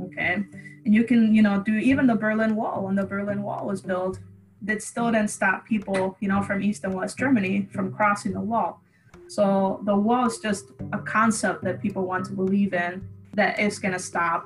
Okay, 0.05 0.45
you 0.85 1.05
can 1.05 1.35
you 1.35 1.43
know 1.43 1.61
do 1.61 1.75
even 1.77 2.07
the 2.07 2.15
Berlin 2.15 2.55
Wall 2.55 2.85
when 2.85 2.95
the 2.95 3.05
Berlin 3.05 3.43
Wall 3.43 3.67
was 3.67 3.81
built, 3.81 4.19
that 4.63 4.83
still 4.83 5.11
didn't 5.11 5.31
stop 5.31 5.67
people 5.67 6.17
you 6.21 6.29
know 6.29 6.43
from 6.43 6.63
East 6.63 6.85
and 6.85 6.95
West 6.95 7.19
Germany 7.19 7.69
from 7.73 7.93
crossing 7.93 8.33
the 8.33 8.41
wall. 8.41 8.81
So 9.29 9.81
the 9.85 9.97
wall 9.97 10.27
is 10.27 10.39
just 10.39 10.67
a 10.93 10.99
concept 10.99 11.65
that 11.65 11.81
people 11.81 12.07
want 12.07 12.27
to 12.27 12.33
believe 12.33 12.75
in 12.75 13.09
that 13.35 13.59
is 13.59 13.79
going 13.79 13.95
to 13.95 13.99
stop 13.99 14.45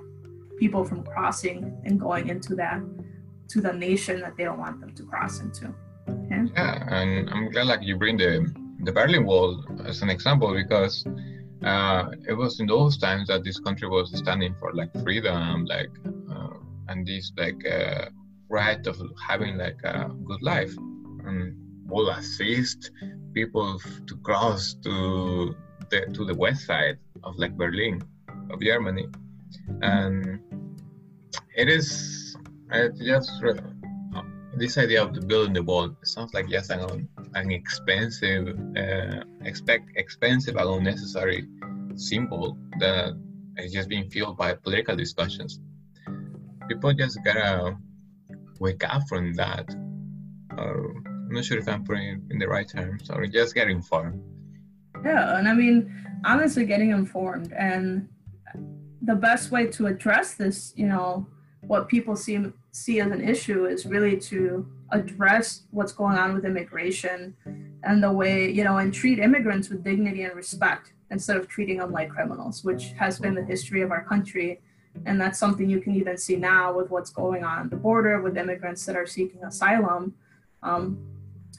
people 0.58 0.84
from 0.84 1.04
crossing 1.04 1.76
and 1.84 1.98
going 2.00 2.28
into 2.28 2.54
that 2.56 2.80
to 3.48 3.60
the 3.60 3.72
nation 3.72 4.20
that 4.20 4.36
they 4.36 4.44
don't 4.44 4.58
want 4.58 4.80
them 4.80 4.92
to 4.94 5.02
cross 5.04 5.40
into. 5.40 5.74
Okay. 6.08 6.42
Yeah, 6.54 6.84
and 6.88 7.28
I'm 7.30 7.50
glad 7.50 7.66
like 7.66 7.82
you 7.82 7.96
bring 7.96 8.16
the 8.16 8.52
the 8.84 8.92
Berlin 8.92 9.24
Wall 9.26 9.64
as 9.84 10.02
an 10.02 10.10
example 10.10 10.54
because 10.54 11.04
uh, 11.64 12.10
it 12.28 12.34
was 12.34 12.60
in 12.60 12.66
those 12.66 12.98
times 12.98 13.28
that 13.28 13.44
this 13.44 13.58
country 13.58 13.88
was 13.88 14.16
standing 14.16 14.54
for 14.60 14.72
like 14.74 14.92
freedom, 15.02 15.64
like 15.64 15.90
uh, 16.30 16.54
and 16.88 17.06
this 17.06 17.32
like 17.36 17.60
uh, 17.66 18.06
right 18.48 18.86
of 18.86 19.00
having 19.26 19.56
like 19.56 19.78
a 19.84 20.08
good 20.24 20.42
life, 20.42 20.72
and 21.24 21.56
will 21.86 22.10
assist 22.10 22.90
people 23.34 23.80
to 24.06 24.16
cross 24.18 24.74
to 24.84 25.54
the 25.90 26.06
to 26.14 26.24
the 26.24 26.34
west 26.34 26.66
side 26.66 26.98
of 27.24 27.36
like 27.38 27.56
Berlin 27.56 28.02
of 28.50 28.60
Germany, 28.60 29.08
and 29.82 30.40
it 31.56 31.68
is 31.68 32.36
it 32.70 32.94
just 32.98 33.42
this 34.58 34.76
idea 34.76 35.02
of 35.02 35.14
the 35.14 35.20
building 35.20 35.54
the 35.54 35.62
wall 35.62 35.94
sounds 36.02 36.34
like 36.34 36.48
just 36.48 36.70
an, 36.70 37.08
an 37.34 37.50
expensive, 37.50 38.58
uh, 38.76 39.22
expect 39.44 39.90
expensive 39.96 40.56
and 40.56 40.68
unnecessary 40.68 41.46
symbol 41.94 42.56
that 42.80 43.14
is 43.56 43.72
just 43.72 43.88
being 43.88 44.08
fueled 44.10 44.36
by 44.36 44.54
political 44.54 44.96
discussions. 44.96 45.60
People 46.68 46.92
just 46.92 47.18
gotta 47.24 47.76
wake 48.60 48.84
up 48.84 49.02
from 49.08 49.32
that. 49.34 49.68
Or 50.56 50.94
I'm 51.06 51.30
not 51.30 51.44
sure 51.44 51.58
if 51.58 51.68
I'm 51.68 51.84
putting 51.84 52.08
it 52.08 52.20
in 52.30 52.38
the 52.38 52.48
right 52.48 52.68
terms, 52.68 53.10
or 53.10 53.26
just 53.26 53.54
get 53.54 53.68
informed. 53.68 54.22
Yeah, 55.04 55.38
and 55.38 55.48
I 55.48 55.54
mean, 55.54 55.94
honestly, 56.24 56.64
getting 56.66 56.90
informed 56.90 57.52
and 57.52 58.08
the 59.02 59.14
best 59.14 59.50
way 59.50 59.66
to 59.68 59.86
address 59.86 60.34
this, 60.34 60.72
you 60.76 60.86
know, 60.86 61.26
what 61.68 61.88
people 61.88 62.16
see 62.16 62.36
see 62.72 63.00
as 63.00 63.10
an 63.10 63.26
issue 63.26 63.66
is 63.66 63.86
really 63.86 64.16
to 64.16 64.66
address 64.90 65.62
what's 65.70 65.92
going 65.92 66.16
on 66.16 66.32
with 66.34 66.44
immigration 66.44 67.36
and 67.84 68.02
the 68.02 68.10
way, 68.10 68.50
you 68.50 68.64
know, 68.64 68.78
and 68.78 68.92
treat 68.92 69.18
immigrants 69.18 69.68
with 69.68 69.84
dignity 69.84 70.22
and 70.22 70.34
respect 70.34 70.92
instead 71.10 71.36
of 71.36 71.46
treating 71.46 71.78
them 71.78 71.92
like 71.92 72.08
criminals, 72.08 72.64
which 72.64 72.92
has 72.98 73.18
been 73.20 73.34
the 73.34 73.44
history 73.44 73.82
of 73.82 73.90
our 73.90 74.04
country. 74.04 74.60
And 75.06 75.20
that's 75.20 75.38
something 75.38 75.68
you 75.68 75.80
can 75.80 75.94
even 75.94 76.16
see 76.16 76.36
now 76.36 76.72
with 76.72 76.90
what's 76.90 77.10
going 77.10 77.44
on 77.44 77.64
at 77.64 77.70
the 77.70 77.76
border 77.76 78.20
with 78.20 78.36
immigrants 78.36 78.84
that 78.86 78.96
are 78.96 79.06
seeking 79.06 79.44
asylum 79.44 80.14
um, 80.62 80.98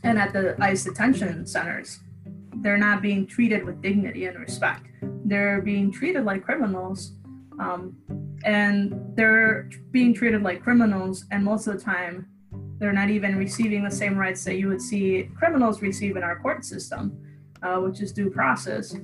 and 0.03 0.17
at 0.17 0.33
the 0.33 0.55
ICE 0.59 0.83
detention 0.83 1.45
centers 1.45 1.99
they're 2.61 2.77
not 2.77 3.01
being 3.01 3.25
treated 3.25 3.63
with 3.63 3.81
dignity 3.81 4.25
and 4.25 4.37
respect. 4.39 4.87
They're 5.01 5.61
being 5.61 5.91
treated 5.91 6.25
like 6.25 6.43
criminals. 6.43 7.13
Um, 7.59 7.97
and 8.45 8.93
they're 9.15 9.69
being 9.91 10.13
treated 10.13 10.41
like 10.43 10.61
criminals, 10.63 11.25
and 11.31 11.43
most 11.43 11.67
of 11.67 11.77
the 11.77 11.83
time, 11.83 12.27
they're 12.79 12.93
not 12.93 13.09
even 13.09 13.35
receiving 13.35 13.83
the 13.83 13.91
same 13.91 14.17
rights 14.17 14.43
that 14.45 14.55
you 14.55 14.69
would 14.69 14.81
see 14.81 15.29
criminals 15.35 15.81
receive 15.81 16.15
in 16.15 16.23
our 16.23 16.39
court 16.39 16.63
system, 16.63 17.17
uh, 17.61 17.77
which 17.77 17.99
is 17.99 18.13
due 18.13 18.29
process 18.29 18.95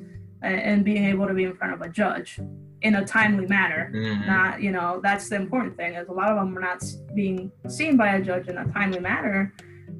and 0.42 0.86
being 0.86 1.06
able 1.06 1.28
to 1.28 1.34
be 1.34 1.44
in 1.44 1.56
front 1.56 1.74
of 1.74 1.82
a 1.82 1.90
judge 1.90 2.40
in 2.82 2.96
a 2.96 3.06
timely 3.06 3.48
manner. 3.48 3.92
Mhm. 3.94 4.28
Not, 4.28 4.62
you 4.62 4.72
know, 4.72 5.00
that's 5.02 5.28
the 5.28 5.36
important 5.36 5.76
thing 5.76 5.96
is 5.96 6.08
a 6.08 6.12
lot 6.12 6.30
of 6.30 6.38
them 6.38 6.58
are 6.58 6.62
not 6.62 6.84
being 7.16 7.52
seen 7.68 7.98
by 7.98 8.16
a 8.16 8.22
judge 8.22 8.48
in 8.48 8.58
a 8.58 8.66
timely 8.66 9.00
manner 9.00 9.52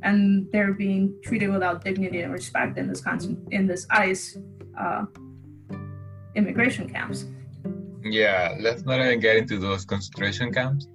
and 0.04 0.48
they're 0.52 0.74
being 0.74 1.16
treated 1.24 1.50
without 1.52 1.84
dignity 1.84 2.22
and 2.22 2.32
respect 2.32 2.78
in 2.78 2.88
this 2.88 3.02
constant 3.02 3.40
in 3.52 3.66
this 3.66 3.88
ICE 3.90 4.38
uh, 4.80 5.06
immigration 6.36 6.88
camps. 6.90 7.26
Yeah, 8.06 8.56
let's 8.60 8.84
not 8.84 9.00
even 9.02 9.20
get 9.20 9.36
into 9.36 9.58
those 9.58 9.84
concentration 9.84 10.54
camps. 10.54 10.88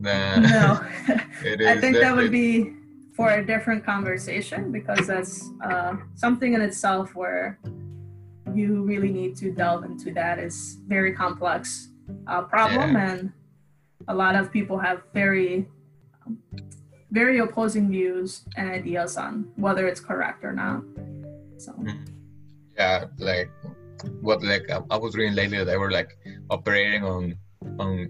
The- 0.00 0.40
No, 0.40 0.80
it 1.44 1.60
I 1.60 1.78
think 1.78 1.96
that 1.98 2.16
would 2.16 2.32
be 2.32 2.72
for 3.14 3.30
a 3.30 3.44
different 3.44 3.84
conversation 3.84 4.72
because 4.72 5.06
that's 5.06 5.50
uh, 5.62 5.96
something 6.14 6.54
in 6.54 6.62
itself 6.62 7.14
where 7.14 7.58
you 8.54 8.82
really 8.82 9.12
need 9.12 9.36
to 9.36 9.52
delve 9.52 9.84
into 9.84 10.12
that. 10.14 10.38
It's 10.38 10.78
very 10.88 11.12
complex 11.12 11.90
uh, 12.26 12.42
problem, 12.42 12.96
and 12.96 13.32
a 14.08 14.14
lot 14.14 14.34
of 14.34 14.50
people 14.50 14.78
have 14.78 15.02
very 15.12 15.68
um, 16.26 16.38
very 17.12 17.38
opposing 17.38 17.90
views 17.90 18.44
and 18.56 18.68
ideas 18.70 19.16
on 19.16 19.52
whether 19.56 19.86
it's 19.86 20.00
correct 20.00 20.44
or 20.44 20.52
not. 20.52 20.82
So. 21.58 21.72
yeah 22.76 23.04
like 23.18 23.48
what 24.20 24.42
like 24.42 24.68
I- 24.70 24.82
i 24.90 24.96
was 24.96 25.14
reading 25.16 25.34
lately 25.34 25.58
that 25.58 25.64
they 25.66 25.76
were 25.76 25.90
like 25.90 26.10
operating 26.50 27.04
on 27.04 27.36
on 27.78 28.08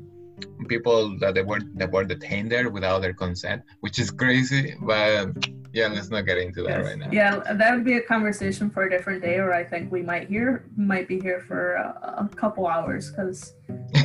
people 0.69 1.17
that 1.19 1.35
they 1.35 1.43
weren't 1.43 1.77
that 1.79 1.91
were 1.93 2.05
detained 2.05 2.51
there 2.51 2.69
without 2.71 3.03
their 3.03 3.15
consent 3.15 3.63
which 3.81 3.99
is 3.99 4.11
crazy 4.11 4.75
but 4.83 5.29
yeah 5.73 5.87
let's 5.89 6.11
not 6.11 6.23
get 6.27 6.39
into 6.39 6.63
that 6.63 6.79
Yes. 6.79 6.85
right 6.87 6.99
now 6.99 7.09
Yeah, 7.13 7.53
that 7.61 7.75
would 7.75 7.85
be 7.85 7.97
a 7.97 8.01
conversation 8.15 8.71
for 8.71 8.85
a 8.85 8.91
different 8.91 9.23
day, 9.23 9.37
or 9.39 9.53
I 9.53 9.65
think 9.65 9.91
we 9.91 10.03
might 10.03 10.29
hear 10.29 10.65
might 10.77 11.07
be 11.09 11.19
here 11.21 11.41
for 11.41 11.75
a, 11.75 12.27
a 12.31 12.37
couple 12.37 12.67
hours 12.67 13.11
because 13.11 13.55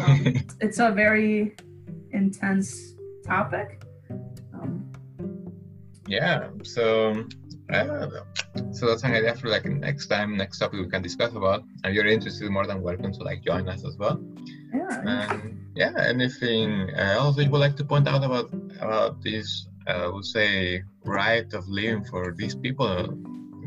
um, 0.03 0.35
it's 0.65 0.79
a 0.79 0.89
very 0.91 1.55
intense 2.11 2.93
topic. 3.25 3.67
Um, 4.55 4.91
yeah 6.07 6.49
so 6.63 7.23
I 7.69 7.83
don't 7.83 7.99
know. 8.13 8.23
So 8.71 8.87
that's 8.87 9.03
an 9.03 9.13
idea 9.13 9.33
for 9.35 9.47
like 9.47 9.65
next 9.65 10.07
time 10.07 10.35
next 10.35 10.59
topic 10.59 10.79
we 10.79 10.89
can 10.89 11.01
discuss 11.01 11.33
about 11.33 11.63
and 11.83 11.93
you're 11.93 12.05
interested 12.05 12.49
more 12.49 12.65
than 12.65 12.81
welcome 12.81 13.11
to 13.11 13.21
like 13.23 13.43
join 13.43 13.67
us 13.69 13.85
as 13.85 13.95
well 13.97 14.19
yeah, 14.73 15.01
and 15.05 15.59
yeah 15.75 15.93
anything 15.97 16.89
else 16.95 17.35
that 17.35 17.43
you 17.45 17.51
would 17.51 17.59
like 17.59 17.75
to 17.75 17.85
point 17.85 18.07
out 18.07 18.23
about 18.23 18.49
about 18.81 19.21
this 19.21 19.67
uh, 19.87 20.05
I 20.05 20.07
would 20.07 20.25
say 20.25 20.83
right 21.05 21.51
of 21.53 21.67
living 21.67 22.03
for 22.03 22.33
these 22.35 22.55
people 22.55 23.17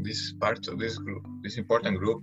this 0.03 0.33
part 0.33 0.67
of 0.69 0.79
this 0.79 0.99
group 0.99 1.25
this 1.43 1.59
important 1.59 1.99
group 1.99 2.23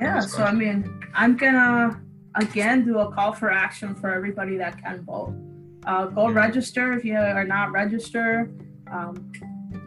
yeah. 0.00 0.20
So 0.20 0.44
I 0.44 0.52
mean, 0.52 1.00
I'm 1.14 1.36
gonna 1.36 2.00
again 2.36 2.84
do 2.84 2.98
a 2.98 3.12
call 3.12 3.32
for 3.32 3.50
action 3.50 3.94
for 3.94 4.10
everybody 4.10 4.56
that 4.56 4.82
can 4.82 5.02
vote. 5.02 5.34
Uh, 5.84 6.06
go 6.06 6.26
Mhm. 6.26 6.34
register 6.34 6.92
if 6.92 7.04
you 7.04 7.16
are 7.16 7.44
not 7.44 7.72
registered. 7.72 8.50
Um, 8.90 9.32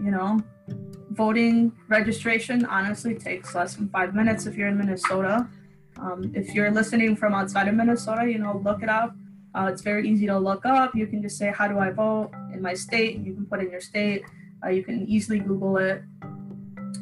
you 0.03 0.11
know, 0.11 0.39
voting 1.13 1.71
registration 1.87 2.65
honestly 2.65 3.15
takes 3.15 3.55
less 3.55 3.75
than 3.75 3.89
five 3.89 4.13
minutes 4.15 4.45
if 4.45 4.55
you're 4.55 4.67
in 4.67 4.77
Minnesota. 4.77 5.47
Um, 5.97 6.31
if 6.35 6.53
you're 6.53 6.71
listening 6.71 7.15
from 7.15 7.33
outside 7.33 7.67
of 7.67 7.75
Minnesota, 7.75 8.29
you 8.29 8.39
know, 8.39 8.61
look 8.63 8.81
it 8.83 8.89
up. 8.89 9.15
Uh, 9.55 9.69
it's 9.71 9.81
very 9.81 10.07
easy 10.09 10.25
to 10.25 10.37
look 10.37 10.65
up. 10.65 10.95
You 10.95 11.05
can 11.05 11.21
just 11.21 11.37
say, 11.37 11.53
How 11.55 11.67
do 11.67 11.77
I 11.77 11.91
vote 11.91 12.31
in 12.53 12.61
my 12.61 12.73
state? 12.73 13.17
You 13.19 13.33
can 13.33 13.45
put 13.45 13.59
in 13.59 13.69
your 13.69 13.81
state. 13.81 14.23
Uh, 14.65 14.69
you 14.69 14.83
can 14.83 15.07
easily 15.07 15.39
Google 15.39 15.77
it 15.77 16.03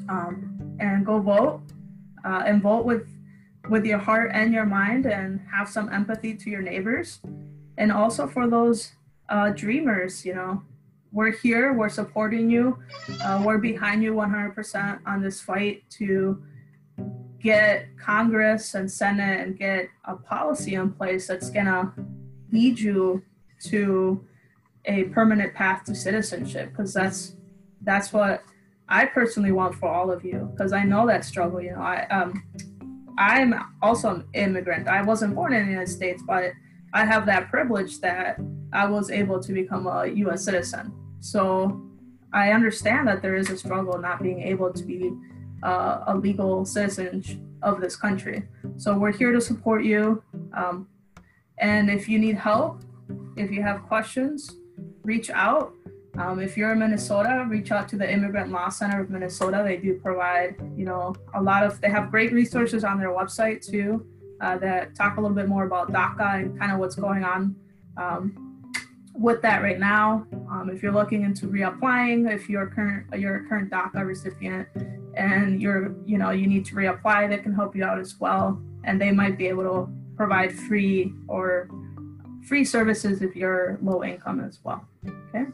um, 0.10 0.76
and 0.80 1.06
go 1.06 1.20
vote 1.20 1.62
uh, 2.26 2.44
and 2.46 2.62
vote 2.62 2.86
with 2.86 3.08
with 3.70 3.86
your 3.86 4.00
heart 4.00 4.32
and 4.34 4.54
your 4.54 4.66
mind 4.66 5.06
and 5.06 5.40
have 5.52 5.70
some 5.70 5.88
empathy 5.94 6.34
to 6.36 6.50
your 6.50 6.62
neighbors 6.62 7.22
and 7.78 7.92
also 7.92 8.28
for 8.28 8.48
those 8.48 8.94
uh, 9.30 9.50
dreamers 9.52 10.26
you 10.26 10.34
know 10.34 10.64
we're 11.12 11.32
here 11.32 11.74
we're 11.74 11.90
supporting 11.90 12.50
you 12.50 12.78
uh, 13.24 13.42
we're 13.46 13.58
behind 13.58 14.02
you 14.02 14.14
100% 14.14 15.00
on 15.06 15.22
this 15.22 15.42
fight 15.42 15.84
to 15.90 16.42
get 17.42 17.88
Congress 17.98 18.76
and 18.76 18.90
Senate 18.90 19.42
and 19.42 19.58
get 19.58 19.88
a 20.06 20.16
policy 20.16 20.76
in 20.76 20.92
place 20.92 21.28
that's 21.28 21.50
gonna 21.50 21.94
lead 22.52 22.80
you 22.80 23.24
to 23.64 24.26
a 24.86 25.06
permanent 25.06 25.54
path 25.54 25.84
to 25.86 25.96
citizenship 25.96 26.72
because 26.72 26.94
that's 26.94 27.36
that's 27.82 28.14
what 28.14 28.44
I 28.88 29.06
personally 29.06 29.52
want 29.52 29.76
for 29.76 29.90
all 29.90 30.12
of 30.12 30.24
you 30.24 30.50
because 30.52 30.74
I 30.74 30.84
know 30.84 31.08
that 31.08 31.26
struggle. 31.26 31.62
You 31.62 31.72
know, 31.72 31.82
I 31.82 32.06
um 32.08 32.44
I'm 33.18 33.54
also 33.82 34.16
an 34.16 34.28
immigrant. 34.34 34.88
I 34.88 35.02
wasn't 35.02 35.36
born 35.36 35.54
in 35.54 35.66
the 35.66 35.72
United 35.72 35.92
States, 35.92 36.24
but 36.26 36.52
I 36.94 37.06
have 37.06 37.26
that 37.28 37.50
privilege 37.50 38.00
that 38.02 38.40
I 38.74 38.86
was 38.86 39.10
able 39.10 39.40
to 39.42 39.54
become 39.54 39.88
a 39.88 40.08
U.S. 40.08 40.44
citizen. 40.44 40.94
So 41.20 41.82
I 42.34 42.52
understand 42.52 43.08
that 43.08 43.22
there 43.22 43.36
is 43.36 43.50
a 43.50 43.58
struggle 43.58 43.98
not 43.98 44.22
being 44.22 44.42
able 44.42 44.72
to 44.74 44.84
be 44.84 45.12
uh, 45.64 46.04
a 46.08 46.16
legal 46.16 46.66
citizen 46.66 47.24
of 47.62 47.80
this 47.80 47.96
country. 47.96 48.44
So 48.78 48.98
we're 48.98 49.12
here 49.12 49.32
to 49.32 49.42
support 49.42 49.84
you. 49.84 50.24
Um, 50.54 50.88
and 51.60 51.90
if 51.90 52.10
you 52.10 52.18
need 52.20 52.36
help, 52.36 52.82
if 53.38 53.52
you 53.52 53.62
have 53.62 53.84
questions, 53.84 54.58
reach 55.04 55.30
out. 55.30 55.74
Um, 56.18 56.42
if 56.42 56.58
you're 56.58 56.74
in 56.74 56.80
Minnesota, 56.80 57.46
reach 57.48 57.72
out 57.72 57.88
to 57.90 57.98
the 57.98 58.12
Immigrant 58.12 58.52
Law 58.52 58.70
Center 58.70 59.02
of 59.02 59.10
Minnesota. 59.10 59.62
They 59.64 59.78
do 59.78 59.98
provide, 60.00 60.56
you 60.76 60.84
know, 60.84 61.16
a 61.36 61.42
lot 61.42 61.64
of, 61.64 61.80
they 61.80 61.90
have 61.90 62.12
great 62.12 62.34
resources 62.34 62.84
on 62.84 63.00
their 63.00 63.12
website 63.12 63.66
too 63.66 64.06
uh, 64.42 64.58
that 64.58 64.96
talk 64.96 65.18
a 65.18 65.22
little 65.22 65.36
bit 65.36 65.48
more 65.48 65.66
about 65.66 65.92
DACA 65.92 66.42
and 66.42 66.60
kind 66.60 66.72
of 66.72 66.80
what's 66.80 66.96
going 66.96 67.24
on 67.24 67.56
um, 67.98 68.64
with 69.14 69.42
that 69.42 69.62
right 69.62 69.80
now. 69.80 70.26
Um, 70.50 70.70
if 70.74 70.82
you're 70.82 70.92
looking 70.92 71.24
into 71.24 71.48
reapplying, 71.48 72.32
if 72.32 72.50
you're 72.50 72.68
current, 72.68 73.06
you're 73.18 73.46
a 73.46 73.48
current 73.48 73.72
DACA 73.72 74.06
recipient 74.06 74.68
and 75.16 75.62
you're, 75.62 75.96
you 76.06 76.18
know, 76.18 76.32
you 76.32 76.48
need 76.48 76.66
to 76.66 76.76
reapply, 76.76 77.30
they 77.30 77.38
can 77.38 77.54
help 77.54 77.76
you 77.76 77.84
out 77.84 78.00
as 78.00 78.20
well. 78.20 78.62
And 78.84 79.00
they 79.00 79.12
might 79.12 79.38
be 79.38 79.48
able 79.48 79.64
to 79.64 79.90
provide 80.16 80.54
free 80.54 81.14
or 81.28 81.70
free 82.48 82.66
services 82.66 83.22
if 83.22 83.36
you're 83.36 83.78
low 83.82 84.04
income 84.04 84.40
as 84.40 84.60
well. 84.64 84.88
Okay. 85.30 85.46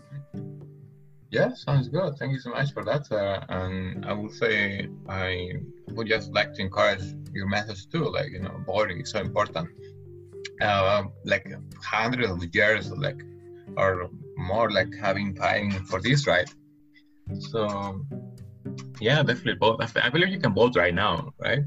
Yeah, 1.29 1.53
sounds 1.53 1.89
good. 1.89 2.17
Thank 2.17 2.31
you 2.33 2.39
so 2.39 2.51
much 2.51 2.71
for 2.71 2.83
that. 2.85 3.07
And 3.49 4.05
I 4.05 4.13
would 4.13 4.31
say 4.31 4.87
I 5.09 5.51
would 5.89 6.07
just 6.07 6.31
like 6.31 6.53
to 6.53 6.61
encourage 6.61 7.03
your 7.33 7.47
message 7.47 7.89
too. 7.89 8.05
Like 8.05 8.31
you 8.31 8.39
know, 8.39 8.61
voting 8.65 9.01
is 9.01 9.11
so 9.11 9.19
important. 9.19 9.67
Uh, 10.61 11.03
like 11.25 11.45
hundreds 11.83 12.31
of 12.31 12.55
years, 12.55 12.91
like 12.91 13.21
or 13.75 14.09
more, 14.37 14.71
like 14.71 14.93
having 14.95 15.35
time 15.35 15.71
for 15.85 16.01
this, 16.01 16.25
right? 16.25 16.49
So 17.51 18.05
yeah, 19.01 19.21
definitely 19.21 19.55
both. 19.55 19.97
I 19.97 20.09
believe 20.09 20.29
you 20.29 20.39
can 20.39 20.53
vote 20.53 20.75
right 20.77 20.93
now, 20.93 21.33
right? 21.39 21.59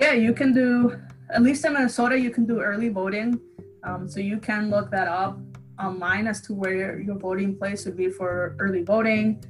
Yeah, 0.00 0.12
you 0.12 0.32
can 0.34 0.52
do. 0.52 1.00
At 1.30 1.42
least 1.42 1.64
in 1.64 1.74
Minnesota, 1.74 2.18
you 2.18 2.30
can 2.30 2.46
do 2.46 2.60
early 2.60 2.88
voting. 2.88 3.38
Um, 3.84 4.08
so 4.08 4.18
you 4.18 4.38
can 4.38 4.70
look 4.70 4.90
that 4.90 5.06
up 5.06 5.38
online 5.80 6.26
as 6.26 6.40
to 6.42 6.54
where 6.54 6.98
your 6.98 7.16
voting 7.16 7.56
place 7.56 7.84
would 7.84 7.96
be 7.96 8.10
for 8.10 8.56
early 8.58 8.82
voting. 8.82 9.42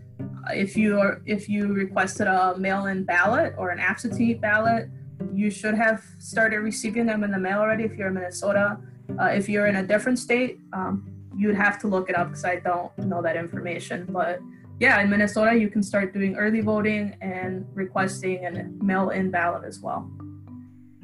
If 0.51 0.76
you 0.76 0.99
are, 0.99 1.22
if 1.26 1.49
you 1.49 1.72
requested 1.72 2.26
a 2.26 2.57
mail-in 2.57 3.05
ballot 3.05 3.55
or 3.57 3.70
an 3.70 3.79
absentee 3.79 4.35
ballot, 4.35 4.89
you 5.33 5.51
should 5.51 5.74
have 5.74 6.03
started 6.18 6.59
receiving 6.59 7.07
them 7.07 7.24
in 7.24 7.31
the 7.31 7.39
mail 7.39 7.59
already. 7.59 7.85
If 7.85 7.95
you're 7.97 8.09
in 8.09 8.14
Minnesota, 8.14 8.79
uh, 9.20 9.24
if 9.24 9.49
you're 9.49 9.66
in 9.66 9.76
a 9.76 9.87
different 9.87 10.18
state, 10.18 10.61
um, 10.72 11.11
you'd 11.37 11.57
have 11.57 11.79
to 11.81 11.89
look 11.89 12.09
it 12.09 12.16
up 12.16 12.29
because 12.29 12.45
I 12.45 12.57
don't 12.57 12.97
know 12.99 13.22
that 13.22 13.37
information. 13.37 14.07
But 14.11 14.41
yeah, 14.81 15.01
in 15.01 15.11
Minnesota, 15.11 15.57
you 15.57 15.68
can 15.68 15.83
start 15.83 16.12
doing 16.12 16.37
early 16.37 16.61
voting 16.61 17.16
and 17.20 17.66
requesting 17.74 18.45
a 18.47 18.64
mail-in 18.83 19.31
ballot 19.31 19.64
as 19.64 19.81
well. 19.81 20.11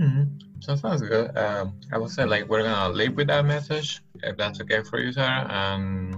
Mm-hmm. 0.00 0.33
So 0.64 0.74
sounds 0.76 1.02
good. 1.02 1.36
Um, 1.36 1.78
I 1.92 1.98
would 1.98 2.08
say 2.08 2.24
like 2.24 2.48
we're 2.48 2.62
gonna 2.62 2.88
leave 2.88 3.14
with 3.16 3.26
that 3.26 3.44
message 3.44 4.00
if 4.22 4.34
that's 4.38 4.62
okay 4.62 4.82
for 4.82 4.98
you, 4.98 5.12
Sarah. 5.12 5.46
And 5.50 6.16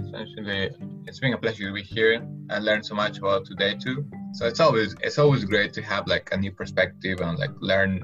essentially, 0.00 0.70
it's 1.06 1.20
been 1.20 1.32
a 1.32 1.38
pleasure 1.38 1.68
to 1.68 1.72
be 1.72 1.82
here 1.82 2.14
and 2.14 2.64
learn 2.64 2.82
so 2.82 2.96
much 2.96 3.18
about 3.18 3.46
today 3.46 3.76
too. 3.76 4.04
So 4.32 4.48
it's 4.48 4.58
always 4.58 4.96
it's 5.00 5.16
always 5.16 5.44
great 5.44 5.72
to 5.74 5.82
have 5.82 6.08
like 6.08 6.28
a 6.32 6.36
new 6.36 6.50
perspective 6.50 7.20
and 7.20 7.38
like 7.38 7.52
learn 7.60 8.02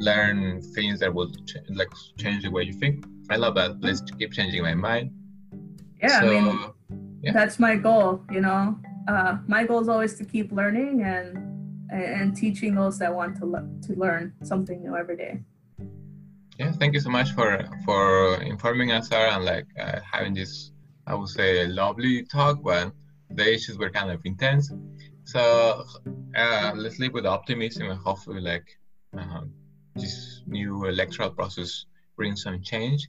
learn 0.00 0.60
things 0.74 1.00
that 1.00 1.14
will 1.14 1.30
ch- 1.46 1.64
like 1.70 1.88
change 2.18 2.42
the 2.42 2.50
way 2.50 2.64
you 2.64 2.74
think. 2.74 3.02
I 3.30 3.36
love 3.36 3.54
that. 3.54 3.80
Let's 3.80 4.02
keep 4.02 4.34
changing 4.34 4.60
my 4.60 4.74
mind. 4.74 5.12
Yeah, 6.02 6.20
so, 6.20 6.26
I 6.26 6.28
mean, 6.28 6.60
yeah. 7.22 7.32
that's 7.32 7.58
my 7.58 7.76
goal. 7.76 8.22
You 8.30 8.42
know, 8.42 8.78
uh, 9.08 9.38
my 9.46 9.64
goal 9.64 9.80
is 9.80 9.88
always 9.88 10.12
to 10.18 10.26
keep 10.26 10.52
learning 10.52 11.04
and 11.04 11.51
and 11.92 12.36
teaching 12.36 12.74
those 12.74 12.98
that 12.98 13.14
want 13.14 13.36
to 13.38 13.46
le- 13.46 13.68
to 13.86 13.94
learn 13.94 14.32
something 14.42 14.82
new 14.82 14.96
every 14.96 15.16
day. 15.16 15.40
Yeah, 16.58 16.72
thank 16.72 16.94
you 16.94 17.00
so 17.00 17.10
much 17.10 17.32
for 17.32 17.64
for 17.84 18.40
informing 18.42 18.92
us, 18.92 19.08
Sarah, 19.08 19.34
and 19.34 19.44
like 19.44 19.66
uh, 19.78 20.00
having 20.10 20.34
this, 20.34 20.72
I 21.06 21.14
would 21.14 21.28
say, 21.28 21.66
lovely 21.66 22.24
talk. 22.24 22.62
But 22.62 22.92
the 23.30 23.52
issues 23.52 23.78
were 23.78 23.90
kind 23.90 24.10
of 24.10 24.20
intense, 24.24 24.72
so 25.24 25.84
uh, 26.36 26.72
let's 26.74 26.98
live 26.98 27.12
with 27.12 27.26
optimism 27.26 27.90
and 27.90 27.98
hopefully, 27.98 28.40
like 28.40 28.66
uh, 29.18 29.42
this 29.94 30.42
new 30.46 30.86
electoral 30.86 31.30
process 31.30 31.86
brings 32.16 32.42
some 32.42 32.62
change. 32.62 33.08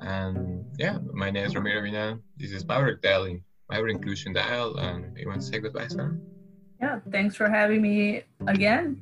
And 0.00 0.64
yeah, 0.78 0.98
my 1.12 1.30
name 1.30 1.46
is 1.46 1.54
Ramiro 1.54 1.82
Vina. 1.82 2.18
This 2.36 2.52
is 2.52 2.64
Maverick 2.66 3.02
Dial, 3.02 3.36
Maverick 3.70 3.96
Inclusion 3.96 4.32
Dial, 4.32 4.76
and 4.76 5.16
you 5.18 5.28
want 5.28 5.40
to 5.40 5.46
say 5.46 5.58
goodbye, 5.58 5.88
Sarah? 5.88 6.16
Yeah, 6.80 7.00
thanks 7.10 7.34
for 7.34 7.48
having 7.48 7.82
me 7.82 8.22
again. 8.46 9.00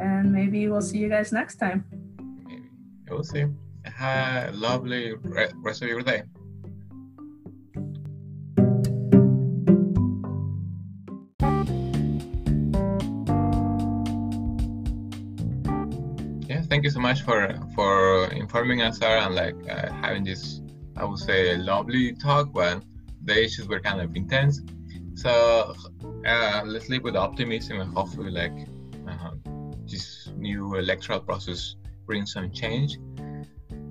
And 0.00 0.32
maybe 0.32 0.68
we'll 0.68 0.80
see 0.80 0.98
you 0.98 1.08
guys 1.08 1.32
next 1.32 1.56
time. 1.56 1.84
Maybe. 2.44 2.62
We'll 3.08 3.22
see. 3.22 3.46
A 4.00 4.50
lovely 4.52 5.14
rest 5.56 5.82
of 5.82 5.88
your 5.88 6.02
day. 6.02 6.22
Yeah, 16.48 16.62
thank 16.62 16.84
you 16.84 16.90
so 16.90 17.00
much 17.00 17.22
for 17.22 17.54
for 17.74 18.26
informing 18.32 18.82
us, 18.82 19.00
and 19.00 19.34
like 19.34 19.54
uh, 19.70 19.92
having 19.92 20.24
this, 20.24 20.60
I 20.96 21.04
would 21.04 21.18
say, 21.18 21.56
lovely 21.56 22.14
talk. 22.14 22.52
But 22.52 22.82
the 23.24 23.44
issues 23.44 23.68
were 23.68 23.80
kind 23.80 24.00
of 24.00 24.16
intense. 24.16 24.60
So 25.22 25.76
uh, 26.26 26.62
let's 26.66 26.88
live 26.88 27.04
with 27.04 27.14
optimism 27.14 27.80
and 27.80 27.94
hopefully 27.96 28.32
like 28.32 28.66
uh, 29.08 29.30
this 29.86 30.28
new 30.36 30.74
electoral 30.74 31.20
process 31.20 31.76
brings 32.06 32.32
some 32.32 32.50
change. 32.50 32.96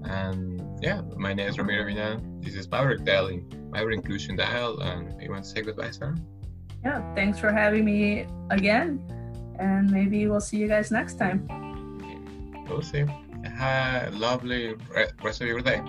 And 0.04 0.62
yeah, 0.84 1.00
my 1.16 1.34
name 1.34 1.48
is 1.48 1.58
Ramiro 1.58 1.86
Vina. 1.86 2.20
This 2.42 2.56
is 2.56 2.70
Maverick 2.70 3.06
Dial, 3.06 3.32
Maverick 3.70 4.00
Inclusion 4.00 4.36
Dial. 4.36 4.82
And 4.82 5.22
you 5.22 5.32
want 5.32 5.46
to 5.46 5.50
say 5.50 5.62
goodbye, 5.62 5.92
sir? 5.92 6.16
Yeah, 6.84 7.02
thanks 7.16 7.40
for 7.40 7.54
having 7.54 7.86
me 7.86 8.26
again. 8.50 9.00
And 9.58 9.90
maybe 9.90 10.28
we'll 10.28 10.42
see 10.42 10.58
you 10.58 10.68
guys 10.68 10.92
next 10.92 11.14
time. 11.14 11.48
We'll 12.68 12.82
see. 12.82 13.06
Have 13.46 14.14
a 14.14 14.18
lovely 14.18 14.76
rest 15.24 15.40
of 15.40 15.48
your 15.48 15.62
day. 15.62 15.82